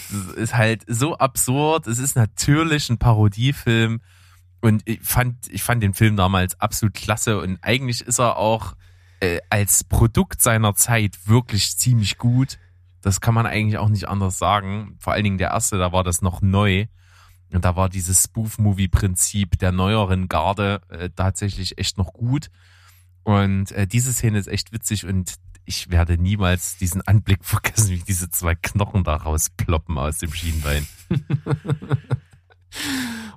das 0.10 0.36
ist 0.36 0.56
halt 0.56 0.84
so 0.88 1.18
absurd, 1.18 1.88
es 1.88 2.00
ist 2.00 2.16
natürlich 2.16 2.90
ein 2.90 2.98
Parodiefilm 2.98 4.02
und 4.62 4.82
ich 4.86 5.02
fand, 5.02 5.48
ich 5.50 5.64
fand 5.64 5.84
den 5.84 5.94
Film 5.94 6.18
damals 6.18 6.60
absolut 6.60 6.96
klasse 6.96 7.40
und 7.40 7.60
eigentlich 7.62 8.02
ist 8.02 8.20
er 8.20 8.38
auch 8.38 8.76
äh, 9.20 9.40
als 9.50 9.84
Produkt 9.84 10.42
seiner 10.42 10.74
Zeit 10.76 11.28
wirklich 11.28 11.78
ziemlich 11.78 12.18
gut. 12.18 12.58
Das 13.02 13.22
kann 13.22 13.34
man 13.34 13.46
eigentlich 13.46 13.78
auch 13.78 13.90
nicht 13.90 14.08
anders 14.08 14.38
sagen. 14.38 14.96
Vor 15.00 15.14
allen 15.14 15.24
Dingen 15.24 15.38
der 15.38 15.52
erste, 15.52 15.78
da 15.78 15.92
war 15.92 16.04
das 16.04 16.22
noch 16.22 16.42
neu. 16.42 16.88
Und 17.52 17.66
da 17.66 17.76
war 17.76 17.90
dieses 17.90 18.24
Spoof-Movie-Prinzip 18.24 19.58
der 19.58 19.72
neueren 19.72 20.28
Garde 20.28 20.82
äh, 20.90 21.10
tatsächlich 21.16 21.78
echt 21.78 21.98
noch 21.98 22.14
gut. 22.14 22.50
Und 23.24 23.72
äh, 23.72 23.88
diese 23.88 24.14
Szene 24.14 24.38
ist 24.38 24.48
echt 24.48 24.72
witzig 24.72 25.06
und 25.06 25.36
ich 25.66 25.92
werde 25.92 26.18
niemals 26.18 26.78
diesen 26.78 27.02
Anblick 27.08 27.40
vergessen, 27.46 27.92
wie 27.92 28.04
diese 28.04 28.30
zwei 28.30 28.56
Knochen 28.56 29.04
da 29.04 29.16
rausploppen 29.16 29.98
aus 29.98 30.20
dem 30.20 30.34
Schienbein. 30.34 30.88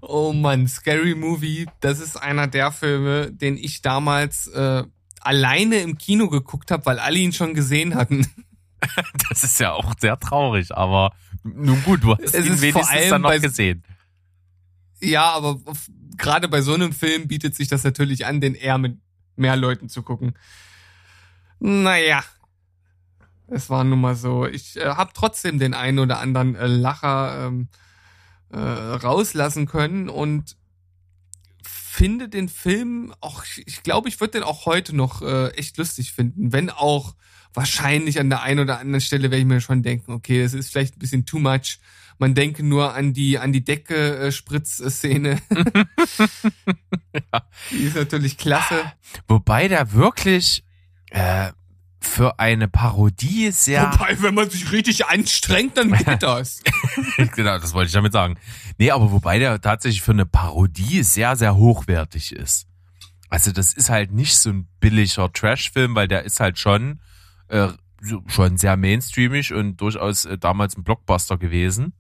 Oh 0.02 0.32
Mann, 0.32 0.68
Scary 0.68 1.14
Movie, 1.14 1.66
das 1.80 2.00
ist 2.00 2.16
einer 2.16 2.48
der 2.48 2.70
Filme, 2.72 3.32
den 3.32 3.56
ich 3.56 3.80
damals 3.80 4.46
äh, 4.48 4.84
alleine 5.20 5.76
im 5.76 5.96
Kino 5.96 6.28
geguckt 6.28 6.70
habe, 6.70 6.84
weil 6.86 6.98
alle 6.98 7.18
ihn 7.18 7.32
schon 7.32 7.54
gesehen 7.54 7.94
hatten. 7.94 8.26
Das 9.28 9.44
ist 9.44 9.58
ja 9.60 9.72
auch 9.72 9.94
sehr 9.98 10.18
traurig, 10.18 10.74
aber 10.76 11.12
nun 11.42 11.82
gut, 11.84 12.02
du 12.04 12.12
hast 12.14 12.22
Es 12.22 12.34
ihn 12.34 12.60
wenigstens 12.60 12.88
dann 13.10 13.22
noch 13.22 13.30
gesehen. 13.42 13.84
Ja, 15.00 15.30
aber 15.32 15.58
gerade 16.16 16.48
bei 16.48 16.60
so 16.62 16.74
einem 16.74 16.92
Film 16.92 17.26
bietet 17.28 17.54
sich 17.54 17.68
das 17.68 17.84
natürlich 17.84 18.26
an, 18.26 18.40
den 18.40 18.54
eher 18.54 18.78
mit 18.78 18.98
mehr 19.36 19.56
Leuten 19.56 19.88
zu 19.88 20.02
gucken. 20.02 20.34
Naja, 21.58 22.22
es 23.48 23.70
war 23.70 23.84
nun 23.84 24.00
mal 24.00 24.14
so. 24.16 24.46
Ich 24.46 24.76
äh, 24.76 24.86
habe 24.86 25.12
trotzdem 25.14 25.58
den 25.58 25.74
einen 25.74 25.98
oder 25.98 26.18
anderen 26.18 26.54
äh, 26.54 26.66
Lacher 26.66 27.46
ähm, 27.46 27.68
äh, 28.50 28.58
rauslassen 28.58 29.66
können 29.66 30.08
und 30.08 30.56
finde 31.64 32.28
den 32.28 32.48
Film 32.48 33.14
auch, 33.20 33.44
ich- 33.44 33.66
ich 33.66 33.82
glaube, 33.82 34.08
ich 34.08 34.20
würde 34.20 34.32
den 34.38 34.42
auch 34.42 34.66
heute 34.66 34.94
noch 34.94 35.22
äh, 35.22 35.48
echt 35.50 35.76
lustig 35.78 36.12
finden, 36.12 36.52
wenn 36.52 36.70
auch 36.70 37.14
wahrscheinlich 37.54 38.18
an 38.18 38.30
der 38.30 38.42
einen 38.42 38.60
oder 38.60 38.78
anderen 38.78 39.00
Stelle 39.00 39.24
werde 39.24 39.38
ich 39.38 39.44
mir 39.44 39.60
schon 39.60 39.82
denken, 39.82 40.12
okay, 40.12 40.42
das 40.42 40.54
ist 40.54 40.70
vielleicht 40.70 40.96
ein 40.96 40.98
bisschen 40.98 41.26
too 41.26 41.38
much. 41.38 41.78
Man 42.18 42.34
denke 42.34 42.62
nur 42.62 42.94
an 42.94 43.12
die 43.12 43.38
an 43.38 43.52
die 43.52 43.64
Decke 43.64 44.18
äh, 44.18 44.32
Spritzszene. 44.32 45.40
Die 47.70 47.84
ist 47.84 47.96
natürlich 47.96 48.38
klasse. 48.38 48.92
Wobei 49.28 49.68
der 49.68 49.92
wirklich 49.92 50.64
äh, 51.10 51.50
für 52.00 52.38
eine 52.38 52.68
Parodie 52.68 53.50
sehr 53.50 53.92
Wobei, 53.92 54.20
wenn 54.22 54.34
man 54.34 54.50
sich 54.50 54.72
richtig 54.72 55.06
anstrengt, 55.06 55.76
dann 55.76 55.92
geht 55.92 56.06
das. 56.22 56.62
genau, 57.34 57.58
das 57.58 57.72
wollte 57.74 57.86
ich 57.86 57.92
damit 57.92 58.12
sagen. 58.12 58.38
Nee, 58.78 58.90
aber 58.90 59.12
wobei 59.12 59.38
der 59.38 59.60
tatsächlich 59.60 60.02
für 60.02 60.12
eine 60.12 60.26
Parodie 60.26 61.02
sehr, 61.02 61.36
sehr 61.36 61.56
hochwertig 61.56 62.32
ist. 62.32 62.66
Also 63.30 63.52
das 63.52 63.72
ist 63.72 63.88
halt 63.88 64.12
nicht 64.12 64.36
so 64.36 64.50
ein 64.50 64.68
billiger 64.80 65.32
Trash-Film, 65.32 65.94
weil 65.94 66.08
der 66.08 66.24
ist 66.24 66.40
halt 66.40 66.58
schon, 66.58 67.00
äh, 67.52 67.68
schon 68.26 68.56
sehr 68.56 68.76
mainstreamig 68.76 69.52
und 69.52 69.80
durchaus 69.80 70.24
äh, 70.24 70.38
damals 70.38 70.76
ein 70.76 70.84
Blockbuster 70.84 71.38
gewesen. 71.38 71.92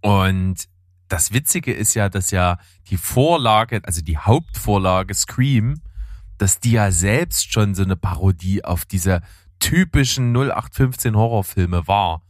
Und 0.00 0.68
das 1.08 1.32
Witzige 1.32 1.72
ist 1.72 1.94
ja, 1.94 2.08
dass 2.08 2.30
ja 2.30 2.58
die 2.90 2.96
Vorlage, 2.96 3.80
also 3.84 4.02
die 4.02 4.18
Hauptvorlage 4.18 5.14
Scream, 5.14 5.80
dass 6.36 6.60
die 6.60 6.72
ja 6.72 6.90
selbst 6.90 7.52
schon 7.52 7.74
so 7.74 7.84
eine 7.84 7.96
Parodie 7.96 8.64
auf 8.64 8.84
diese 8.84 9.22
typischen 9.60 10.32
0815 10.34 11.16
Horrorfilme 11.16 11.86
war. 11.86 12.22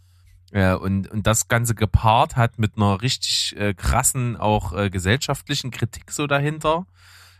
Äh, 0.52 0.74
und, 0.74 1.11
und 1.11 1.26
das 1.26 1.48
Ganze 1.48 1.74
gepaart 1.74 2.36
hat 2.36 2.59
mit 2.59 2.76
einer 2.76 3.00
richtig 3.00 3.57
äh, 3.57 3.74
krassen, 3.74 4.36
auch 4.36 4.72
äh, 4.74 4.90
gesellschaftlichen 4.90 5.70
Kritik 5.70 6.11
so 6.11 6.26
dahinter. 6.26 6.86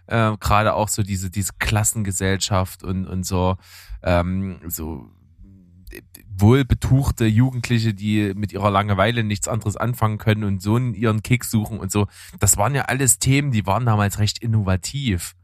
Äh, 0.07 0.36
Gerade 0.38 0.74
auch 0.74 0.88
so 0.88 1.02
diese, 1.02 1.30
diese 1.30 1.52
Klassengesellschaft 1.59 2.82
und, 2.82 3.07
und 3.07 3.24
so, 3.24 3.57
ähm, 4.02 4.61
so 4.68 5.11
wohlbetuchte 6.36 7.26
Jugendliche, 7.26 7.94
die 7.94 8.32
mit 8.34 8.52
ihrer 8.52 8.70
Langeweile 8.70 9.22
nichts 9.22 9.48
anderes 9.48 9.76
anfangen 9.76 10.18
können 10.18 10.44
und 10.44 10.62
so 10.62 10.76
ihren 10.78 11.22
Kick 11.22 11.44
suchen 11.44 11.78
und 11.78 11.92
so. 11.92 12.07
Das 12.40 12.57
waren 12.57 12.74
ja 12.74 12.82
alles 12.82 13.18
Themen, 13.18 13.52
die 13.52 13.66
waren 13.66 13.86
damals 13.86 14.18
recht 14.18 14.38
innovativ. 14.38 15.34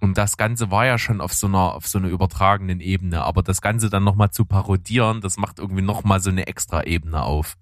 Und 0.00 0.18
das 0.18 0.36
Ganze 0.36 0.70
war 0.70 0.84
ja 0.84 0.98
schon 0.98 1.20
auf 1.20 1.32
so 1.32 1.46
einer, 1.46 1.74
auf 1.74 1.86
so 1.86 1.98
einer 1.98 2.08
übertragenen 2.08 2.80
Ebene. 2.80 3.22
Aber 3.22 3.42
das 3.42 3.62
Ganze 3.62 3.88
dann 3.88 4.04
nochmal 4.04 4.30
zu 4.30 4.44
parodieren, 4.44 5.20
das 5.20 5.38
macht 5.38 5.58
irgendwie 5.58 5.82
nochmal 5.82 6.20
so 6.20 6.30
eine 6.30 6.46
extra 6.46 6.84
Ebene 6.84 7.22
auf. 7.22 7.56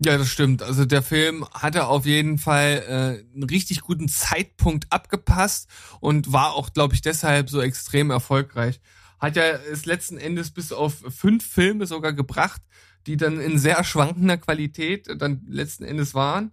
Ja, 0.00 0.16
das 0.16 0.28
stimmt. 0.28 0.62
Also 0.62 0.84
der 0.84 1.02
Film 1.02 1.44
hatte 1.52 1.86
auf 1.86 2.06
jeden 2.06 2.38
Fall 2.38 2.84
äh, 2.86 3.34
einen 3.34 3.42
richtig 3.42 3.80
guten 3.80 4.08
Zeitpunkt 4.08 4.86
abgepasst 4.90 5.68
und 6.00 6.32
war 6.32 6.54
auch, 6.54 6.72
glaube 6.72 6.94
ich, 6.94 7.02
deshalb 7.02 7.50
so 7.50 7.60
extrem 7.60 8.10
erfolgreich. 8.10 8.80
Hat 9.18 9.34
ja 9.34 9.42
es 9.42 9.86
letzten 9.86 10.16
Endes 10.16 10.52
bis 10.52 10.72
auf 10.72 10.94
fünf 11.08 11.44
Filme 11.44 11.86
sogar 11.86 12.12
gebracht, 12.12 12.62
die 13.08 13.16
dann 13.16 13.40
in 13.40 13.58
sehr 13.58 13.82
schwankender 13.82 14.36
Qualität 14.36 15.08
dann 15.18 15.44
letzten 15.48 15.84
Endes 15.84 16.14
waren. 16.14 16.52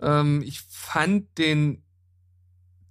Ähm, 0.00 0.42
ich 0.42 0.62
fand 0.62 1.36
den 1.36 1.82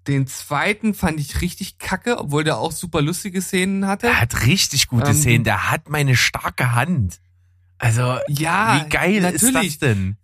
den 0.07 0.27
zweiten 0.27 0.93
fand 0.93 1.19
ich 1.19 1.41
richtig 1.41 1.79
kacke, 1.79 2.19
obwohl 2.19 2.43
der 2.43 2.57
auch 2.57 2.71
super 2.71 3.01
lustige 3.01 3.41
Szenen 3.41 3.87
hatte. 3.87 4.05
Der 4.05 4.21
hat 4.21 4.45
richtig 4.45 4.87
gute 4.87 5.09
Ähm, 5.09 5.15
Szenen, 5.15 5.43
der 5.43 5.71
hat 5.71 5.89
meine 5.89 6.15
starke 6.15 6.75
Hand. 6.75 7.21
Also, 7.77 8.17
Ja, 8.27 8.85
wie 8.85 8.89
geil 8.89 9.25
ist 9.25 9.43
natürlich. 9.43 9.79
das 9.79 9.89
denn? 9.89 10.17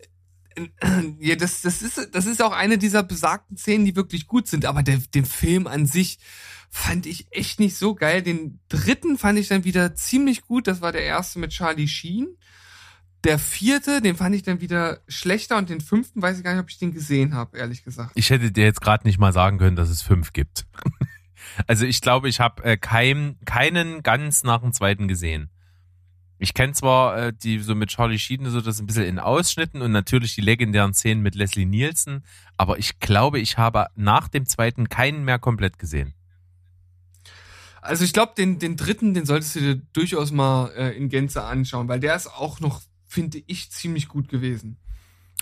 Ja, 1.19 1.35
das, 1.35 1.61
das 1.61 1.81
ist, 1.81 2.09
das 2.13 2.25
ist 2.25 2.41
auch 2.41 2.51
eine 2.51 2.77
dieser 2.77 3.03
besagten 3.03 3.57
Szenen, 3.57 3.85
die 3.85 3.95
wirklich 3.95 4.27
gut 4.27 4.47
sind. 4.47 4.65
Aber 4.65 4.83
der, 4.83 4.97
den 4.97 5.25
Film 5.25 5.65
an 5.65 5.85
sich 5.85 6.19
fand 6.69 7.05
ich 7.05 7.27
echt 7.31 7.59
nicht 7.59 7.77
so 7.77 7.95
geil. 7.95 8.21
Den 8.21 8.59
dritten 8.69 9.17
fand 9.17 9.39
ich 9.39 9.47
dann 9.47 9.63
wieder 9.63 9.95
ziemlich 9.95 10.41
gut. 10.41 10.67
Das 10.67 10.81
war 10.81 10.91
der 10.91 11.03
erste 11.03 11.39
mit 11.39 11.51
Charlie 11.51 11.87
Sheen. 11.87 12.37
Der 13.23 13.37
vierte, 13.37 14.01
den 14.01 14.15
fand 14.15 14.33
ich 14.35 14.43
dann 14.43 14.61
wieder 14.61 15.01
schlechter 15.07 15.57
und 15.57 15.69
den 15.69 15.79
fünften 15.79 16.21
weiß 16.21 16.37
ich 16.37 16.43
gar 16.43 16.53
nicht, 16.53 16.61
ob 16.61 16.69
ich 16.69 16.79
den 16.79 16.91
gesehen 16.91 17.35
habe, 17.35 17.57
ehrlich 17.57 17.83
gesagt. 17.83 18.11
Ich 18.15 18.31
hätte 18.31 18.51
dir 18.51 18.63
jetzt 18.63 18.81
gerade 18.81 19.05
nicht 19.05 19.19
mal 19.19 19.31
sagen 19.31 19.59
können, 19.59 19.75
dass 19.75 19.89
es 19.89 20.01
fünf 20.01 20.33
gibt. 20.33 20.65
also 21.67 21.85
ich 21.85 22.01
glaube, 22.01 22.29
ich 22.29 22.39
habe 22.39 22.63
äh, 22.63 22.77
kein, 22.77 23.37
keinen 23.45 24.01
ganz 24.01 24.43
nach 24.43 24.61
dem 24.61 24.73
zweiten 24.73 25.07
gesehen. 25.07 25.51
Ich 26.41 26.55
kenne 26.55 26.73
zwar 26.73 27.17
äh, 27.17 27.33
die 27.33 27.59
so 27.59 27.75
mit 27.75 27.89
Charlie 27.89 28.17
Sheen 28.17 28.49
so 28.49 28.61
das 28.61 28.79
ein 28.79 28.87
bisschen 28.87 29.05
in 29.05 29.19
Ausschnitten 29.19 29.83
und 29.83 29.91
natürlich 29.91 30.33
die 30.33 30.41
legendären 30.41 30.95
Szenen 30.95 31.21
mit 31.21 31.35
Leslie 31.35 31.67
Nielsen, 31.67 32.25
aber 32.57 32.79
ich 32.79 32.99
glaube, 32.99 33.39
ich 33.39 33.59
habe 33.59 33.85
nach 33.95 34.27
dem 34.27 34.47
zweiten 34.47 34.89
keinen 34.89 35.23
mehr 35.23 35.37
komplett 35.37 35.77
gesehen. 35.77 36.15
Also 37.79 38.03
ich 38.03 38.11
glaube, 38.11 38.33
den, 38.35 38.57
den 38.57 38.75
dritten, 38.75 39.13
den 39.13 39.27
solltest 39.27 39.55
du 39.55 39.59
dir 39.59 39.75
durchaus 39.93 40.31
mal 40.31 40.71
äh, 40.75 40.97
in 40.97 41.09
Gänze 41.09 41.43
anschauen, 41.43 41.87
weil 41.87 41.99
der 41.99 42.15
ist 42.15 42.25
auch 42.25 42.59
noch, 42.59 42.81
finde 43.05 43.43
ich, 43.45 43.69
ziemlich 43.69 44.07
gut 44.07 44.27
gewesen. 44.27 44.77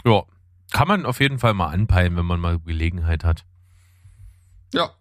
Ja, 0.04 0.24
kann 0.72 0.90
man 0.90 1.06
auf 1.06 1.22
jeden 1.22 1.40
Fall 1.40 1.54
mal 1.54 1.70
anpeilen, 1.70 2.18
wenn 2.18 2.26
man 2.26 2.42
mal 2.42 2.60
Gelegenheit 2.60 3.24
hat. 3.24 3.46
Ja, 4.74 4.92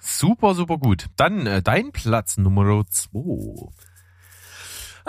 Super, 0.00 0.54
super 0.54 0.78
gut. 0.78 1.06
Dann 1.16 1.46
äh, 1.46 1.62
dein 1.62 1.92
Platz 1.92 2.38
Nummer 2.38 2.84
zwei. 2.88 3.70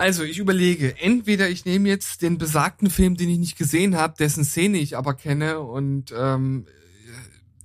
Also, 0.02 0.24
ich 0.24 0.40
überlege, 0.40 1.00
entweder 1.00 1.48
ich 1.48 1.66
nehme 1.66 1.88
jetzt 1.88 2.24
den 2.24 2.40
besagten 2.40 2.90
Film, 2.90 3.18
den 3.18 3.30
ich 3.30 3.38
nicht 3.38 3.56
gesehen 3.56 3.96
habe, 3.96 4.16
dessen 4.18 4.44
Szene 4.44 4.80
ich 4.80 4.98
aber 4.98 5.14
kenne 5.14 5.60
und 5.60 6.12
ähm, 6.18 6.66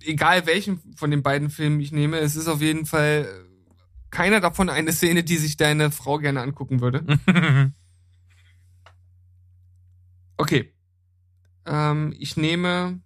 egal 0.05 0.45
welchen 0.45 0.82
von 0.97 1.11
den 1.11 1.22
beiden 1.22 1.49
Filmen 1.49 1.80
ich 1.80 1.93
nehme, 1.93 2.18
es 2.18 2.37
ist 2.37 2.47
auf 2.47 2.61
jeden 2.61 2.84
Fall 2.84 3.26
keiner 4.11 4.41
davon 4.41 4.68
eine 4.68 4.93
Szene, 4.93 5.24
die 5.24 5.39
sich 5.39 5.57
deine 5.57 5.91
Frau 5.91 6.18
gerne 6.18 6.43
angucken 6.43 6.82
würde. 6.82 7.07
Okay. 10.39 10.74
Ähm, 11.64 12.14
ich 12.18 12.37
nehme 12.37 13.01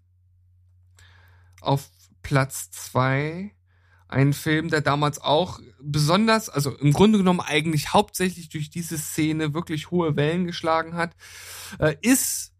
auf 1.61 1.89
Platz 2.25 2.73
zwei 2.73 3.53
einen 4.11 4.33
Film, 4.33 4.69
der 4.69 4.81
damals 4.81 5.21
auch 5.21 5.61
besonders, 5.81 6.49
also 6.49 6.77
im 6.77 6.93
Grunde 6.93 7.19
genommen 7.19 7.41
eigentlich 7.41 7.93
hauptsächlich 7.93 8.49
durch 8.49 8.71
diese 8.71 8.99
Szene 8.99 9.55
wirklich 9.55 9.91
hohe 9.91 10.17
Wellen 10.17 10.47
geschlagen 10.47 10.95
hat, 10.95 11.13
äh, 11.79 11.95
ist 12.03 12.53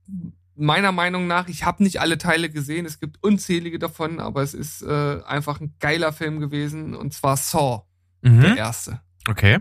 meiner 0.57 0.93
Meinung 0.93 1.27
nach, 1.27 1.49
ich 1.49 1.65
habe 1.65 1.83
nicht 1.83 2.01
alle 2.01 2.19
Teile 2.19 2.51
gesehen, 2.51 2.87
es 2.87 3.01
gibt 3.01 3.23
unzählige 3.23 3.79
davon, 3.79 4.21
aber 4.21 4.43
es 4.43 4.55
ist 4.55 4.83
äh, 4.83 5.21
einfach 5.25 5.61
ein 5.61 5.75
geiler 5.81 6.13
Film 6.13 6.41
gewesen 6.41 6.95
und 6.95 7.15
zwar 7.15 7.37
Saw, 7.37 7.83
der 8.23 8.33
mhm. 8.33 8.57
erste. 8.57 9.01
Okay. 9.29 9.59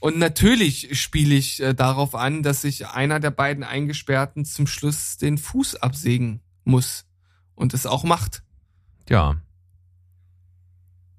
Und 0.00 0.18
natürlich 0.18 0.98
spiele 1.00 1.34
ich 1.34 1.62
äh, 1.62 1.74
darauf 1.74 2.14
an, 2.14 2.42
dass 2.42 2.62
sich 2.62 2.88
einer 2.88 3.20
der 3.20 3.30
beiden 3.30 3.64
Eingesperrten 3.64 4.44
zum 4.44 4.66
Schluss 4.66 5.18
den 5.18 5.36
Fuß 5.36 5.76
absägen 5.76 6.40
muss 6.64 7.06
und 7.54 7.74
es 7.74 7.86
auch 7.86 8.04
macht. 8.04 8.42
Ja. 9.08 9.40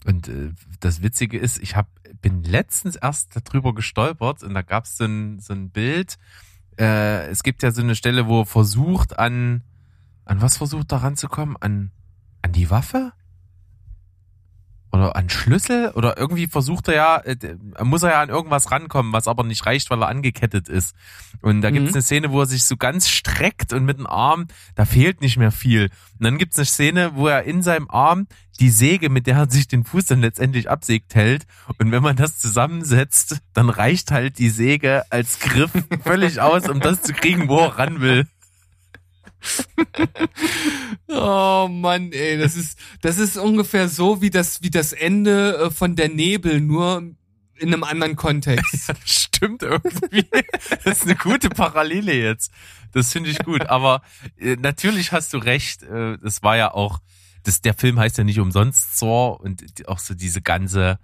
Und 0.06 0.28
äh, 0.28 0.52
das 0.80 1.02
Witzige 1.02 1.38
ist, 1.38 1.60
ich 1.60 1.76
hab, 1.76 1.88
bin 2.22 2.44
letztens 2.44 2.96
erst 2.96 3.36
darüber 3.36 3.74
gestolpert 3.74 4.44
und 4.44 4.54
da 4.54 4.62
gab 4.62 4.86
es 4.86 4.98
so 4.98 5.06
ein, 5.06 5.40
so 5.40 5.54
ein 5.54 5.70
Bild. 5.70 6.18
Äh, 6.80 7.28
es 7.28 7.44
gibt 7.44 7.64
ja 7.64 7.72
so 7.72 7.82
eine 7.82 7.96
Stelle, 7.96 8.28
wo 8.28 8.42
er 8.42 8.46
versucht 8.46 9.20
an, 9.20 9.64
an 10.26 10.42
was 10.42 10.58
versucht 10.58 10.92
da 10.92 10.98
ranzukommen? 10.98 11.56
An, 11.60 11.92
an 12.42 12.52
die 12.52 12.70
Waffe? 12.70 13.14
Oder 14.94 15.16
an 15.16 15.30
Schlüssel? 15.30 15.92
Oder 15.92 16.18
irgendwie 16.18 16.48
versucht 16.48 16.90
er 16.90 16.94
ja, 16.96 17.18
äh, 17.18 17.38
der- 17.38 17.58
muss 17.84 18.04
er 18.04 18.10
ja 18.12 18.22
an 18.22 18.30
irgendwas 18.30 18.72
rankommen, 18.72 19.14
was 19.14 19.28
aber 19.28 19.44
nicht 19.44 19.66
reicht, 19.66 19.90
weil 19.90 20.02
er 20.04 20.10
angekettet 20.10 20.68
ist. 20.68 20.94
Und 21.42 21.62
da 21.62 21.70
Mhm. 21.70 21.76
gibt's 21.76 21.94
eine 21.94 22.02
Szene, 22.02 22.32
wo 22.32 22.42
er 22.42 22.46
sich 22.46 22.66
so 22.66 22.76
ganz 22.76 23.08
streckt 23.10 23.72
und 23.72 23.86
mit 23.86 23.98
dem 24.00 24.08
Arm, 24.08 24.48
da 24.76 24.84
fehlt 24.86 25.22
nicht 25.22 25.38
mehr 25.38 25.52
viel. 25.52 25.86
Und 26.20 26.26
dann 26.26 26.38
gibt's 26.38 26.58
eine 26.58 26.66
Szene, 26.66 27.12
wo 27.16 27.28
er 27.28 27.44
in 27.44 27.62
seinem 27.64 27.90
Arm 27.90 28.28
die 28.60 28.70
Säge, 28.70 29.10
mit 29.10 29.28
der 29.28 29.38
er 29.38 29.50
sich 29.50 29.68
den 29.68 29.86
Fuß 29.86 30.06
dann 30.06 30.22
letztendlich 30.22 30.70
absägt, 30.70 31.16
hält. 31.16 31.46
Und 31.80 31.92
wenn 31.92 32.04
man 32.04 32.16
das 32.18 32.38
zusammensetzt, 32.38 33.40
dann 33.54 33.70
reicht 33.70 34.12
halt 34.12 34.38
die 34.40 34.50
Säge 34.50 35.04
als 35.10 35.40
Griff 35.40 35.72
völlig 36.04 36.42
aus, 36.42 36.68
um 36.70 36.80
das 36.82 37.02
zu 37.02 37.14
kriegen, 37.14 37.48
wo 37.48 37.60
er 37.60 37.80
ran 37.80 38.02
will. 38.02 38.28
Oh 41.14 41.68
Mann, 41.70 42.12
ey, 42.14 42.38
das 42.38 42.56
ist, 42.56 42.80
das 43.02 43.18
ist 43.18 43.38
ungefähr 43.38 43.90
so 43.90 44.22
wie 44.22 44.30
das, 44.30 44.62
wie 44.62 44.70
das 44.70 44.94
Ende 44.94 45.58
äh, 45.58 45.72
von 45.72 45.96
der 45.96 46.08
Nebel, 46.10 46.62
nur 46.62 47.04
in 47.58 47.74
einem 47.74 47.84
anderen 47.84 48.16
Kontext. 48.16 48.72
Ja, 48.88 48.94
das 48.94 49.10
stimmt 49.10 49.64
irgendwie. 49.64 50.26
Das 50.84 50.98
ist 51.00 51.04
eine 51.04 51.16
gute 51.16 51.50
Parallele 51.50 52.14
jetzt. 52.14 52.52
Das 52.94 53.12
finde 53.12 53.30
ich 53.30 53.40
gut. 53.40 53.68
Aber 53.68 54.02
äh, 54.38 54.56
natürlich 54.56 55.12
hast 55.12 55.34
du 55.34 55.38
recht. 55.38 55.84
Äh, 55.84 56.18
das 56.20 56.44
war 56.44 56.56
ja 56.56 56.74
auch, 56.74 57.00
das, 57.44 57.62
der 57.62 57.74
Film 57.74 58.00
heißt 58.00 58.18
ja 58.18 58.24
nicht 58.24 58.40
umsonst 58.40 58.98
Saw 58.98 59.38
und 59.42 59.88
auch 59.88 60.00
so 60.00 60.14
diese 60.14 60.42
ganze 60.42 61.00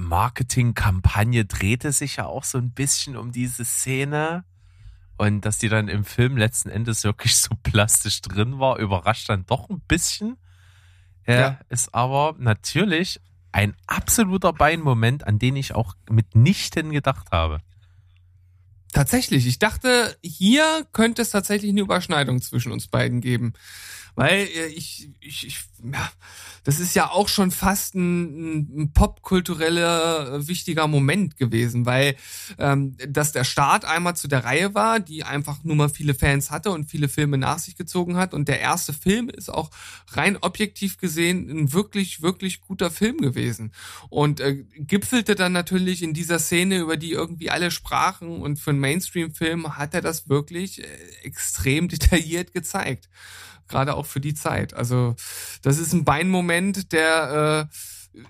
Marketingkampagne 0.00 1.46
drehte 1.46 1.92
sich 1.92 2.16
ja 2.16 2.26
auch 2.26 2.44
so 2.44 2.58
ein 2.58 2.72
bisschen 2.72 3.16
um 3.16 3.32
diese 3.32 3.64
Szene. 3.64 4.44
Und 5.22 5.42
dass 5.42 5.58
die 5.58 5.68
dann 5.68 5.86
im 5.86 6.04
Film 6.04 6.36
letzten 6.36 6.68
Endes 6.68 7.04
wirklich 7.04 7.36
so 7.36 7.50
plastisch 7.62 8.22
drin 8.22 8.58
war, 8.58 8.80
überrascht 8.80 9.28
dann 9.28 9.46
doch 9.46 9.70
ein 9.70 9.80
bisschen. 9.86 10.36
Ja. 11.28 11.60
ist 11.68 11.94
aber 11.94 12.34
natürlich 12.40 13.20
ein 13.52 13.76
absoluter 13.86 14.52
Beinmoment, 14.52 15.24
an 15.24 15.38
den 15.38 15.54
ich 15.54 15.76
auch 15.76 15.94
mitnichten 16.10 16.90
gedacht 16.90 17.30
habe. 17.30 17.60
Tatsächlich, 18.92 19.46
ich 19.46 19.60
dachte, 19.60 20.18
hier 20.24 20.84
könnte 20.90 21.22
es 21.22 21.30
tatsächlich 21.30 21.70
eine 21.70 21.82
Überschneidung 21.82 22.42
zwischen 22.42 22.72
uns 22.72 22.88
beiden 22.88 23.20
geben. 23.20 23.52
Weil 24.14 24.46
äh, 24.46 24.66
ich, 24.66 25.08
ich, 25.20 25.46
ich 25.46 25.64
ja, 25.92 26.10
das 26.64 26.78
ist 26.78 26.94
ja 26.94 27.10
auch 27.10 27.28
schon 27.28 27.50
fast 27.50 27.94
ein, 27.94 28.82
ein 28.82 28.92
popkultureller 28.92 30.34
äh, 30.34 30.48
wichtiger 30.48 30.86
Moment 30.86 31.36
gewesen, 31.36 31.86
weil 31.86 32.14
ähm, 32.58 32.96
dass 33.08 33.32
der 33.32 33.44
Start 33.44 33.84
einmal 33.84 34.14
zu 34.14 34.28
der 34.28 34.44
Reihe 34.44 34.74
war, 34.74 35.00
die 35.00 35.24
einfach 35.24 35.64
nur 35.64 35.74
mal 35.74 35.88
viele 35.88 36.14
Fans 36.14 36.50
hatte 36.50 36.70
und 36.70 36.88
viele 36.88 37.08
Filme 37.08 37.36
nach 37.38 37.58
sich 37.58 37.76
gezogen 37.76 38.16
hat. 38.16 38.32
Und 38.32 38.48
der 38.48 38.60
erste 38.60 38.92
Film 38.92 39.28
ist 39.28 39.48
auch 39.48 39.70
rein 40.12 40.36
objektiv 40.40 40.98
gesehen 40.98 41.50
ein 41.50 41.72
wirklich, 41.72 42.22
wirklich 42.22 42.60
guter 42.60 42.90
Film 42.90 43.18
gewesen. 43.18 43.72
Und 44.08 44.40
äh, 44.40 44.64
gipfelte 44.76 45.34
dann 45.34 45.52
natürlich 45.52 46.02
in 46.02 46.14
dieser 46.14 46.38
Szene, 46.38 46.78
über 46.78 46.96
die 46.96 47.12
irgendwie 47.12 47.50
alle 47.50 47.70
sprachen. 47.70 48.40
Und 48.40 48.58
für 48.58 48.70
einen 48.70 48.80
Mainstream-Film 48.80 49.76
hat 49.78 49.94
er 49.94 50.00
das 50.00 50.28
wirklich 50.28 50.82
äh, 50.82 50.86
extrem 51.24 51.88
detailliert 51.92 52.52
gezeigt 52.52 53.08
gerade 53.72 53.94
auch 53.94 54.06
für 54.06 54.20
die 54.20 54.34
Zeit. 54.34 54.74
Also 54.74 55.16
das 55.62 55.78
ist 55.78 55.92
ein 55.92 56.04
Beinmoment, 56.04 56.92
der 56.92 57.68
äh, 57.68 57.76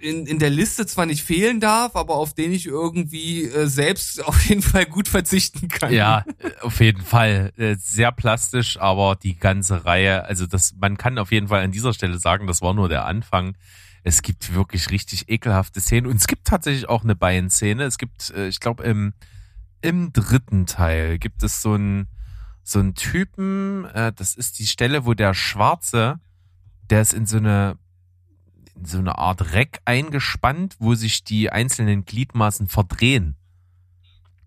in, 0.00 0.26
in 0.26 0.38
der 0.38 0.50
Liste 0.50 0.86
zwar 0.86 1.06
nicht 1.06 1.24
fehlen 1.24 1.58
darf, 1.60 1.96
aber 1.96 2.14
auf 2.14 2.34
den 2.34 2.52
ich 2.52 2.66
irgendwie 2.66 3.44
äh, 3.44 3.66
selbst 3.66 4.24
auf 4.24 4.40
jeden 4.44 4.62
Fall 4.62 4.86
gut 4.86 5.08
verzichten 5.08 5.68
kann. 5.68 5.92
Ja, 5.92 6.24
äh, 6.38 6.50
auf 6.60 6.80
jeden 6.80 7.02
Fall. 7.02 7.52
Äh, 7.56 7.76
sehr 7.78 8.12
plastisch, 8.12 8.78
aber 8.78 9.16
die 9.16 9.36
ganze 9.36 9.84
Reihe, 9.84 10.24
also 10.24 10.46
das, 10.46 10.74
man 10.78 10.96
kann 10.96 11.18
auf 11.18 11.32
jeden 11.32 11.48
Fall 11.48 11.62
an 11.62 11.72
dieser 11.72 11.92
Stelle 11.92 12.18
sagen, 12.18 12.46
das 12.46 12.62
war 12.62 12.74
nur 12.74 12.88
der 12.88 13.04
Anfang. 13.04 13.56
Es 14.04 14.22
gibt 14.22 14.54
wirklich 14.54 14.90
richtig 14.90 15.28
ekelhafte 15.28 15.80
Szenen 15.80 16.06
und 16.06 16.16
es 16.16 16.26
gibt 16.26 16.46
tatsächlich 16.46 16.88
auch 16.88 17.04
eine 17.04 17.14
Beinszene. 17.14 17.84
Es 17.84 17.98
gibt, 17.98 18.30
äh, 18.30 18.48
ich 18.48 18.60
glaube, 18.60 18.84
im, 18.84 19.14
im 19.80 20.12
dritten 20.12 20.66
Teil 20.66 21.18
gibt 21.18 21.42
es 21.42 21.60
so 21.60 21.74
ein, 21.74 22.06
so 22.62 22.78
einen 22.78 22.94
Typen, 22.94 23.84
äh, 23.86 24.12
das 24.12 24.34
ist 24.34 24.58
die 24.58 24.66
Stelle, 24.66 25.04
wo 25.04 25.14
der 25.14 25.34
Schwarze, 25.34 26.20
der 26.90 27.00
ist 27.00 27.12
in 27.12 27.26
so 27.26 27.38
eine 27.38 27.78
in 28.74 28.84
so 28.86 28.98
eine 28.98 29.18
Art 29.18 29.52
Reck 29.52 29.80
eingespannt, 29.84 30.76
wo 30.78 30.94
sich 30.94 31.24
die 31.24 31.50
einzelnen 31.50 32.04
Gliedmaßen 32.04 32.68
verdrehen. 32.68 33.36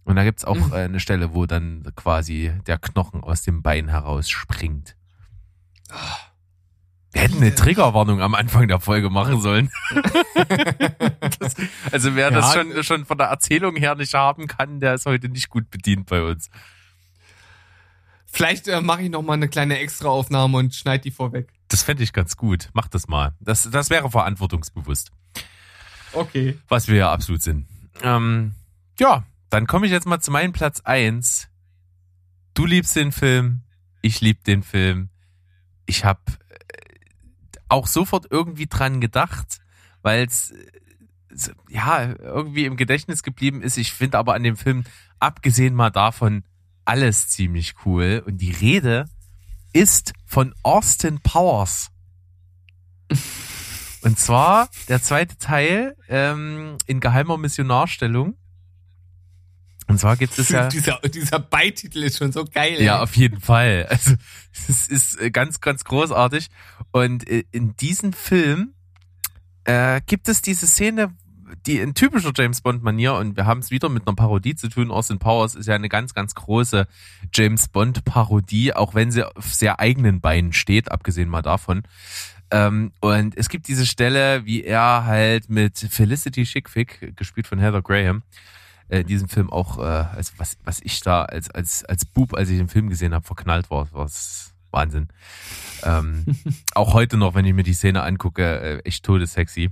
Und 0.04 0.16
da 0.16 0.24
gibt's 0.24 0.46
auch 0.46 0.56
mhm. 0.56 0.74
äh, 0.74 0.84
eine 0.84 1.00
Stelle, 1.00 1.34
wo 1.34 1.46
dann 1.46 1.84
quasi 1.96 2.54
der 2.68 2.78
Knochen 2.78 3.22
aus 3.24 3.44
dem 3.44 3.62
Bein 3.62 3.88
herausspringt. 3.88 4.96
Wir 7.12 7.22
hätten 7.22 7.38
eine 7.38 7.56
Triggerwarnung 7.56 8.22
am 8.22 8.36
Anfang 8.36 8.68
der 8.68 8.80
Folge 8.80 9.10
machen 9.10 9.40
sollen. 9.42 9.72
das, 11.40 11.56
also 11.92 12.16
wer 12.16 12.30
ja, 12.30 12.32
das 12.32 12.54
schon, 12.54 12.84
schon 12.84 13.06
von 13.06 13.18
der 13.18 13.28
Erzählung 13.28 13.76
her 13.78 13.96
nicht 13.96 14.14
haben 14.14 14.48
kann, 14.48 14.80
der 14.80 14.96
ist 14.96 15.06
heute 15.06 15.30
nicht 15.30 15.50
gut 15.50 15.70
bedient 15.70 16.08
bei 16.08 16.22
uns. 16.22 16.50
Vielleicht 18.36 18.68
äh, 18.68 18.82
mache 18.82 19.04
ich 19.04 19.10
noch 19.10 19.22
mal 19.22 19.34
eine 19.34 19.48
kleine 19.48 19.80
Extraaufnahme 19.80 20.58
und 20.58 20.76
schneide 20.76 21.04
die 21.04 21.12
vorweg. 21.12 21.54
Das 21.70 21.84
fände 21.84 22.04
ich 22.04 22.12
ganz 22.12 22.36
gut. 22.36 22.70
Mach 22.74 22.90
das 22.90 23.08
mal. 23.08 23.34
Das, 23.40 23.70
das 23.72 23.90
wäre 23.90 24.12
verantwortungsbewusst. 24.12 25.14
Okay. 26.12 26.60
Was 26.68 26.90
wir 26.90 26.98
ja 26.98 27.14
absolut 27.14 27.42
sind. 27.42 27.66
Ähm, 28.04 28.54
ja, 29.00 29.24
dann 29.50 29.68
komme 29.68 29.86
ich 29.86 29.94
jetzt 29.94 30.06
mal 30.06 30.20
zu 30.20 30.32
meinem 30.32 30.52
Platz 30.52 30.82
eins. 30.82 31.48
Du 32.54 32.66
liebst 32.66 32.94
den 32.98 33.14
Film, 33.14 33.62
ich 34.02 34.20
lieb 34.20 34.44
den 34.44 34.64
Film. 34.64 35.08
Ich 35.86 36.04
habe 36.04 36.20
äh, 36.50 36.58
auch 37.70 37.88
sofort 37.88 38.28
irgendwie 38.30 38.68
dran 38.68 39.00
gedacht, 39.00 39.60
weil 40.02 40.26
es 40.26 40.52
äh, 40.52 41.54
ja 41.70 42.14
irgendwie 42.20 42.66
im 42.66 42.76
Gedächtnis 42.76 43.24
geblieben 43.24 43.62
ist. 43.62 43.78
Ich 43.78 43.94
finde 43.94 44.18
aber 44.18 44.34
an 44.34 44.44
dem 44.44 44.58
Film, 44.58 44.84
abgesehen 45.20 45.74
mal 45.74 45.90
davon, 45.90 46.44
alles 46.86 47.28
ziemlich 47.28 47.74
cool. 47.86 48.24
Und 48.26 48.38
die 48.38 48.52
Rede 48.52 49.06
ist 49.74 50.14
von 50.26 50.54
Austin 50.64 51.20
Powers. 51.20 51.90
Und 54.02 54.20
zwar 54.20 54.70
der 54.88 55.02
zweite 55.02 55.38
Teil 55.38 55.96
ähm, 56.08 56.78
in 56.86 57.00
geheimer 57.00 57.38
Missionarstellung. 57.38 58.38
Und 59.88 60.00
zwar 60.00 60.18
gibt 60.18 60.38
es 60.38 60.50
ja. 60.50 60.68
dieser, 60.70 61.00
dieser 61.00 61.40
Beititel 61.40 62.04
ist 62.04 62.18
schon 62.18 62.32
so 62.32 62.46
geil. 62.46 62.82
Ja, 62.82 62.98
ey. 62.98 63.04
auf 63.04 63.16
jeden 63.16 63.42
Fall. 63.42 63.88
Also, 63.90 64.16
es 64.68 64.88
ist 64.88 65.20
äh, 65.20 65.32
ganz, 65.32 65.60
ganz 65.60 65.84
großartig. 65.84 66.48
Und 66.92 67.28
äh, 67.28 67.44
in 67.52 67.76
diesem 67.76 68.14
Film 68.14 68.74
äh, 69.66 70.02
gibt 70.06 70.28
es 70.30 70.42
diese 70.42 70.68
Szene, 70.68 71.14
die 71.66 71.80
in 71.80 71.94
typischer 71.94 72.32
James 72.36 72.62
Bond-Manier, 72.62 73.14
und 73.16 73.36
wir 73.36 73.46
haben 73.46 73.60
es 73.60 73.72
wieder 73.72 73.90
mit 73.90 74.08
einer 74.08 74.16
Parodie 74.16 74.56
zu 74.56 74.70
tun, 74.70 74.92
Austin 74.92 75.20
Powers 75.20 75.56
ist 75.56 75.68
ja 75.68 75.76
eine 75.76 75.90
ganz, 75.90 76.14
ganz 76.14 76.36
große 76.36 76.88
James 77.34 77.68
Bond-Parodie, 77.68 78.74
auch 78.74 78.96
wenn 78.96 79.12
sie 79.12 79.24
auf 79.24 79.54
sehr 79.54 79.80
eigenen 79.80 80.22
Beinen 80.22 80.54
steht, 80.54 80.92
abgesehen 80.92 81.30
mal 81.30 81.42
davon. 81.42 81.84
Ähm, 82.52 82.92
und 83.02 83.36
es 83.38 83.50
gibt 83.50 83.68
diese 83.68 83.86
Stelle, 83.86 84.46
wie 84.46 84.64
er 84.64 85.06
halt 85.06 85.50
mit 85.50 85.78
Felicity 85.78 86.46
Schickfick, 86.46 87.16
gespielt 87.16 87.48
von 87.48 87.60
Heather 87.60 87.82
Graham, 87.82 88.24
äh, 88.88 89.02
in 89.02 89.08
diesem 89.08 89.30
Film 89.30 89.50
auch, 89.50 89.80
äh, 89.80 89.82
also 89.82 90.34
was, 90.38 90.58
was 90.64 90.80
ich 90.82 91.02
da 91.02 91.24
als, 91.24 91.50
als, 91.50 91.84
als 91.86 92.06
Bub, 92.06 92.36
als 92.36 92.50
ich 92.50 92.58
den 92.58 92.70
Film 92.70 92.90
gesehen 92.90 93.14
habe, 93.14 93.26
verknallt 93.26 93.72
war, 93.72 93.88
was 93.92 94.54
Wahnsinn. 94.72 95.08
Ähm, 95.84 96.26
auch 96.76 96.94
heute 96.94 97.18
noch, 97.18 97.34
wenn 97.34 97.46
ich 97.46 97.54
mir 97.54 97.64
die 97.64 97.74
Szene 97.74 98.04
angucke, 98.04 98.44
äh, 98.44 98.80
echt 98.84 99.04
todessexy. 99.04 99.72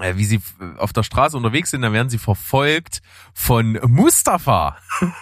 Äh, 0.00 0.16
wie 0.16 0.24
sie 0.24 0.40
auf 0.78 0.92
der 0.92 1.02
Straße 1.02 1.36
unterwegs 1.36 1.70
sind, 1.70 1.82
dann 1.82 1.92
werden 1.92 2.10
sie 2.10 2.18
verfolgt 2.18 3.02
von 3.32 3.78
Mustafa. 3.86 4.76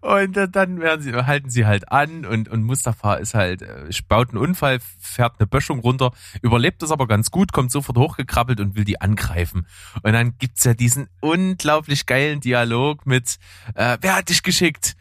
und 0.00 0.36
dann 0.52 0.80
werden 0.80 1.02
sie, 1.02 1.12
halten 1.12 1.50
sie 1.50 1.66
halt 1.66 1.90
an 1.90 2.24
und, 2.24 2.48
und 2.48 2.62
Mustafa 2.62 3.14
ist 3.14 3.34
halt, 3.34 3.62
äh, 3.62 3.88
baut 4.08 4.30
einen 4.30 4.38
Unfall, 4.38 4.80
fährt 4.98 5.38
eine 5.38 5.46
Böschung 5.46 5.80
runter, 5.80 6.12
überlebt 6.42 6.82
es 6.82 6.90
aber 6.90 7.06
ganz 7.06 7.30
gut, 7.30 7.52
kommt 7.52 7.70
sofort 7.70 7.98
hochgekrabbelt 7.98 8.60
und 8.60 8.74
will 8.74 8.84
die 8.84 9.00
angreifen. 9.00 9.66
Und 10.02 10.12
dann 10.12 10.36
gibt's 10.38 10.64
ja 10.64 10.74
diesen 10.74 11.08
unglaublich 11.20 12.06
geilen 12.06 12.40
Dialog 12.40 13.06
mit, 13.06 13.38
äh, 13.74 13.98
wer 14.00 14.16
hat 14.16 14.28
dich 14.28 14.42
geschickt? 14.42 14.96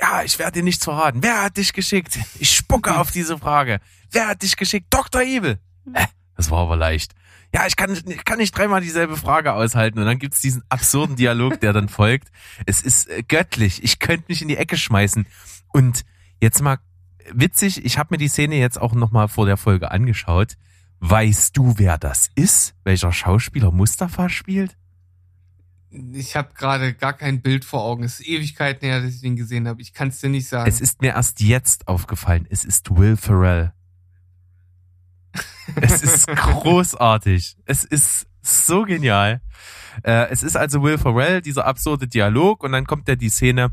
Ja, 0.00 0.22
ich 0.22 0.38
werde 0.38 0.52
dir 0.52 0.62
nichts 0.62 0.84
verraten. 0.84 1.22
Wer 1.22 1.42
hat 1.42 1.56
dich 1.56 1.72
geschickt? 1.72 2.18
Ich 2.38 2.54
spucke 2.54 2.96
auf 2.98 3.10
diese 3.10 3.38
Frage. 3.38 3.80
Wer 4.10 4.28
hat 4.28 4.42
dich 4.42 4.56
geschickt? 4.56 4.86
Dr. 4.90 5.22
Evil. 5.22 5.58
Äh, 5.92 6.06
das 6.38 6.52
war 6.52 6.60
aber 6.60 6.76
leicht. 6.76 7.16
Ja, 7.52 7.66
ich 7.66 7.74
kann, 7.74 7.92
ich 7.92 8.24
kann 8.24 8.38
nicht 8.38 8.56
dreimal 8.56 8.80
dieselbe 8.80 9.16
Frage 9.16 9.54
aushalten. 9.54 9.98
Und 9.98 10.06
dann 10.06 10.20
gibt's 10.20 10.40
diesen 10.40 10.62
absurden 10.68 11.16
Dialog, 11.16 11.58
der 11.60 11.72
dann 11.72 11.88
folgt. 11.88 12.28
Es 12.64 12.80
ist 12.80 13.10
äh, 13.10 13.24
göttlich. 13.26 13.82
Ich 13.82 13.98
könnte 13.98 14.26
mich 14.28 14.40
in 14.40 14.46
die 14.46 14.56
Ecke 14.56 14.76
schmeißen. 14.76 15.26
Und 15.72 16.04
jetzt 16.40 16.62
mal 16.62 16.78
witzig, 17.32 17.84
ich 17.84 17.98
habe 17.98 18.14
mir 18.14 18.18
die 18.18 18.28
Szene 18.28 18.54
jetzt 18.54 18.80
auch 18.80 18.94
nochmal 18.94 19.26
vor 19.26 19.46
der 19.46 19.56
Folge 19.56 19.90
angeschaut. 19.90 20.54
Weißt 21.00 21.56
du, 21.56 21.74
wer 21.76 21.98
das 21.98 22.30
ist? 22.36 22.76
Welcher 22.84 23.12
Schauspieler 23.12 23.72
Mustafa 23.72 24.28
spielt? 24.28 24.76
Ich 25.90 26.36
habe 26.36 26.54
gerade 26.54 26.94
gar 26.94 27.14
kein 27.14 27.42
Bild 27.42 27.64
vor 27.64 27.82
Augen. 27.82 28.04
Es 28.04 28.20
ist 28.20 28.28
Ewigkeiten 28.28 28.86
her, 28.86 29.00
dass 29.00 29.12
ich 29.12 29.22
den 29.22 29.34
gesehen 29.34 29.66
habe. 29.66 29.82
Ich 29.82 29.92
kann 29.92 30.08
es 30.08 30.20
dir 30.20 30.28
nicht 30.28 30.46
sagen. 30.46 30.68
Es 30.68 30.80
ist 30.80 31.02
mir 31.02 31.14
erst 31.14 31.40
jetzt 31.40 31.88
aufgefallen. 31.88 32.46
Es 32.48 32.64
ist 32.64 32.96
Will 32.96 33.16
Ferrell. 33.16 33.72
Es 35.80 36.02
ist 36.02 36.26
großartig. 36.26 37.56
Es 37.66 37.84
ist 37.84 38.26
so 38.42 38.84
genial. 38.84 39.40
Äh, 40.02 40.28
es 40.30 40.42
ist 40.42 40.56
also 40.56 40.82
Will 40.82 40.98
Ferrell, 40.98 41.42
dieser 41.42 41.66
absurde 41.66 42.06
Dialog, 42.06 42.62
und 42.62 42.72
dann 42.72 42.86
kommt 42.86 43.08
ja 43.08 43.16
die 43.16 43.28
Szene, 43.28 43.70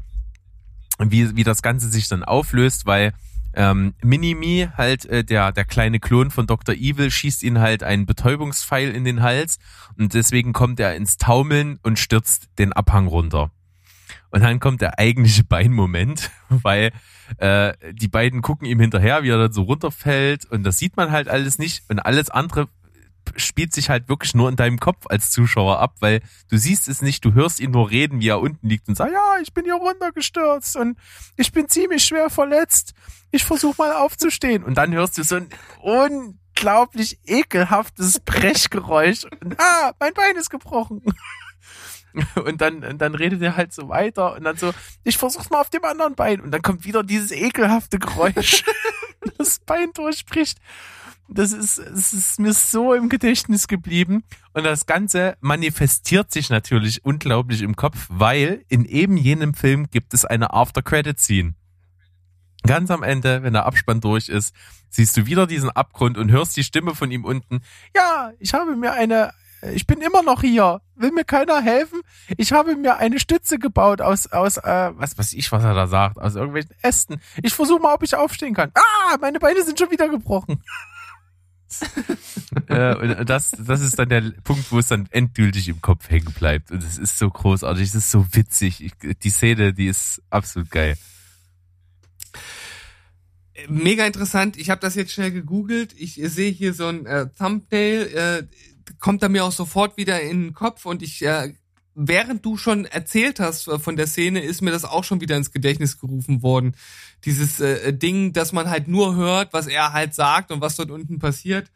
wie, 1.00 1.36
wie 1.36 1.44
das 1.44 1.62
Ganze 1.62 1.90
sich 1.90 2.08
dann 2.08 2.24
auflöst, 2.24 2.86
weil 2.86 3.14
ähm, 3.54 3.94
Minimi, 4.04 4.68
halt 4.76 5.06
äh, 5.06 5.24
der, 5.24 5.52
der 5.52 5.66
kleine 5.66 6.00
Klon 6.00 6.30
von 6.30 6.46
Dr. 6.46 6.76
Evil, 6.76 7.10
schießt 7.10 7.42
ihn 7.44 7.60
halt 7.60 7.84
einen 7.84 8.06
Betäubungspfeil 8.06 8.92
in 8.92 9.06
den 9.06 9.22
Hals 9.22 9.60
und 9.98 10.14
deswegen 10.14 10.52
kommt 10.52 10.80
er 10.80 10.96
ins 10.96 11.18
Taumeln 11.18 11.80
und 11.82 11.98
stürzt 11.98 12.50
den 12.60 12.74
Abhang 12.74 13.08
runter. 13.08 13.52
Und 14.30 14.42
dann 14.42 14.60
kommt 14.60 14.82
der 14.82 15.00
eigentliche 15.00 15.46
Beinmoment, 15.46 16.32
weil 16.50 16.92
äh, 17.38 17.74
die 17.92 18.08
beiden 18.08 18.42
gucken 18.42 18.68
ihm 18.68 18.80
hinterher, 18.80 19.24
wie 19.24 19.30
er 19.30 19.38
dann 19.38 19.54
so 19.54 19.64
runterfällt 19.64 20.46
und 20.46 20.64
das 20.64 20.78
sieht 20.78 20.98
man 20.98 21.12
halt 21.12 21.28
alles 21.28 21.58
nicht 21.58 21.84
und 21.90 22.00
alles 22.00 22.30
andere 22.30 22.68
spielt 23.36 23.74
sich 23.74 23.90
halt 23.90 24.08
wirklich 24.10 24.34
nur 24.34 24.50
in 24.50 24.56
deinem 24.56 24.80
Kopf 24.80 25.06
als 25.10 25.32
Zuschauer 25.32 25.80
ab, 25.80 25.96
weil 26.00 26.22
du 26.50 26.58
siehst 26.58 26.88
es 26.88 27.02
nicht, 27.02 27.26
du 27.26 27.34
hörst 27.34 27.60
ihn 27.60 27.72
nur 27.72 27.90
reden, 27.90 28.22
wie 28.22 28.30
er 28.30 28.40
unten 28.40 28.68
liegt 28.68 28.88
und 28.88 28.96
sagt, 28.96 29.12
ja, 29.12 29.38
ich 29.42 29.54
bin 29.54 29.66
hier 29.66 29.76
runtergestürzt 29.76 30.76
und 30.76 30.98
ich 31.36 31.52
bin 31.52 31.68
ziemlich 31.68 32.04
schwer 32.04 32.30
verletzt. 32.30 32.94
Ich 33.32 33.44
versuche 33.44 33.76
mal 33.78 33.94
aufzustehen. 33.94 34.64
Und 34.64 34.76
dann 34.76 34.94
hörst 34.94 35.18
du 35.18 35.24
so 35.24 35.36
ein 35.36 35.50
unglaublich 35.82 37.20
ekelhaftes 37.26 38.20
Brechgeräusch. 38.20 39.26
Und, 39.26 39.60
ah, 39.60 39.94
mein 40.00 40.14
Bein 40.14 40.36
ist 40.36 40.50
gebrochen. 40.50 41.02
Und 42.36 42.62
dann, 42.62 42.84
und 42.84 43.00
dann 43.00 43.16
redet 43.16 43.42
er 43.42 43.58
halt 43.58 43.74
so 43.74 43.90
weiter 43.90 44.36
und 44.36 44.44
dann 44.44 44.58
so, 44.58 44.74
ich 45.04 45.18
versuch's 45.18 45.50
mal 45.50 45.62
auf 45.62 45.70
dem 45.70 45.84
anderen 45.84 46.16
Bein. 46.16 46.42
Und 46.42 46.52
dann 46.52 46.62
kommt 46.62 46.86
wieder 46.86 47.04
dieses 47.04 47.32
ekelhafte 47.32 48.00
Geräusch, 48.00 48.64
das 49.38 49.60
Bein 49.60 49.92
durchspricht. 49.94 50.60
Das 51.28 51.52
ist, 51.52 51.80
es 51.80 52.14
ist 52.14 52.40
mir 52.40 52.54
so 52.54 52.94
im 52.94 53.10
Gedächtnis 53.10 53.68
geblieben. 53.68 54.24
Und 54.54 54.64
das 54.64 54.86
Ganze 54.86 55.38
manifestiert 55.42 56.32
sich 56.32 56.50
natürlich 56.50 57.04
unglaublich 57.04 57.62
im 57.62 57.76
Kopf, 57.76 58.06
weil 58.10 58.64
in 58.68 58.86
eben 58.86 59.18
jenem 59.18 59.56
Film 59.56 59.90
gibt 59.90 60.14
es 60.14 60.24
eine 60.24 60.54
After-Credit-Scene. 60.54 61.56
Ganz 62.64 62.92
am 62.92 63.04
Ende, 63.04 63.44
wenn 63.44 63.54
der 63.54 63.66
Abspann 63.66 64.02
durch 64.02 64.30
ist, 64.30 64.56
siehst 64.90 65.18
du 65.18 65.26
wieder 65.26 65.48
diesen 65.48 65.70
Abgrund 65.70 66.18
und 66.18 66.32
hörst 66.32 66.58
die 66.58 66.64
Stimme 66.64 66.96
von 66.96 67.12
ihm 67.12 67.26
unten. 67.26 67.62
Ja, 67.96 68.32
ich 68.40 68.54
habe 68.54 68.76
mir 68.76 68.94
eine, 68.94 69.34
ich 69.74 69.86
bin 69.88 70.02
immer 70.02 70.24
noch 70.24 70.42
hier. 70.42 70.82
Will 70.98 71.12
mir 71.12 71.26
keiner 71.26 71.62
helfen? 71.62 72.02
Ich 72.38 72.52
habe 72.54 72.76
mir 72.76 72.98
eine 72.98 73.20
Stütze 73.20 73.60
gebaut 73.60 74.02
aus, 74.02 74.28
aus, 74.28 74.58
äh, 74.58 74.92
was 74.96 75.18
weiß 75.18 75.34
ich, 75.34 75.52
was 75.52 75.64
er 75.64 75.74
da 75.74 75.88
sagt, 75.88 76.18
aus 76.18 76.36
irgendwelchen 76.36 76.76
Ästen. 76.82 77.20
Ich 77.44 77.54
versuche 77.54 77.82
mal, 77.82 77.94
ob 77.94 78.04
ich 78.04 78.16
aufstehen 78.16 78.54
kann. 78.54 78.72
Ah, 78.74 79.18
meine 79.20 79.40
Beine 79.40 79.64
sind 79.64 79.78
schon 79.78 79.92
wieder 79.92 80.08
gebrochen. 80.08 80.64
äh, 82.68 82.96
und 82.96 83.30
das, 83.30 83.52
das 83.58 83.82
ist 83.82 84.00
dann 84.00 84.10
der 84.10 84.22
Punkt, 84.44 84.72
wo 84.72 84.80
es 84.80 84.88
dann 84.88 85.08
endgültig 85.12 85.68
im 85.68 85.82
Kopf 85.82 86.10
hängen 86.10 86.34
bleibt. 86.34 86.72
Und 86.72 86.84
es 86.84 86.98
ist 86.98 87.18
so 87.18 87.30
großartig, 87.30 87.84
es 87.84 87.96
ist 87.96 88.12
so 88.12 88.26
witzig. 88.32 88.84
Ich, 88.84 88.94
die 89.24 89.30
Szene, 89.30 89.74
die 89.74 89.88
ist 89.88 90.22
absolut 90.30 90.72
geil. 90.72 90.98
Mega 93.68 94.06
interessant. 94.06 94.58
Ich 94.58 94.70
habe 94.70 94.82
das 94.82 94.96
jetzt 94.96 95.12
schnell 95.12 95.32
gegoogelt. 95.32 95.94
Ich 95.98 96.16
sehe 96.16 96.52
hier 96.52 96.74
so 96.74 96.88
ein 96.88 97.06
äh, 97.06 97.28
Thumbnail, 97.38 98.02
äh, 98.14 98.44
kommt 99.00 99.24
da 99.24 99.30
mir 99.30 99.46
auch 99.46 99.52
sofort 99.52 99.98
wieder 99.98 100.22
in 100.22 100.44
den 100.44 100.54
Kopf 100.54 100.86
und 100.86 101.02
ich 101.02 101.22
äh, 101.24 101.54
während 101.96 102.46
du 102.46 102.58
schon 102.58 102.86
erzählt 102.86 103.40
hast 103.40 103.68
äh, 103.68 103.80
von 103.80 103.96
der 103.96 104.08
Szene, 104.08 104.42
ist 104.42 104.62
mir 104.62 104.72
das 104.72 104.86
auch 104.86 105.04
schon 105.04 105.22
wieder 105.22 105.38
ins 105.38 105.52
Gedächtnis 105.52 105.98
gerufen 105.98 106.44
worden. 106.44 106.76
Dieses 107.24 107.60
äh, 107.60 107.94
Ding, 107.94 108.34
dass 108.34 108.52
man 108.52 108.70
halt 108.70 108.88
nur 108.88 109.16
hört, 109.16 109.54
was 109.54 109.68
er 109.68 109.94
halt 109.94 110.14
sagt 110.14 110.52
und 110.52 110.62
was 110.62 110.76
dort 110.76 110.92
unten 110.92 111.20
passiert. 111.20 111.72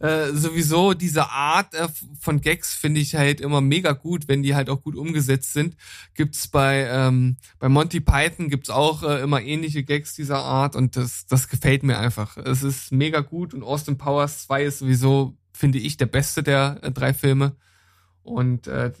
Äh, 0.00 0.32
sowieso 0.32 0.94
diese 0.94 1.28
Art 1.28 1.74
äh, 1.74 1.88
von 2.18 2.40
Gags 2.40 2.74
finde 2.74 3.02
ich 3.02 3.14
halt 3.16 3.38
immer 3.40 3.60
mega 3.60 3.92
gut, 3.92 4.28
wenn 4.28 4.42
die 4.42 4.54
halt 4.54 4.70
auch 4.70 4.80
gut 4.80 4.96
umgesetzt 4.96 5.52
sind. 5.52 5.76
Gibt's 6.14 6.48
bei 6.48 6.88
ähm, 6.90 7.36
bei 7.58 7.68
Monty 7.68 8.00
Python 8.00 8.48
gibt's 8.48 8.70
auch 8.70 9.02
äh, 9.02 9.20
immer 9.20 9.42
ähnliche 9.42 9.84
Gags 9.84 10.14
dieser 10.14 10.38
Art 10.38 10.74
und 10.74 10.96
das 10.96 11.26
das 11.26 11.48
gefällt 11.48 11.82
mir 11.82 11.98
einfach. 11.98 12.38
Es 12.38 12.62
ist 12.62 12.92
mega 12.92 13.20
gut 13.20 13.52
und 13.52 13.62
Austin 13.62 13.98
Powers 13.98 14.44
2 14.44 14.64
ist 14.64 14.78
sowieso 14.78 15.36
finde 15.60 15.78
ich 15.78 15.96
der 15.96 16.06
beste 16.06 16.42
der 16.42 16.78
äh, 16.82 16.90
drei 16.90 17.14
Filme 17.14 17.54
und 18.22 18.66
äh, 18.66 18.92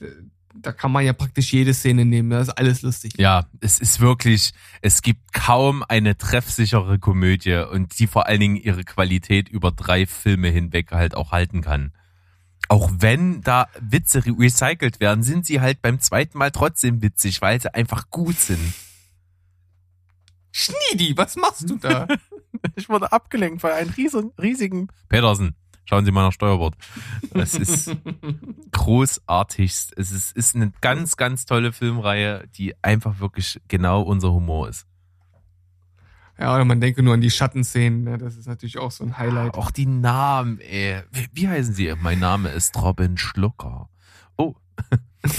da 0.54 0.72
kann 0.72 0.92
man 0.92 1.04
ja 1.04 1.12
praktisch 1.12 1.52
jede 1.52 1.72
Szene 1.74 2.04
nehmen. 2.04 2.30
Das 2.30 2.48
ist 2.48 2.54
alles 2.54 2.82
lustig. 2.82 3.12
Ja, 3.16 3.46
es 3.60 3.78
ist 3.78 4.00
wirklich, 4.00 4.52
es 4.82 5.02
gibt 5.02 5.32
kaum 5.32 5.84
eine 5.88 6.18
treffsichere 6.18 6.98
Komödie 6.98 7.64
und 7.70 7.98
die 7.98 8.06
vor 8.06 8.26
allen 8.26 8.40
Dingen 8.40 8.56
ihre 8.56 8.84
Qualität 8.84 9.48
über 9.48 9.70
drei 9.70 10.06
Filme 10.06 10.48
hinweg 10.48 10.92
halt 10.92 11.14
auch 11.14 11.32
halten 11.32 11.62
kann. 11.62 11.92
Auch 12.68 12.90
wenn 12.98 13.40
da 13.42 13.68
Witze 13.80 14.22
recycelt 14.26 15.00
werden, 15.00 15.24
sind 15.24 15.46
sie 15.46 15.60
halt 15.60 15.82
beim 15.82 15.98
zweiten 15.98 16.38
Mal 16.38 16.50
trotzdem 16.50 17.02
witzig, 17.02 17.40
weil 17.40 17.60
sie 17.60 17.72
einfach 17.74 18.10
gut 18.10 18.38
sind. 18.38 18.74
Schniedi, 20.52 21.16
was 21.16 21.36
machst 21.36 21.70
du 21.70 21.76
da? 21.76 22.06
ich 22.76 22.88
wurde 22.88 23.12
abgelenkt 23.12 23.60
von 23.60 23.70
einem 23.70 23.90
riesen, 23.90 24.32
riesigen 24.38 24.88
Petersen. 25.08 25.56
Schauen 25.84 26.04
Sie 26.04 26.12
mal 26.12 26.22
nach 26.22 26.32
Steuerbord. 26.32 26.76
Es 27.34 27.54
ist 27.54 27.96
großartigst. 28.72 29.92
Es 29.96 30.12
ist, 30.12 30.36
ist 30.36 30.54
eine 30.54 30.72
ganz, 30.80 31.16
ganz 31.16 31.46
tolle 31.46 31.72
Filmreihe, 31.72 32.46
die 32.56 32.74
einfach 32.82 33.18
wirklich 33.18 33.60
genau 33.66 34.02
unser 34.02 34.32
Humor 34.32 34.68
ist. 34.68 34.86
Ja, 36.38 36.54
oder 36.54 36.64
man 36.64 36.80
denke 36.80 37.02
nur 37.02 37.14
an 37.14 37.20
die 37.20 37.30
Schattenszenen. 37.30 38.04
Ne? 38.04 38.18
Das 38.18 38.36
ist 38.36 38.46
natürlich 38.46 38.78
auch 38.78 38.92
so 38.92 39.04
ein 39.04 39.18
Highlight. 39.18 39.54
Auch 39.54 39.70
die 39.70 39.86
Namen, 39.86 40.60
ey. 40.60 41.02
Wie, 41.10 41.28
wie 41.32 41.48
heißen 41.48 41.74
sie? 41.74 41.92
Mein 42.00 42.20
Name 42.20 42.50
ist 42.50 42.80
Robin 42.80 43.18
Schlucker. 43.18 43.90
Oh. 44.36 44.54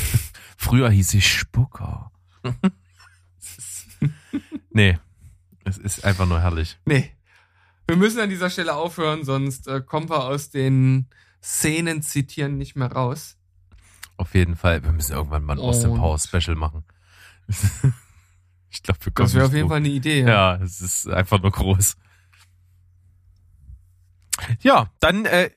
Früher 0.57 0.91
hieß 0.91 1.13
ich 1.15 1.27
Spucker. 1.31 2.11
nee. 4.69 4.99
Es 5.63 5.77
ist 5.77 6.03
einfach 6.03 6.27
nur 6.27 6.41
herrlich. 6.41 6.77
Nee 6.85 7.13
wir 7.91 7.97
müssen 7.97 8.21
an 8.21 8.29
dieser 8.29 8.49
Stelle 8.49 8.73
aufhören, 8.73 9.25
sonst 9.25 9.67
äh, 9.67 9.81
kommen 9.81 10.09
wir 10.09 10.23
aus 10.23 10.49
den 10.49 11.07
Szenen 11.43 12.01
zitieren 12.01 12.57
nicht 12.57 12.77
mehr 12.77 12.89
raus. 12.89 13.35
Auf 14.15 14.33
jeden 14.33 14.55
Fall. 14.55 14.81
Wir 14.81 14.93
müssen 14.93 15.11
irgendwann 15.11 15.43
mal 15.43 15.57
ein 15.57 15.59
Austin 15.59 15.95
Power 15.95 16.17
Special 16.17 16.55
machen. 16.55 16.85
ich 18.69 18.81
glaube, 18.81 18.99
wir 19.03 19.11
kommen. 19.11 19.25
Das 19.25 19.33
wäre 19.33 19.45
auf 19.45 19.53
jeden 19.53 19.67
Fall 19.67 19.79
eine 19.79 19.89
Idee. 19.89 20.21
Ja. 20.21 20.55
ja, 20.55 20.63
es 20.63 20.79
ist 20.79 21.09
einfach 21.09 21.41
nur 21.41 21.51
groß. 21.51 21.97
Ja, 24.61 24.89
dann, 25.01 25.25
äh, 25.25 25.49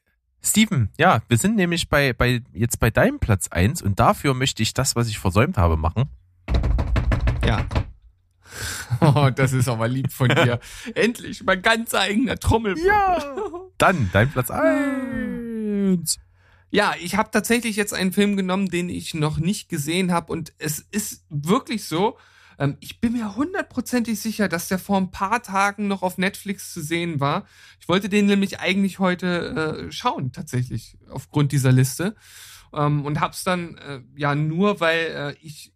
Steven, 0.42 0.90
ja, 0.98 1.22
wir 1.28 1.38
sind 1.38 1.54
nämlich 1.54 1.88
bei, 1.88 2.14
bei, 2.14 2.42
jetzt 2.52 2.80
bei 2.80 2.90
deinem 2.90 3.20
Platz 3.20 3.46
eins 3.46 3.80
und 3.80 4.00
dafür 4.00 4.34
möchte 4.34 4.60
ich 4.64 4.74
das, 4.74 4.96
was 4.96 5.06
ich 5.06 5.20
versäumt 5.20 5.56
habe, 5.56 5.76
machen. 5.76 6.10
Ja. 7.46 7.64
Oh, 9.00 9.30
das 9.34 9.52
ist 9.52 9.68
aber 9.68 9.88
lieb 9.88 10.12
von 10.12 10.28
dir. 10.28 10.60
Endlich 10.94 11.42
mein 11.44 11.62
ganz 11.62 11.94
eigener 11.94 12.38
Trommel. 12.38 12.76
Ja. 12.78 13.36
Dann 13.78 14.10
dein 14.12 14.30
Platz 14.30 14.50
eins. 14.50 16.18
Ja, 16.70 16.94
ich 17.00 17.16
habe 17.16 17.30
tatsächlich 17.30 17.76
jetzt 17.76 17.94
einen 17.94 18.12
Film 18.12 18.36
genommen, 18.36 18.68
den 18.68 18.88
ich 18.88 19.14
noch 19.14 19.38
nicht 19.38 19.68
gesehen 19.68 20.12
habe 20.12 20.32
und 20.32 20.52
es 20.58 20.80
ist 20.80 21.24
wirklich 21.28 21.84
so. 21.84 22.18
Ähm, 22.58 22.76
ich 22.80 23.00
bin 23.00 23.12
mir 23.12 23.36
hundertprozentig 23.36 24.20
sicher, 24.20 24.48
dass 24.48 24.68
der 24.68 24.78
vor 24.78 24.96
ein 24.96 25.10
paar 25.10 25.42
Tagen 25.42 25.88
noch 25.88 26.02
auf 26.02 26.18
Netflix 26.18 26.72
zu 26.72 26.82
sehen 26.82 27.20
war. 27.20 27.46
Ich 27.80 27.88
wollte 27.88 28.08
den 28.08 28.26
nämlich 28.26 28.60
eigentlich 28.60 28.98
heute 28.98 29.86
äh, 29.88 29.92
schauen, 29.92 30.32
tatsächlich, 30.32 30.96
aufgrund 31.08 31.52
dieser 31.52 31.72
Liste. 31.72 32.16
Ähm, 32.72 33.04
und 33.04 33.20
hab's 33.20 33.44
dann 33.44 33.76
äh, 33.78 34.00
ja 34.16 34.34
nur, 34.34 34.80
weil 34.80 34.98
äh, 34.98 35.36
ich 35.40 35.73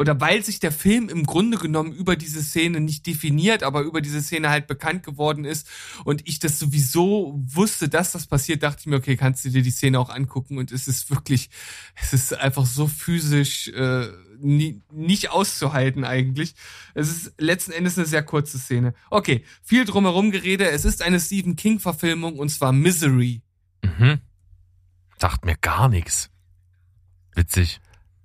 oder 0.00 0.18
weil 0.18 0.42
sich 0.42 0.60
der 0.60 0.72
Film 0.72 1.10
im 1.10 1.26
Grunde 1.26 1.58
genommen 1.58 1.92
über 1.92 2.16
diese 2.16 2.42
Szene 2.42 2.80
nicht 2.80 3.06
definiert, 3.06 3.62
aber 3.62 3.82
über 3.82 4.00
diese 4.00 4.22
Szene 4.22 4.48
halt 4.48 4.66
bekannt 4.66 5.02
geworden 5.02 5.44
ist 5.44 5.68
und 6.06 6.26
ich 6.26 6.38
das 6.38 6.58
sowieso 6.58 7.38
wusste, 7.44 7.90
dass 7.90 8.12
das 8.12 8.26
passiert, 8.26 8.62
dachte 8.62 8.80
ich 8.80 8.86
mir, 8.86 8.96
okay, 8.96 9.18
kannst 9.18 9.44
du 9.44 9.50
dir 9.50 9.60
die 9.60 9.70
Szene 9.70 10.00
auch 10.00 10.08
angucken 10.08 10.56
und 10.56 10.72
es 10.72 10.88
ist 10.88 11.10
wirklich, 11.10 11.50
es 12.00 12.14
ist 12.14 12.32
einfach 12.32 12.64
so 12.64 12.86
physisch 12.86 13.68
äh, 13.68 14.08
nie, 14.38 14.80
nicht 14.90 15.32
auszuhalten 15.32 16.04
eigentlich. 16.04 16.54
Es 16.94 17.10
ist 17.10 17.34
letzten 17.36 17.72
Endes 17.72 17.98
eine 17.98 18.06
sehr 18.06 18.22
kurze 18.22 18.58
Szene. 18.58 18.94
Okay, 19.10 19.44
viel 19.62 19.84
drumherum 19.84 20.30
gerede. 20.30 20.70
Es 20.70 20.86
ist 20.86 21.02
eine 21.02 21.20
Stephen 21.20 21.56
King 21.56 21.78
Verfilmung 21.78 22.38
und 22.38 22.48
zwar 22.48 22.72
Misery. 22.72 23.42
Mhm. 23.82 24.20
Sagt 25.18 25.44
mir 25.44 25.56
gar 25.60 25.90
nichts. 25.90 26.30
Witzig. 27.34 27.82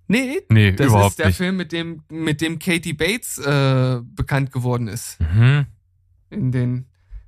Nee, 0.07 0.41
nee 0.49 0.71
das 0.71 0.87
überhaupt 0.87 1.11
ist 1.11 1.19
der 1.19 1.27
nicht. 1.27 1.37
Film, 1.37 1.57
mit 1.57 1.71
dem, 1.71 2.03
mit 2.09 2.41
dem 2.41 2.59
Katie 2.59 2.93
Bates 2.93 3.37
äh, 3.37 4.01
bekannt 4.03 4.51
geworden 4.51 4.87
ist. 4.87 5.19
Mhm. 5.19 5.65
In 6.29 6.51
den, 6.51 6.85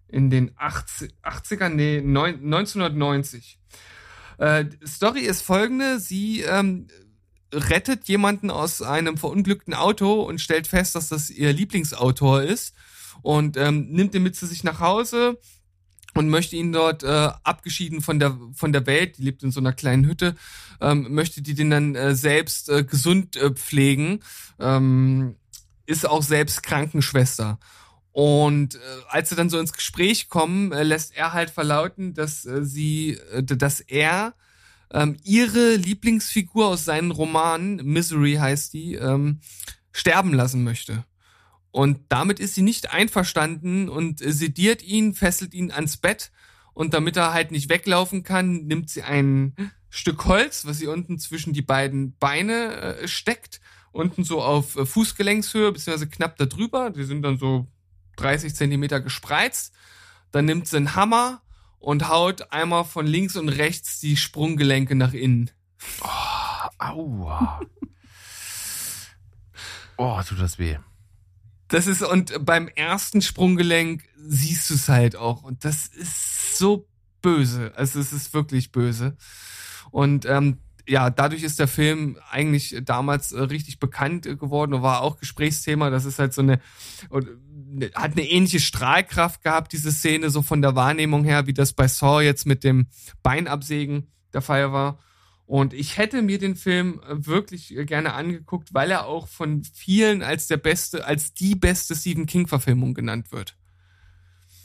in 0.07 0.30
den 0.30 0.51
80, 0.55 1.13
80er, 1.23 1.69
nee, 1.69 2.01
neun, 2.01 2.36
1990. 2.36 3.59
Äh, 4.38 4.65
Story 4.86 5.21
ist 5.21 5.41
folgende, 5.41 5.99
sie 5.99 6.41
ähm, 6.41 6.88
rettet 7.53 8.07
jemanden 8.07 8.51
aus 8.51 8.82
einem 8.82 9.17
verunglückten 9.17 9.73
Auto 9.73 10.21
und 10.21 10.39
stellt 10.39 10.67
fest, 10.67 10.95
dass 10.95 11.09
das 11.09 11.30
ihr 11.30 11.53
Lieblingsautor 11.53 12.43
ist 12.43 12.75
und 13.21 13.57
ähm, 13.57 13.88
nimmt 13.89 14.13
ihn 14.13 14.23
mit 14.23 14.36
zu 14.36 14.45
sich 14.45 14.63
nach 14.63 14.80
Hause 14.80 15.39
und 16.18 16.30
möchte 16.30 16.55
ihn 16.55 16.72
dort 16.72 17.03
äh, 17.03 17.30
abgeschieden 17.43 18.01
von 18.01 18.20
der 18.20 18.38
von 18.53 18.74
der 18.74 18.86
Welt, 18.86 19.18
die 19.18 19.24
lebt 19.24 19.43
in 19.43 19.51
so 19.51 19.59
einer 19.59 19.74
kleinen 19.74 20.05
Hütte, 20.05 20.36
ähm, 20.82 21.07
möchte 21.13 21.41
die 21.41 21.53
den 21.53 21.70
dann 21.70 21.95
äh, 21.95 22.15
selbst 22.15 22.70
äh, 22.70 22.84
gesund 22.84 23.36
äh, 23.36 23.51
pflegen, 23.51 24.20
ähm, 24.59 25.36
ist 25.86 26.07
auch 26.07 26.24
selbst 26.24 26.63
Krankenschwester. 26.63 27.59
Und 28.11 28.76
äh, 28.76 28.80
als 29.09 29.30
sie 29.30 29.36
dann 29.36 29.51
so 29.51 29.59
ins 29.59 29.74
Gespräch 29.74 30.28
kommen, 30.28 30.72
äh, 30.72 30.82
lässt 30.84 31.15
er 31.15 31.34
halt 31.34 31.51
verlauten, 31.51 32.15
dass 32.15 32.45
äh, 32.45 32.65
sie, 32.65 33.11
äh, 33.32 33.43
dass 33.43 33.80
er 33.80 34.34
ähm, 34.91 35.18
ihre 35.24 35.76
Lieblingsfigur 35.76 36.68
aus 36.68 36.86
seinen 36.86 37.11
Romanen, 37.11 37.76
Misery 37.84 38.36
heißt 38.36 38.74
die, 38.74 38.95
ähm, 38.95 39.39
sterben 39.91 40.34
lassen 40.34 40.63
möchte. 40.63 41.05
Und 41.78 41.99
damit 42.09 42.39
ist 42.39 42.55
sie 42.55 42.63
nicht 42.63 42.91
einverstanden 42.91 43.88
und 43.88 44.17
sediert 44.17 44.82
ihn, 44.82 45.13
fesselt 45.13 45.53
ihn 45.53 45.71
ans 45.71 45.97
Bett 45.97 46.32
und 46.73 46.95
damit 46.95 47.17
er 47.17 47.34
halt 47.34 47.51
nicht 47.51 47.69
weglaufen 47.69 48.23
kann, 48.23 48.65
nimmt 48.65 48.89
sie 48.89 49.03
ein 49.03 49.55
Stück 49.91 50.25
Holz, 50.25 50.65
was 50.65 50.80
sie 50.80 50.88
unten 50.88 51.19
zwischen 51.19 51.53
die 51.53 51.61
beiden 51.61 52.17
Beine 52.17 52.73
äh, 52.73 53.07
steckt, 53.07 53.61
unten 53.91 54.23
so 54.23 54.41
auf 54.41 54.75
äh, 54.75 54.88
Fußgelenkshöhe, 54.88 55.71
beziehungsweise 55.71 56.09
knapp 56.09 56.38
da 56.38 56.47
drüber. 56.47 56.89
Die 56.89 57.03
sind 57.03 57.21
dann 57.21 57.38
so 57.38 57.67
30 58.15 58.55
Zentimeter 58.55 58.99
gespreizt. 58.99 59.71
Dann 60.32 60.45
nimmt 60.45 60.67
sie 60.67 60.78
einen 60.78 60.95
Hammer 60.95 61.43
und 61.78 62.09
haut 62.09 62.51
einmal 62.51 62.86
von 62.86 63.05
links 63.05 63.36
und 63.36 63.49
rechts 63.49 63.99
die 63.99 64.17
Sprunggelenke 64.17 64.95
nach 64.95 65.13
innen. 65.13 65.51
Oh, 66.01 66.69
aua. 66.80 67.61
oh, 69.97 70.19
tut 70.23 70.41
das 70.41 70.57
weh. 70.57 70.80
Das 71.68 71.88
ist, 71.88 72.01
und 72.01 72.45
beim 72.45 72.68
ersten 72.68 73.22
Sprunggelenk 73.22 74.03
siehst 74.18 74.70
du 74.70 74.76
es 74.76 74.89
halt 74.89 75.15
auch. 75.15 75.43
Und 75.43 75.65
das 75.65 75.88
ist 75.88 76.57
so 76.57 76.88
böse. 77.22 77.74
Also 77.76 77.99
es 77.99 78.13
ist 78.13 78.34
wirklich 78.34 78.72
böse. 78.72 79.18
Und 79.91 80.26
ähm, 80.26 80.59
ja, 80.88 81.09
dadurch 81.09 81.43
ist 81.43 81.59
der 81.59 81.68
Film 81.68 82.18
eigentlich 82.32 82.76
damals 82.84 83.34
äh, 83.34 83.41
richtig 83.41 83.80
bekannt 83.80 84.26
äh, 84.26 84.36
geworden 84.36 84.74
und 84.74 84.82
war 84.82 85.01
auch 85.01 85.18
Gesprächsthema. 85.18 85.89
Das 85.89 86.05
ist 86.05 86.20
halt 86.20 86.34
so 86.34 86.41
eine, 86.41 86.59
ne, 87.09 87.91
hat 87.93 88.13
eine 88.13 88.24
ähnliche 88.24 88.59
Strahlkraft 88.59 89.43
gehabt, 89.43 89.74
diese 89.74 89.91
Szene, 89.91 90.30
so 90.30 90.41
von 90.41 90.61
der 90.61 90.76
Wahrnehmung 90.76 91.26
her, 91.26 91.47
wie 91.47 91.53
das 91.53 91.74
bei 91.74 91.88
Saw 91.88 92.22
jetzt 92.22 92.45
mit 92.45 92.63
dem 92.63 92.88
Beinabsägen 93.24 94.07
der 94.34 94.41
Fall 94.41 94.72
war. 94.72 94.99
Und 95.47 95.73
ich 95.73 95.97
hätte 95.97 96.21
mir 96.21 96.39
den 96.39 96.57
Film 96.57 96.99
äh, 97.07 97.25
wirklich 97.25 97.73
gerne 97.85 98.13
angeguckt, 98.13 98.73
weil 98.73 98.91
er 98.91 99.05
auch 99.05 99.29
von 99.29 99.63
vielen 99.63 100.21
als 100.21 100.47
der 100.47 100.57
beste, 100.57 101.05
als 101.05 101.33
die 101.33 101.55
beste 101.55 101.95
Stephen 101.95 102.25
King-Verfilmung 102.25 102.93
genannt 102.93 103.31
wird. 103.31 103.55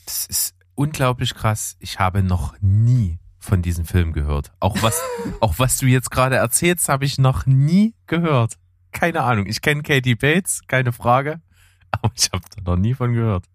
Das 0.07 0.27
ist 0.27 0.57
unglaublich 0.75 1.35
krass. 1.35 1.77
Ich 1.79 2.01
habe 2.01 2.25
noch 2.25 2.57
nie 2.61 3.21
von 3.39 3.63
diesem 3.63 3.85
Film 3.85 4.13
gehört. 4.13 4.51
Auch 4.59 4.83
was, 4.83 5.01
auch 5.41 5.61
was 5.61 5.79
du 5.79 5.87
jetzt 5.87 6.11
gerade 6.11 6.35
erzählst, 6.35 6.89
habe 6.89 7.05
ich 7.05 7.17
noch 7.17 7.47
nie 7.47 7.95
gehört. 8.09 8.59
Keine 8.91 9.23
Ahnung. 9.23 9.47
Ich 9.47 9.63
kenne 9.63 9.83
Katie 9.83 10.17
Bates, 10.17 10.63
keine 10.67 10.93
Frage. 10.93 11.41
Aber 11.93 12.13
ich 12.17 12.29
habe 12.33 12.43
da 12.57 12.73
noch 12.73 12.77
nie 12.77 12.95
von 12.95 13.13
gehört. 13.13 13.47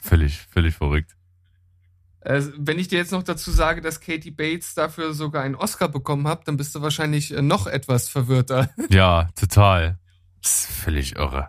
Völlig, 0.00 0.36
völlig 0.50 0.74
verrückt. 0.74 1.16
Äh, 2.24 2.42
wenn 2.56 2.78
ich 2.78 2.88
dir 2.88 2.98
jetzt 2.98 3.12
noch 3.12 3.22
dazu 3.22 3.50
sage, 3.50 3.80
dass 3.80 4.00
Katie 4.00 4.30
Bates 4.30 4.74
dafür 4.74 5.12
sogar 5.12 5.42
einen 5.42 5.56
Oscar 5.56 5.88
bekommen 5.88 6.28
hat, 6.28 6.46
dann 6.46 6.56
bist 6.56 6.74
du 6.74 6.82
wahrscheinlich 6.82 7.34
äh, 7.34 7.42
noch 7.42 7.66
etwas 7.66 8.08
verwirrter. 8.08 8.70
Ja, 8.90 9.28
total. 9.34 9.98
Das 10.42 10.60
ist 10.60 10.66
völlig 10.66 11.16
irre. 11.16 11.48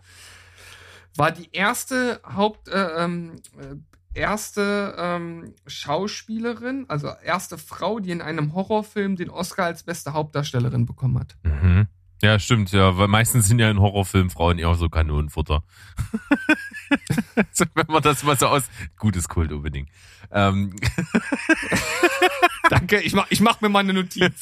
War 1.15 1.31
die 1.31 1.49
erste 1.51 2.21
Haupt, 2.25 2.69
äh, 2.69 3.03
ähm, 3.03 3.35
äh, 3.57 4.19
erste 4.19 4.95
ähm, 4.97 5.53
Schauspielerin, 5.67 6.85
also 6.87 7.09
erste 7.23 7.57
Frau, 7.57 7.99
die 7.99 8.11
in 8.11 8.21
einem 8.21 8.53
Horrorfilm 8.53 9.15
den 9.15 9.29
Oscar 9.29 9.65
als 9.65 9.83
beste 9.83 10.13
Hauptdarstellerin 10.13 10.85
bekommen 10.85 11.19
hat. 11.19 11.35
Mhm. 11.43 11.87
Ja, 12.21 12.39
stimmt, 12.39 12.71
ja, 12.71 12.97
weil 12.97 13.09
meistens 13.09 13.47
sind 13.47 13.59
ja 13.59 13.69
in 13.69 13.79
Horrorfilmen 13.79 14.29
Frauen 14.29 14.57
eher 14.57 14.73
so 14.75 14.87
Kanonenfutter. 14.87 15.63
also, 17.35 17.65
wenn 17.73 17.87
man 17.87 18.01
das 18.01 18.23
mal 18.23 18.37
so 18.37 18.47
aus. 18.47 18.63
Gutes 18.97 19.27
Kult 19.27 19.51
unbedingt. 19.51 19.89
Ähm. 20.31 20.75
Danke, 22.69 22.99
ich 23.01 23.13
mach, 23.13 23.27
ich 23.29 23.41
mach 23.41 23.61
mir 23.61 23.69
mal 23.69 23.79
eine 23.79 23.93
Notiz. 23.93 24.33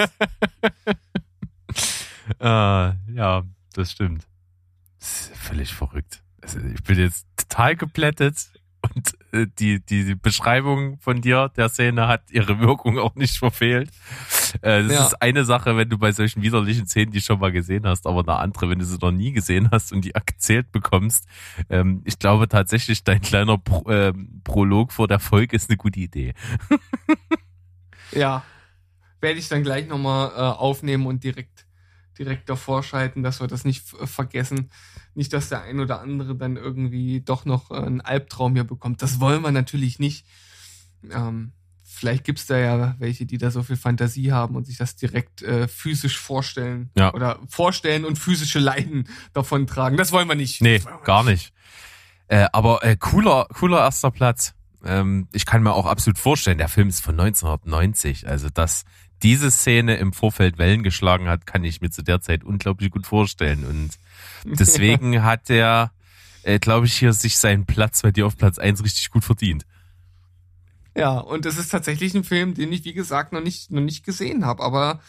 äh, 2.40 2.44
ja, 2.46 3.44
das 3.74 3.92
stimmt. 3.92 4.28
Das 5.00 5.10
ist 5.10 5.38
völlig 5.38 5.74
verrückt. 5.74 6.22
Also, 6.42 6.60
ich 6.60 6.84
bin 6.84 7.00
jetzt 7.00 7.26
total 7.38 7.76
geplättet 7.76 8.52
und 8.82 9.18
äh, 9.32 9.48
die, 9.60 9.84
die 9.84 10.16
Beschreibung 10.16 10.98
von 11.00 11.22
dir 11.22 11.50
der 11.56 11.70
Szene 11.70 12.08
hat 12.08 12.32
ihre 12.32 12.60
Wirkung 12.60 13.00
auch 13.00 13.16
nicht 13.16 13.38
verfehlt. 13.38 13.90
Äh, 14.62 14.84
das 14.84 14.92
ja. 14.92 15.06
ist 15.08 15.22
eine 15.22 15.46
Sache, 15.46 15.78
wenn 15.78 15.90
du 15.90 15.98
bei 15.98 16.12
solchen 16.12 16.42
widerlichen 16.42 16.88
Szenen 16.88 17.12
die 17.12 17.22
schon 17.22 17.40
mal 17.40 17.52
gesehen 17.52 17.86
hast, 17.86 18.08
aber 18.08 18.22
eine 18.22 18.40
andere, 18.40 18.70
wenn 18.70 18.80
du 18.80 18.86
sie 18.86 18.98
noch 18.98 19.12
nie 19.12 19.32
gesehen 19.32 19.70
hast 19.72 19.92
und 19.92 20.06
die 20.06 20.12
erzählt 20.12 20.72
bekommst. 20.72 21.26
Ähm, 21.70 22.02
ich 22.06 22.20
glaube 22.20 22.48
tatsächlich, 22.48 23.04
dein 23.04 23.22
kleiner 23.22 23.58
Pro, 23.58 23.90
äh, 23.90 24.14
Prolog 24.44 24.92
vor 24.92 25.08
der 25.08 25.20
Folge 25.20 25.56
ist 25.56 25.70
eine 25.70 25.78
gute 25.78 26.00
Idee. 26.00 26.34
ja, 28.12 28.44
werde 29.20 29.40
ich 29.40 29.48
dann 29.48 29.64
gleich 29.64 29.88
nochmal 29.88 30.30
äh, 30.30 30.40
aufnehmen 30.40 31.06
und 31.06 31.24
direkt 31.24 31.66
direkt 32.20 32.50
davor 32.50 32.84
schalten, 32.84 33.24
dass 33.24 33.40
wir 33.40 33.48
das 33.48 33.66
nicht 33.66 33.84
vergessen. 33.88 34.70
Nicht, 35.16 35.34
dass 35.34 35.50
der 35.50 35.64
ein 35.64 35.80
oder 35.80 36.02
andere 36.02 36.36
dann 36.36 36.56
irgendwie 36.56 37.22
doch 37.22 37.46
noch 37.46 37.72
äh, 37.72 37.76
einen 37.76 38.02
Albtraum 38.02 38.54
hier 38.54 38.64
bekommt. 38.64 39.02
Das 39.02 39.20
wollen 39.20 39.42
wir 39.42 39.52
natürlich 39.52 39.98
nicht. 39.98 40.26
Ähm, 41.10 41.54
vielleicht 42.02 42.24
gibt's 42.24 42.48
da 42.48 42.58
ja 42.58 42.96
welche, 42.98 43.28
die 43.28 43.38
da 43.38 43.52
so 43.52 43.62
viel 43.62 43.78
Fantasie 43.78 44.32
haben 44.32 44.56
und 44.56 44.66
sich 44.66 44.76
das 44.76 44.96
direkt 44.96 45.44
äh, 45.44 45.68
physisch 45.68 46.18
vorstellen. 46.18 46.90
Ja. 46.98 47.14
Oder 47.14 47.38
vorstellen 47.48 48.06
und 48.06 48.18
physische 48.18 48.58
Leiden 48.58 49.08
davon 49.34 49.68
tragen. 49.68 49.98
Das 49.98 50.12
wollen 50.12 50.28
wir 50.28 50.36
nicht. 50.36 50.62
Nee, 50.62 50.82
gar 51.04 51.24
nicht. 51.24 51.54
Äh, 52.28 52.48
aber 52.54 52.84
äh, 52.84 52.96
cooler, 52.98 53.48
cooler 53.54 53.82
erster 53.82 54.10
Platz. 54.10 54.56
Ähm, 54.84 55.28
ich 55.32 55.46
kann 55.46 55.62
mir 55.62 55.74
auch 55.74 55.86
absolut 55.86 56.18
vorstellen, 56.18 56.58
der 56.58 56.70
Film 56.70 56.90
ist 56.90 57.02
von 57.02 57.20
1990. 57.20 58.28
Also 58.28 58.50
das, 58.52 58.84
diese 59.22 59.52
Szene 59.52 59.98
im 59.98 60.12
Vorfeld 60.12 60.58
Wellen 60.58 60.82
geschlagen 60.82 61.28
hat, 61.30 61.46
kann 61.46 61.64
ich 61.64 61.82
mir 61.82 61.92
zu 61.92 62.02
der 62.02 62.20
Zeit 62.20 62.44
unglaublich 62.44 62.90
gut 62.90 63.06
vorstellen. 63.06 63.64
Und 63.64 63.92
deswegen 64.60 65.14
ja. 65.14 65.22
hat 65.22 65.52
er, 65.52 65.92
äh, 66.42 66.58
glaube 66.58 66.88
ich, 66.88 66.96
hier 66.96 67.14
sich 67.14 67.38
seinen 67.38 67.68
Platz 67.68 68.02
bei 68.02 68.10
dir 68.10 68.26
auf 68.26 68.38
Platz 68.38 68.58
eins 68.58 68.84
richtig 68.84 69.12
gut 69.12 69.24
verdient. 69.24 69.68
Ja, 70.96 71.20
und 71.20 71.46
es 71.46 71.58
ist 71.58 71.70
tatsächlich 71.70 72.14
ein 72.16 72.24
Film, 72.24 72.54
den 72.54 72.72
ich, 72.72 72.84
wie 72.84 72.94
gesagt, 72.94 73.32
noch 73.32 73.42
nicht, 73.42 73.72
noch 73.72 73.82
nicht 73.82 74.06
gesehen 74.06 74.46
habe. 74.46 74.62
Aber 74.64 75.00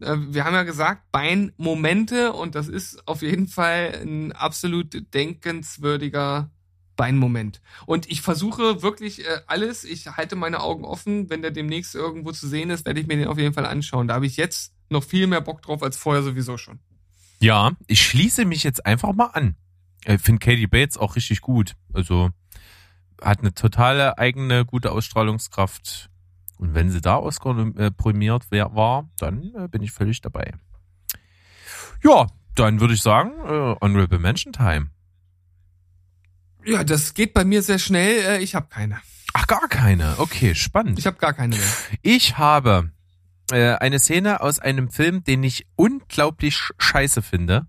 äh, 0.00 0.16
wir 0.18 0.44
haben 0.44 0.54
ja 0.54 0.62
gesagt, 0.62 1.10
Beinmomente 1.10 2.32
und 2.32 2.54
das 2.54 2.68
ist 2.68 3.06
auf 3.08 3.22
jeden 3.22 3.48
Fall 3.48 4.00
ein 4.02 4.32
absolut 4.32 5.14
denkenswürdiger 5.14 6.50
Beinmoment. 6.96 7.60
Und 7.86 8.10
ich 8.10 8.22
versuche 8.22 8.82
wirklich 8.82 9.26
äh, 9.26 9.40
alles, 9.46 9.84
ich 9.84 10.06
halte 10.06 10.36
meine 10.36 10.60
Augen 10.60 10.84
offen, 10.84 11.30
wenn 11.30 11.42
der 11.42 11.50
demnächst 11.50 11.94
irgendwo 11.94 12.32
zu 12.32 12.46
sehen 12.46 12.70
ist, 12.70 12.86
werde 12.86 13.00
ich 13.00 13.06
mir 13.06 13.16
den 13.16 13.28
auf 13.28 13.38
jeden 13.38 13.54
Fall 13.54 13.66
anschauen. 13.66 14.08
Da 14.08 14.14
habe 14.14 14.26
ich 14.26 14.36
jetzt 14.36 14.72
noch 14.90 15.02
viel 15.02 15.26
mehr 15.26 15.40
Bock 15.40 15.62
drauf 15.62 15.82
als 15.82 15.96
vorher 15.96 16.22
sowieso 16.22 16.58
schon. 16.58 16.78
Ja, 17.40 17.72
ich 17.88 18.02
schließe 18.02 18.44
mich 18.44 18.62
jetzt 18.62 18.86
einfach 18.86 19.12
mal 19.12 19.30
an. 19.32 19.56
Ich 20.04 20.20
finde 20.20 20.38
Katie 20.38 20.66
Bates 20.66 20.96
auch 20.96 21.16
richtig 21.16 21.40
gut. 21.40 21.74
Also 21.92 22.30
hat 23.22 23.40
eine 23.40 23.54
totale 23.54 24.18
eigene 24.18 24.64
gute 24.64 24.92
Ausstrahlungskraft. 24.92 26.10
Und 26.58 26.74
wenn 26.74 26.90
sie 26.90 27.00
da 27.00 27.16
Oscar 27.16 27.58
äh, 27.76 27.90
prämiert 27.90 28.50
war, 28.50 29.08
dann 29.18 29.52
äh, 29.56 29.68
bin 29.68 29.82
ich 29.82 29.92
völlig 29.92 30.20
dabei. 30.20 30.52
Ja, 32.02 32.26
dann 32.54 32.80
würde 32.80 32.94
ich 32.94 33.02
sagen, 33.02 33.32
äh, 33.44 33.76
Honorable 33.80 34.18
Mention 34.18 34.52
Time. 34.52 34.90
Ja, 36.64 36.84
das 36.84 37.14
geht 37.14 37.34
bei 37.34 37.44
mir 37.44 37.62
sehr 37.62 37.78
schnell. 37.78 38.18
Äh, 38.24 38.42
ich 38.42 38.54
habe 38.54 38.68
keine. 38.68 39.00
Ach, 39.34 39.46
gar 39.46 39.68
keine. 39.68 40.18
Okay, 40.18 40.54
spannend. 40.54 40.98
Ich 40.98 41.06
habe 41.06 41.16
gar 41.16 41.32
keine 41.32 41.56
mehr. 41.56 41.66
Ich 42.02 42.38
habe 42.38 42.90
äh, 43.50 43.74
eine 43.74 43.98
Szene 43.98 44.40
aus 44.40 44.58
einem 44.58 44.90
Film, 44.90 45.24
den 45.24 45.42
ich 45.42 45.66
unglaublich 45.76 46.60
scheiße 46.78 47.22
finde. 47.22 47.66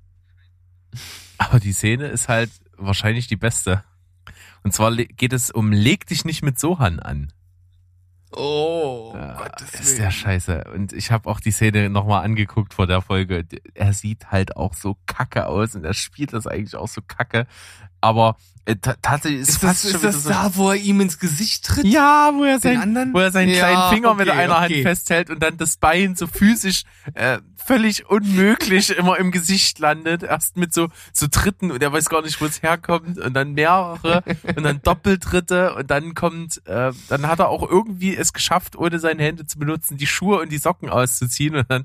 Aber 1.37 1.59
die 1.59 1.73
Szene 1.73 2.07
ist 2.07 2.27
halt 2.29 2.51
wahrscheinlich 2.77 3.27
die 3.27 3.37
beste. 3.37 3.83
Und 4.63 4.73
zwar 4.73 4.95
geht 4.95 5.33
es 5.33 5.51
um 5.51 5.71
Leg 5.71 6.07
dich 6.07 6.25
nicht 6.25 6.41
mit 6.41 6.59
Sohan 6.59 6.99
an. 6.99 7.31
Oh, 8.35 9.11
ja, 9.13 9.35
Gottes 9.35 9.79
ist 9.79 9.99
der 9.99 10.09
scheiße. 10.09 10.63
Und 10.73 10.91
ich 10.91 11.11
habe 11.11 11.29
auch 11.29 11.39
die 11.39 11.51
Szene 11.51 11.89
nochmal 11.89 12.23
angeguckt 12.23 12.73
vor 12.73 12.87
der 12.87 13.01
Folge. 13.01 13.45
Er 13.75 13.93
sieht 13.93 14.31
halt 14.31 14.57
auch 14.57 14.73
so 14.73 14.97
kacke 15.05 15.45
aus 15.45 15.75
und 15.75 15.83
er 15.83 15.93
spielt 15.93 16.33
das 16.33 16.47
eigentlich 16.47 16.75
auch 16.75 16.87
so 16.87 17.01
kacke. 17.05 17.45
Aber 18.01 18.37
äh, 18.65 18.75
tatsächlich 18.77 19.41
ist, 19.41 19.49
ist 19.49 19.63
das, 19.63 19.83
ist 19.83 20.03
das 20.03 20.23
so 20.23 20.29
da, 20.29 20.55
wo 20.55 20.69
er 20.69 20.77
ihm 20.77 21.01
ins 21.01 21.19
Gesicht 21.19 21.65
tritt? 21.65 21.85
Ja, 21.85 22.31
wo 22.33 22.45
er, 22.45 22.59
sein, 22.59 23.09
wo 23.13 23.19
er 23.19 23.31
seinen 23.31 23.49
ja, 23.49 23.57
kleinen 23.57 23.93
Finger 23.93 24.11
okay, 24.11 24.19
mit 24.19 24.29
einer 24.29 24.55
okay. 24.55 24.75
Hand 24.75 24.83
festhält 24.83 25.29
und 25.29 25.43
dann 25.43 25.57
das 25.57 25.75
Bein 25.75 26.15
so 26.15 26.27
physisch 26.27 26.83
äh, 27.13 27.39
völlig 27.57 28.05
unmöglich 28.09 28.91
immer 28.91 29.17
im 29.17 29.31
Gesicht 29.31 29.79
landet. 29.79 30.23
Erst 30.23 30.55
mit 30.55 30.73
so, 30.73 30.87
so 31.11 31.27
Tritten 31.27 31.71
und 31.71 31.83
er 31.83 31.91
weiß 31.91 32.07
gar 32.07 32.21
nicht, 32.21 32.39
wo 32.39 32.45
es 32.45 32.61
herkommt 32.63 33.19
und 33.19 33.33
dann 33.33 33.53
mehrere 33.53 34.23
und 34.55 34.63
dann 34.63 34.81
Doppeltritte 34.83 35.75
und 35.75 35.91
dann 35.91 36.13
kommt, 36.13 36.65
äh, 36.65 36.91
dann 37.09 37.27
hat 37.27 37.39
er 37.39 37.49
auch 37.49 37.69
irgendwie 37.69 38.15
es 38.15 38.31
geschafft, 38.31 38.77
ohne 38.77 38.99
seine 38.99 39.23
Hände 39.23 39.45
zu 39.45 39.59
benutzen, 39.59 39.97
die 39.97 40.07
Schuhe 40.07 40.39
und 40.39 40.51
die 40.53 40.57
Socken 40.57 40.89
auszuziehen 40.89 41.55
und 41.55 41.69
dann 41.69 41.83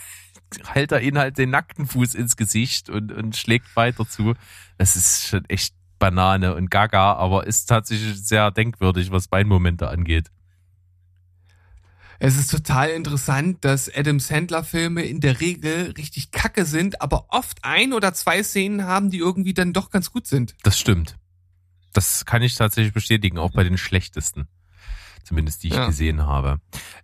hält 0.66 0.92
er 0.92 1.00
ihn 1.00 1.18
halt 1.18 1.38
den 1.38 1.50
nackten 1.50 1.86
Fuß 1.86 2.14
ins 2.14 2.36
Gesicht 2.36 2.88
und, 2.88 3.10
und 3.10 3.36
schlägt 3.36 3.74
weiter 3.74 4.08
zu. 4.08 4.34
Das 4.78 4.94
ist 4.94 5.26
schon 5.26 5.44
echt 5.46 5.74
Banane 5.98 6.54
und 6.54 6.70
Gaga, 6.70 7.14
aber 7.14 7.46
ist 7.46 7.66
tatsächlich 7.66 8.22
sehr 8.26 8.50
denkwürdig, 8.50 9.10
was 9.10 9.28
Beinmomente 9.28 9.88
angeht. 9.88 10.30
Es 12.20 12.36
ist 12.38 12.50
total 12.50 12.90
interessant, 12.90 13.64
dass 13.64 13.92
Adam 13.94 14.20
Sandler 14.20 14.64
Filme 14.64 15.02
in 15.02 15.20
der 15.20 15.40
Regel 15.40 15.92
richtig 15.96 16.30
kacke 16.30 16.64
sind, 16.64 17.02
aber 17.02 17.26
oft 17.28 17.58
ein 17.62 17.92
oder 17.92 18.14
zwei 18.14 18.42
Szenen 18.42 18.84
haben, 18.84 19.10
die 19.10 19.18
irgendwie 19.18 19.52
dann 19.52 19.72
doch 19.72 19.90
ganz 19.90 20.10
gut 20.12 20.26
sind. 20.26 20.54
Das 20.62 20.78
stimmt. 20.78 21.16
Das 21.92 22.24
kann 22.24 22.42
ich 22.42 22.54
tatsächlich 22.54 22.94
bestätigen, 22.94 23.38
auch 23.38 23.52
bei 23.52 23.64
den 23.64 23.78
schlechtesten. 23.78 24.48
Zumindest 25.24 25.62
die 25.62 25.68
ich 25.68 25.74
Ja. 25.74 25.86
gesehen 25.86 26.26
habe. 26.26 26.60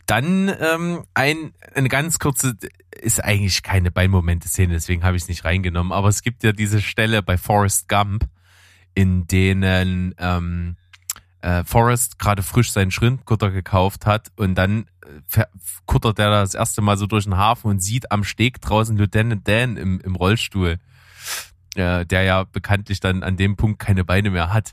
Dann 0.06 0.54
ähm, 0.60 1.04
ein, 1.14 1.52
eine 1.74 1.88
ganz 1.88 2.18
kurze, 2.18 2.56
ist 3.00 3.22
eigentlich 3.22 3.62
keine 3.62 3.90
Beinmomente-Szene, 3.90 4.74
deswegen 4.74 5.04
habe 5.04 5.16
ich 5.16 5.22
es 5.24 5.28
nicht 5.28 5.44
reingenommen, 5.44 5.92
aber 5.92 6.08
es 6.08 6.22
gibt 6.22 6.42
ja 6.44 6.52
diese 6.52 6.82
Stelle 6.82 7.22
bei 7.22 7.38
Forrest 7.38 7.88
Gump, 7.88 8.26
in 8.94 9.26
denen 9.26 10.14
ähm, 10.18 10.76
äh, 11.42 11.64
Forrest 11.64 12.18
gerade 12.18 12.42
frisch 12.42 12.72
seinen 12.72 12.90
Schrittkutter 12.90 13.50
gekauft 13.50 14.06
hat 14.06 14.30
und 14.36 14.54
dann 14.56 14.86
äh, 15.34 15.44
kuttert 15.86 16.18
er 16.18 16.30
das 16.30 16.54
erste 16.54 16.82
Mal 16.82 16.96
so 16.96 17.06
durch 17.06 17.24
den 17.24 17.36
Hafen 17.36 17.68
und 17.68 17.82
sieht 17.82 18.12
am 18.12 18.24
Steg 18.24 18.60
draußen 18.60 18.96
Lieutenant 18.96 19.46
Dan 19.48 19.76
im, 19.76 20.00
im 20.00 20.16
Rollstuhl, 20.16 20.78
äh, 21.76 22.04
der 22.04 22.22
ja 22.22 22.44
bekanntlich 22.44 23.00
dann 23.00 23.22
an 23.22 23.36
dem 23.36 23.56
Punkt 23.56 23.78
keine 23.78 24.04
Beine 24.04 24.30
mehr 24.30 24.52
hat. 24.52 24.72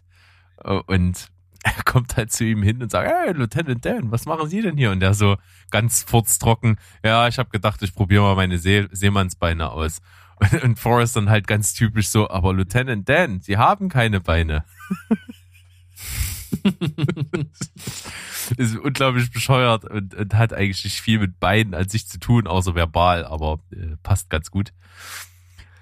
Äh, 0.63 0.79
Und 0.87 1.29
er 1.63 1.83
kommt 1.83 2.17
halt 2.17 2.31
zu 2.31 2.43
ihm 2.43 2.63
hin 2.63 2.81
und 2.81 2.91
sagt, 2.91 3.09
hey, 3.09 3.33
Lieutenant 3.33 3.85
Dan, 3.85 4.11
was 4.11 4.25
machen 4.25 4.49
Sie 4.49 4.61
denn 4.61 4.77
hier? 4.77 4.91
Und 4.91 4.99
der 4.99 5.13
so 5.13 5.37
ganz 5.71 6.03
furztrocken, 6.03 6.77
ja, 7.03 7.27
ich 7.27 7.39
habe 7.39 7.49
gedacht, 7.49 7.81
ich 7.81 7.95
probiere 7.95 8.23
mal 8.23 8.35
meine 8.35 8.57
See 8.57 8.87
Seemannsbeine 8.91 9.69
aus. 9.69 9.99
Und, 10.39 10.53
und 10.63 10.79
Forrest 10.79 11.15
dann 11.15 11.29
halt 11.29 11.47
ganz 11.47 11.73
typisch 11.73 12.09
so, 12.09 12.29
aber 12.29 12.53
Lieutenant 12.53 13.07
Dan, 13.09 13.41
Sie 13.41 13.57
haben 13.57 13.89
keine 13.89 14.21
Beine. 14.21 14.63
ist 18.57 18.77
unglaublich 18.77 19.31
bescheuert 19.31 19.85
und, 19.85 20.13
und 20.15 20.33
hat 20.33 20.53
eigentlich 20.53 20.83
nicht 20.83 21.01
viel 21.01 21.19
mit 21.19 21.39
Beinen 21.39 21.73
an 21.73 21.89
sich 21.89 22.07
zu 22.07 22.19
tun, 22.19 22.47
außer 22.47 22.75
verbal, 22.75 23.25
aber 23.25 23.59
äh, 23.71 23.97
passt 24.03 24.29
ganz 24.29 24.51
gut. 24.51 24.71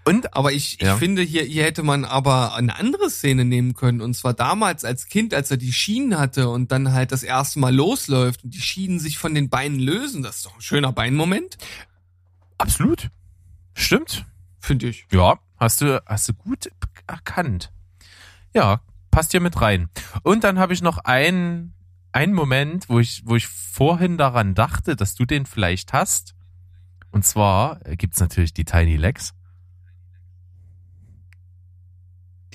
Und 0.07 0.35
Aber 0.35 0.51
ich, 0.51 0.75
ich 0.79 0.85
Ja. 0.87 0.97
finde, 0.97 1.23
hier, 1.23 1.43
hier 1.43 1.63
hätte 1.63 1.81
man 1.81 2.05
aber 2.05 2.53
eine 2.55 2.77
andere 2.77 3.09
Szene 3.09 3.43
nehmen 3.43 3.73
können. 3.73 4.01
Und 4.01 4.13
zwar 4.13 4.35
damals 4.35 4.85
als 4.85 5.07
Kind, 5.07 5.33
als 5.33 5.49
er 5.49 5.57
die 5.57 5.73
Schienen 5.73 6.19
hatte 6.19 6.49
und 6.49 6.71
dann 6.71 6.91
halt 6.93 7.11
das 7.11 7.23
erste 7.23 7.57
Mal 7.59 7.73
losläuft 7.73 8.43
und 8.43 8.53
die 8.53 8.61
Schienen 8.61 8.99
sich 8.99 9.17
von 9.17 9.33
den 9.33 9.49
Beinen 9.49 9.79
lösen. 9.79 10.21
Das 10.21 10.37
ist 10.37 10.45
doch 10.45 10.53
ein 10.55 10.61
schöner 10.61 10.91
Beinmoment, 10.91 11.57
absolut. 12.59 13.09
Stimmt. 13.73 14.25
Finde 14.65 14.87
ich. 14.87 15.07
Ja, 15.11 15.39
hast 15.57 15.81
du, 15.81 16.03
hast 16.05 16.27
du 16.29 16.33
gut 16.33 16.69
erkannt. 17.07 17.71
Ja, 18.53 18.81
passt 19.11 19.31
hier 19.31 19.41
mit 19.41 19.61
rein. 19.61 19.89
Und 20.23 20.43
dann 20.43 20.59
habe 20.59 20.73
ich 20.73 20.81
noch 20.81 20.97
einen, 20.99 21.73
einen 22.11 22.33
Moment, 22.33 22.89
wo 22.89 22.99
ich, 22.99 23.23
wo 23.25 23.35
ich 23.35 23.47
vorhin 23.47 24.17
daran 24.17 24.55
dachte, 24.55 24.95
dass 24.95 25.15
du 25.15 25.25
den 25.25 25.45
vielleicht 25.45 25.93
hast. 25.93 26.35
Und 27.11 27.25
zwar 27.25 27.85
äh, 27.85 27.95
gibt's 27.95 28.19
natürlich 28.19 28.53
die 28.53 28.65
Tiny 28.65 28.97
Legs 28.97 29.33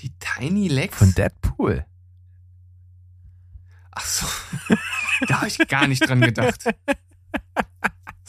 Die 0.01 0.13
Tiny 0.17 0.67
Legs? 0.67 0.97
von 0.97 1.13
Deadpool. 1.13 1.85
Ach 3.91 4.05
so. 4.05 4.25
da 5.27 5.37
habe 5.37 5.47
ich 5.47 5.59
gar 5.67 5.87
nicht 5.87 6.07
dran 6.07 6.21
gedacht. 6.21 6.63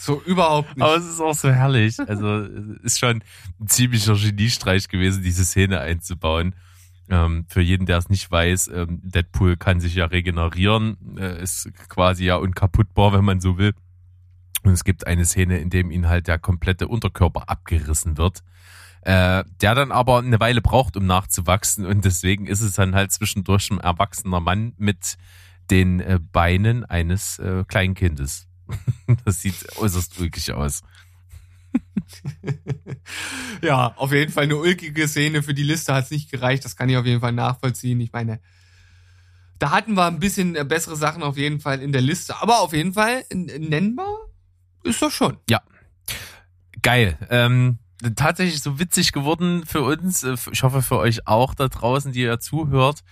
So 0.02 0.20
überhaupt 0.20 0.76
nicht. 0.76 0.84
Aber 0.84 0.96
es 0.96 1.06
ist 1.06 1.20
auch 1.20 1.34
so 1.34 1.48
herrlich. 1.48 1.96
Also 2.00 2.38
es 2.38 2.80
ist 2.82 2.98
schon 2.98 3.22
ein 3.60 3.68
ziemlicher 3.68 4.16
Geniestreich 4.16 4.88
gewesen, 4.88 5.22
diese 5.22 5.44
Szene 5.44 5.78
einzubauen. 5.78 6.56
Ähm, 7.08 7.44
für 7.48 7.60
jeden, 7.60 7.86
der 7.86 7.98
es 7.98 8.08
nicht 8.08 8.28
weiß, 8.28 8.66
ähm, 8.74 9.00
Deadpool 9.04 9.56
kann 9.56 9.78
sich 9.78 9.94
ja 9.94 10.06
regenerieren, 10.06 10.96
äh, 11.18 11.40
ist 11.40 11.70
quasi 11.88 12.24
ja 12.24 12.34
unkaputtbar, 12.34 13.12
wenn 13.12 13.24
man 13.24 13.40
so 13.40 13.58
will. 13.58 13.74
Und 14.64 14.72
es 14.72 14.82
gibt 14.82 15.06
eine 15.06 15.24
Szene, 15.24 15.58
in 15.58 15.70
dem 15.70 15.92
ihm 15.92 16.08
halt 16.08 16.26
der 16.26 16.40
komplette 16.40 16.88
Unterkörper 16.88 17.48
abgerissen 17.48 18.18
wird, 18.18 18.42
äh, 19.02 19.44
der 19.60 19.74
dann 19.76 19.92
aber 19.92 20.18
eine 20.18 20.40
Weile 20.40 20.62
braucht, 20.62 20.96
um 20.96 21.06
nachzuwachsen. 21.06 21.86
Und 21.86 22.04
deswegen 22.04 22.48
ist 22.48 22.60
es 22.60 22.72
dann 22.72 22.96
halt 22.96 23.12
zwischendurch 23.12 23.70
ein 23.70 23.78
erwachsener 23.78 24.40
Mann 24.40 24.72
mit 24.78 25.16
den 25.70 26.00
äh, 26.00 26.18
Beinen 26.20 26.84
eines 26.84 27.38
äh, 27.38 27.62
Kleinkindes. 27.68 28.48
Das 29.24 29.40
sieht 29.42 29.76
äußerst 29.76 30.18
ulkig 30.20 30.52
aus. 30.52 30.82
ja, 33.62 33.94
auf 33.96 34.12
jeden 34.12 34.32
Fall 34.32 34.44
eine 34.44 34.56
ulkige 34.56 35.08
Szene. 35.08 35.42
Für 35.42 35.54
die 35.54 35.62
Liste 35.62 35.94
hat 35.94 36.04
es 36.04 36.10
nicht 36.10 36.30
gereicht. 36.30 36.64
Das 36.64 36.76
kann 36.76 36.88
ich 36.88 36.96
auf 36.96 37.06
jeden 37.06 37.20
Fall 37.20 37.32
nachvollziehen. 37.32 38.00
Ich 38.00 38.12
meine, 38.12 38.40
da 39.58 39.70
hatten 39.70 39.94
wir 39.94 40.06
ein 40.06 40.18
bisschen 40.18 40.56
äh, 40.56 40.64
bessere 40.64 40.96
Sachen 40.96 41.22
auf 41.22 41.36
jeden 41.36 41.60
Fall 41.60 41.80
in 41.80 41.92
der 41.92 42.00
Liste. 42.02 42.40
Aber 42.40 42.60
auf 42.60 42.72
jeden 42.72 42.94
Fall 42.94 43.24
nennbar 43.32 44.14
ist 44.84 45.02
das 45.02 45.12
schon. 45.12 45.38
Geil. 46.82 47.16
Ähm, 47.30 47.78
tatsächlich 48.16 48.60
so 48.60 48.78
witzig 48.78 49.12
geworden 49.12 49.64
für 49.66 49.82
uns. 49.82 50.22
äh, 50.22 50.36
Ich 50.50 50.62
hoffe 50.62 50.82
für 50.82 50.98
euch 50.98 51.26
auch 51.26 51.54
da 51.54 51.68
draußen, 51.68 52.12
die 52.12 52.22
ihr 52.22 52.40
zuhört, 52.40 53.04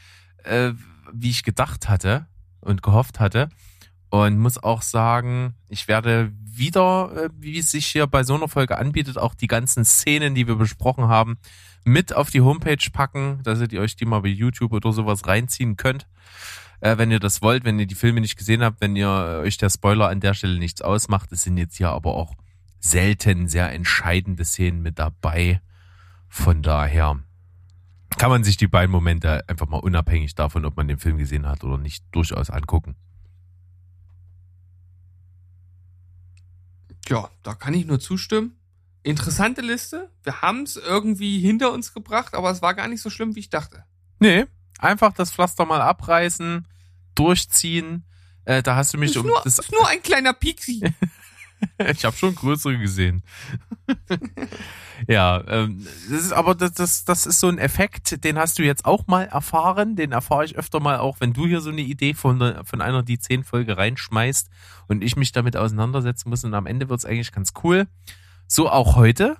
äh, 0.44 0.72
wie 1.12 1.30
ich 1.30 1.44
gedacht 1.44 1.88
hatte 1.88 2.26
und 2.60 2.82
gehofft 2.82 3.20
hatte. 3.20 3.48
Und 4.10 4.38
muss 4.38 4.62
auch 4.62 4.82
sagen, 4.82 5.54
ich 5.68 5.86
werde 5.86 6.32
wieder, 6.42 7.12
äh, 7.16 7.28
wie 7.38 7.58
es 7.58 7.70
sich 7.70 7.86
hier 7.86 8.06
bei 8.08 8.24
so 8.24 8.34
einer 8.34 8.48
Folge 8.48 8.76
anbietet, 8.76 9.18
auch 9.18 9.34
die 9.34 9.46
ganzen 9.46 9.84
Szenen, 9.84 10.34
die 10.34 10.48
wir 10.48 10.56
besprochen 10.56 11.06
haben, 11.06 11.38
mit 11.84 12.14
auf 12.14 12.30
die 12.30 12.40
Homepage 12.40 12.90
packen, 12.92 13.40
dass 13.44 13.60
ihr 13.60 13.80
euch 13.80 13.96
die 13.96 14.04
mal 14.04 14.20
bei 14.20 14.28
YouTube 14.28 14.72
oder 14.72 14.92
sowas 14.92 15.26
reinziehen 15.26 15.76
könnt. 15.76 16.06
Äh, 16.80 16.98
wenn 16.98 17.10
ihr 17.10 17.20
das 17.20 17.40
wollt, 17.40 17.64
wenn 17.64 17.78
ihr 17.78 17.86
die 17.86 17.94
Filme 17.94 18.20
nicht 18.20 18.36
gesehen 18.36 18.62
habt, 18.62 18.80
wenn 18.80 18.96
ihr 18.96 19.06
äh, 19.06 19.46
euch 19.46 19.58
der 19.58 19.70
Spoiler 19.70 20.08
an 20.08 20.20
der 20.20 20.34
Stelle 20.34 20.58
nichts 20.58 20.82
ausmacht. 20.82 21.30
Es 21.32 21.42
sind 21.42 21.56
jetzt 21.56 21.76
hier 21.76 21.90
aber 21.90 22.14
auch 22.14 22.34
selten 22.80 23.48
sehr 23.48 23.72
entscheidende 23.72 24.44
Szenen 24.44 24.82
mit 24.82 24.98
dabei. 24.98 25.60
Von 26.28 26.62
daher 26.62 27.20
kann 28.16 28.30
man 28.30 28.44
sich 28.44 28.56
die 28.56 28.66
beiden 28.66 28.90
Momente 28.90 29.48
einfach 29.48 29.68
mal 29.68 29.78
unabhängig 29.78 30.34
davon, 30.34 30.64
ob 30.64 30.76
man 30.76 30.88
den 30.88 30.98
Film 30.98 31.18
gesehen 31.18 31.46
hat 31.46 31.64
oder 31.64 31.78
nicht, 31.78 32.04
durchaus 32.12 32.50
angucken. 32.50 32.96
Ja, 37.10 37.28
da 37.42 37.54
kann 37.54 37.74
ich 37.74 37.86
nur 37.86 37.98
zustimmen. 38.00 38.56
Interessante 39.02 39.62
Liste. 39.62 40.10
Wir 40.22 40.42
haben 40.42 40.62
es 40.62 40.76
irgendwie 40.76 41.40
hinter 41.40 41.72
uns 41.72 41.92
gebracht, 41.92 42.34
aber 42.34 42.50
es 42.50 42.62
war 42.62 42.74
gar 42.74 42.86
nicht 42.86 43.02
so 43.02 43.10
schlimm, 43.10 43.34
wie 43.34 43.40
ich 43.40 43.50
dachte. 43.50 43.84
Nee, 44.20 44.46
einfach 44.78 45.12
das 45.12 45.32
Pflaster 45.32 45.64
mal 45.66 45.80
abreißen, 45.80 46.68
durchziehen. 47.14 48.04
Äh, 48.44 48.62
da 48.62 48.76
hast 48.76 48.94
du 48.94 48.98
mich 48.98 49.10
Ist 49.10 49.16
um 49.16 49.26
nur, 49.26 49.40
das. 49.42 49.58
ist 49.58 49.72
nur 49.72 49.86
ein 49.88 50.02
kleiner 50.02 50.32
Pixie. 50.34 50.82
ich 51.92 52.04
habe 52.04 52.16
schon 52.16 52.34
größere 52.34 52.78
gesehen. 52.78 53.22
ja, 55.08 55.42
ähm, 55.46 55.86
das 56.10 56.20
ist 56.22 56.32
aber 56.32 56.54
das, 56.54 56.72
das, 56.72 57.04
das 57.04 57.26
ist 57.26 57.40
so 57.40 57.48
ein 57.48 57.58
Effekt, 57.58 58.24
den 58.24 58.38
hast 58.38 58.58
du 58.58 58.62
jetzt 58.62 58.84
auch 58.84 59.06
mal 59.06 59.24
erfahren. 59.24 59.96
Den 59.96 60.12
erfahre 60.12 60.44
ich 60.44 60.56
öfter 60.56 60.80
mal 60.80 60.98
auch, 60.98 61.20
wenn 61.20 61.32
du 61.32 61.46
hier 61.46 61.60
so 61.60 61.70
eine 61.70 61.82
Idee 61.82 62.14
von, 62.14 62.64
von 62.64 62.80
einer 62.80 63.02
die 63.02 63.18
zehn 63.18 63.44
Folge 63.44 63.76
reinschmeißt 63.76 64.48
und 64.88 65.02
ich 65.02 65.16
mich 65.16 65.32
damit 65.32 65.56
auseinandersetzen 65.56 66.30
muss. 66.30 66.44
Und 66.44 66.54
am 66.54 66.66
Ende 66.66 66.88
wird's 66.88 67.04
eigentlich 67.04 67.32
ganz 67.32 67.52
cool. 67.62 67.86
So 68.46 68.68
auch 68.70 68.96
heute. 68.96 69.36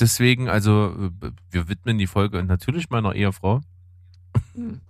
Deswegen, 0.00 0.48
also, 0.48 1.10
äh, 1.22 1.30
wir 1.50 1.68
widmen 1.68 1.98
die 1.98 2.06
Folge 2.06 2.42
natürlich 2.42 2.90
meiner 2.90 3.14
Ehefrau. 3.14 3.60
Und 4.54 4.80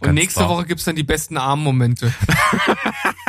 Ganz 0.00 0.14
nächste 0.14 0.40
klar. 0.40 0.50
Woche 0.50 0.66
gibt's 0.66 0.84
dann 0.84 0.96
die 0.96 1.02
besten 1.02 1.36
Armmomente. 1.36 2.12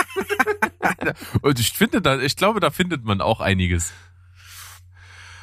Und 1.42 1.60
ich 1.60 1.72
finde 1.72 2.02
da, 2.02 2.20
ich 2.20 2.36
glaube, 2.36 2.60
da 2.60 2.72
findet 2.72 3.04
man 3.04 3.22
auch 3.22 3.42
einiges. 3.42 3.92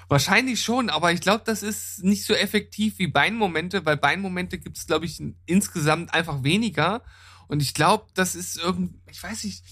Wahrscheinlich 0.09 0.62
schon, 0.62 0.89
aber 0.89 1.12
ich 1.12 1.20
glaube, 1.20 1.43
das 1.45 1.62
ist 1.64 2.05
nicht 2.05 2.24
so 2.24 2.34
effektiv 2.34 2.99
wie 2.99 3.09
Beinmomente, 3.09 3.84
weil 3.84 3.97
Beinmomente 3.97 4.59
gibt's, 4.59 4.87
glaube 4.87 5.05
ich, 5.05 5.20
insgesamt 5.47 6.14
einfach 6.14 6.45
weniger. 6.45 7.03
Und 7.49 7.61
ich 7.61 7.74
glaube, 7.74 8.07
das 8.14 8.37
ist 8.37 8.57
irgendwie, 8.57 9.01
ich 9.11 9.22
weiß 9.22 9.45
nicht, 9.45 9.64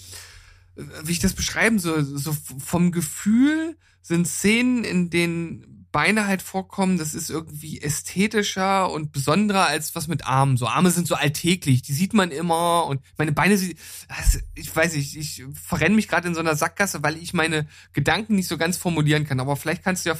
äh, 0.76 0.82
wie 1.04 1.12
ich 1.12 1.20
das 1.20 1.34
beschreiben 1.34 1.78
soll. 1.78 2.04
So 2.04 2.32
vom 2.32 2.90
Gefühl 2.90 3.76
sind 4.02 4.26
Szenen, 4.26 4.84
in 4.84 5.08
denen 5.08 5.83
Beine 5.94 6.26
halt 6.26 6.42
vorkommen, 6.42 6.98
das 6.98 7.14
ist 7.14 7.30
irgendwie 7.30 7.80
ästhetischer 7.80 8.90
und 8.90 9.12
besonderer 9.12 9.66
als 9.68 9.94
was 9.94 10.08
mit 10.08 10.26
Armen. 10.26 10.56
So 10.56 10.66
Arme 10.66 10.90
sind 10.90 11.06
so 11.06 11.14
alltäglich, 11.14 11.82
die 11.82 11.92
sieht 11.92 12.14
man 12.14 12.32
immer 12.32 12.86
und 12.86 13.00
meine 13.16 13.30
Beine, 13.30 13.56
sie- 13.56 13.76
das- 14.08 14.40
ich 14.56 14.74
weiß 14.74 14.94
nicht, 14.96 15.16
ich 15.16 15.44
verrenne 15.54 15.94
mich 15.94 16.08
gerade 16.08 16.26
in 16.26 16.34
so 16.34 16.40
einer 16.40 16.56
Sackgasse, 16.56 17.04
weil 17.04 17.16
ich 17.16 17.32
meine 17.32 17.68
Gedanken 17.92 18.34
nicht 18.34 18.48
so 18.48 18.58
ganz 18.58 18.76
formulieren 18.76 19.24
kann. 19.24 19.38
Aber 19.38 19.54
vielleicht 19.56 19.84
kannst 19.84 20.04
du 20.04 20.10
ja 20.10 20.16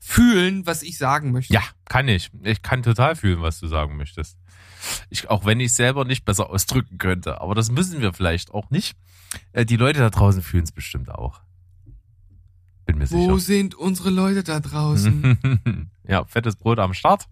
fühlen, 0.00 0.66
was 0.66 0.82
ich 0.82 0.98
sagen 0.98 1.30
möchte. 1.30 1.54
Ja, 1.54 1.62
kann 1.84 2.08
ich. 2.08 2.30
Ich 2.42 2.62
kann 2.62 2.82
total 2.82 3.14
fühlen, 3.14 3.42
was 3.42 3.60
du 3.60 3.68
sagen 3.68 3.96
möchtest. 3.96 4.36
Ich, 5.08 5.30
auch 5.30 5.44
wenn 5.44 5.60
ich 5.60 5.72
selber 5.72 6.04
nicht 6.04 6.24
besser 6.24 6.50
ausdrücken 6.50 6.98
könnte. 6.98 7.40
Aber 7.40 7.54
das 7.54 7.70
müssen 7.70 8.00
wir 8.00 8.12
vielleicht 8.12 8.50
auch 8.50 8.70
nicht. 8.70 8.96
Äh, 9.52 9.64
Die 9.64 9.76
Leute 9.76 10.00
da 10.00 10.10
draußen 10.10 10.42
fühlen 10.42 10.64
es 10.64 10.72
bestimmt 10.72 11.10
auch. 11.10 11.40
Bin 12.84 12.98
mir 12.98 13.10
Wo 13.10 13.36
sicher. 13.36 13.38
sind 13.38 13.74
unsere 13.74 14.10
Leute 14.10 14.42
da 14.42 14.60
draußen? 14.60 15.90
ja, 16.06 16.24
fettes 16.24 16.56
Brot 16.56 16.78
am 16.78 16.94
Start. 16.94 17.28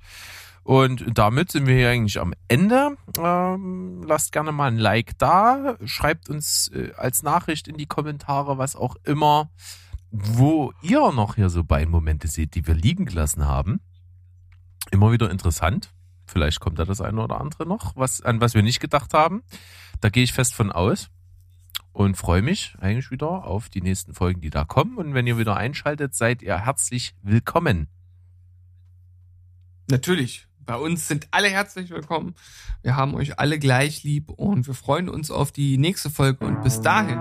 Und 0.62 1.04
damit 1.18 1.50
sind 1.50 1.66
wir 1.66 1.74
hier 1.74 1.90
eigentlich 1.90 2.20
am 2.20 2.34
Ende. 2.46 2.96
Ähm, 3.18 4.02
lasst 4.06 4.32
gerne 4.32 4.52
mal 4.52 4.70
ein 4.70 4.78
Like 4.78 5.18
da. 5.18 5.76
Schreibt 5.84 6.28
uns 6.28 6.68
äh, 6.68 6.92
als 6.96 7.22
Nachricht 7.22 7.66
in 7.66 7.76
die 7.76 7.86
Kommentare, 7.86 8.58
was 8.58 8.76
auch 8.76 8.96
immer, 9.04 9.50
wo 10.10 10.72
ihr 10.82 11.12
noch 11.12 11.36
hier 11.36 11.50
so 11.50 11.64
Beinmomente 11.64 12.28
seht, 12.28 12.54
die 12.54 12.66
wir 12.66 12.74
liegen 12.74 13.06
gelassen 13.06 13.46
haben. 13.46 13.80
Immer 14.90 15.12
wieder 15.12 15.30
interessant. 15.30 15.92
Vielleicht 16.26 16.60
kommt 16.60 16.78
da 16.78 16.84
das 16.84 17.00
eine 17.00 17.22
oder 17.22 17.40
andere 17.40 17.66
noch, 17.66 17.96
was, 17.96 18.20
an 18.20 18.40
was 18.40 18.54
wir 18.54 18.62
nicht 18.62 18.80
gedacht 18.80 19.14
haben. 19.14 19.42
Da 20.00 20.10
gehe 20.10 20.22
ich 20.22 20.32
fest 20.32 20.54
von 20.54 20.70
aus 20.70 21.10
und 21.92 22.16
freue 22.16 22.42
mich 22.42 22.76
eigentlich 22.80 23.10
wieder 23.10 23.44
auf 23.44 23.68
die 23.68 23.80
nächsten 23.80 24.14
Folgen, 24.14 24.40
die 24.40 24.50
da 24.50 24.64
kommen. 24.64 24.96
Und 24.96 25.14
wenn 25.14 25.26
ihr 25.26 25.38
wieder 25.38 25.56
einschaltet, 25.56 26.14
seid 26.14 26.42
ihr 26.42 26.58
herzlich 26.58 27.14
willkommen. 27.22 27.88
Natürlich. 29.90 30.46
Bei 30.64 30.76
uns 30.76 31.08
sind 31.08 31.26
alle 31.32 31.48
herzlich 31.48 31.90
willkommen. 31.90 32.34
Wir 32.82 32.94
haben 32.94 33.14
euch 33.14 33.40
alle 33.40 33.58
gleich 33.58 34.04
lieb 34.04 34.30
und 34.30 34.68
wir 34.68 34.74
freuen 34.74 35.08
uns 35.08 35.30
auf 35.32 35.50
die 35.50 35.78
nächste 35.78 36.10
Folge. 36.10 36.46
Und 36.46 36.62
bis 36.62 36.80
dahin 36.80 37.18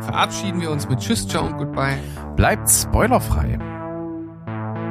verabschieden 0.00 0.60
wir 0.60 0.70
uns 0.70 0.88
mit 0.88 1.00
Tschüss, 1.00 1.28
Ciao 1.28 1.44
und 1.44 1.58
Goodbye. 1.58 1.98
Bleibt 2.34 2.70
spoilerfrei. 2.70 3.58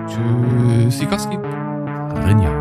Tschüss, 0.07 0.99
Sikowski. 0.99 1.37
Rinja. 2.27 2.60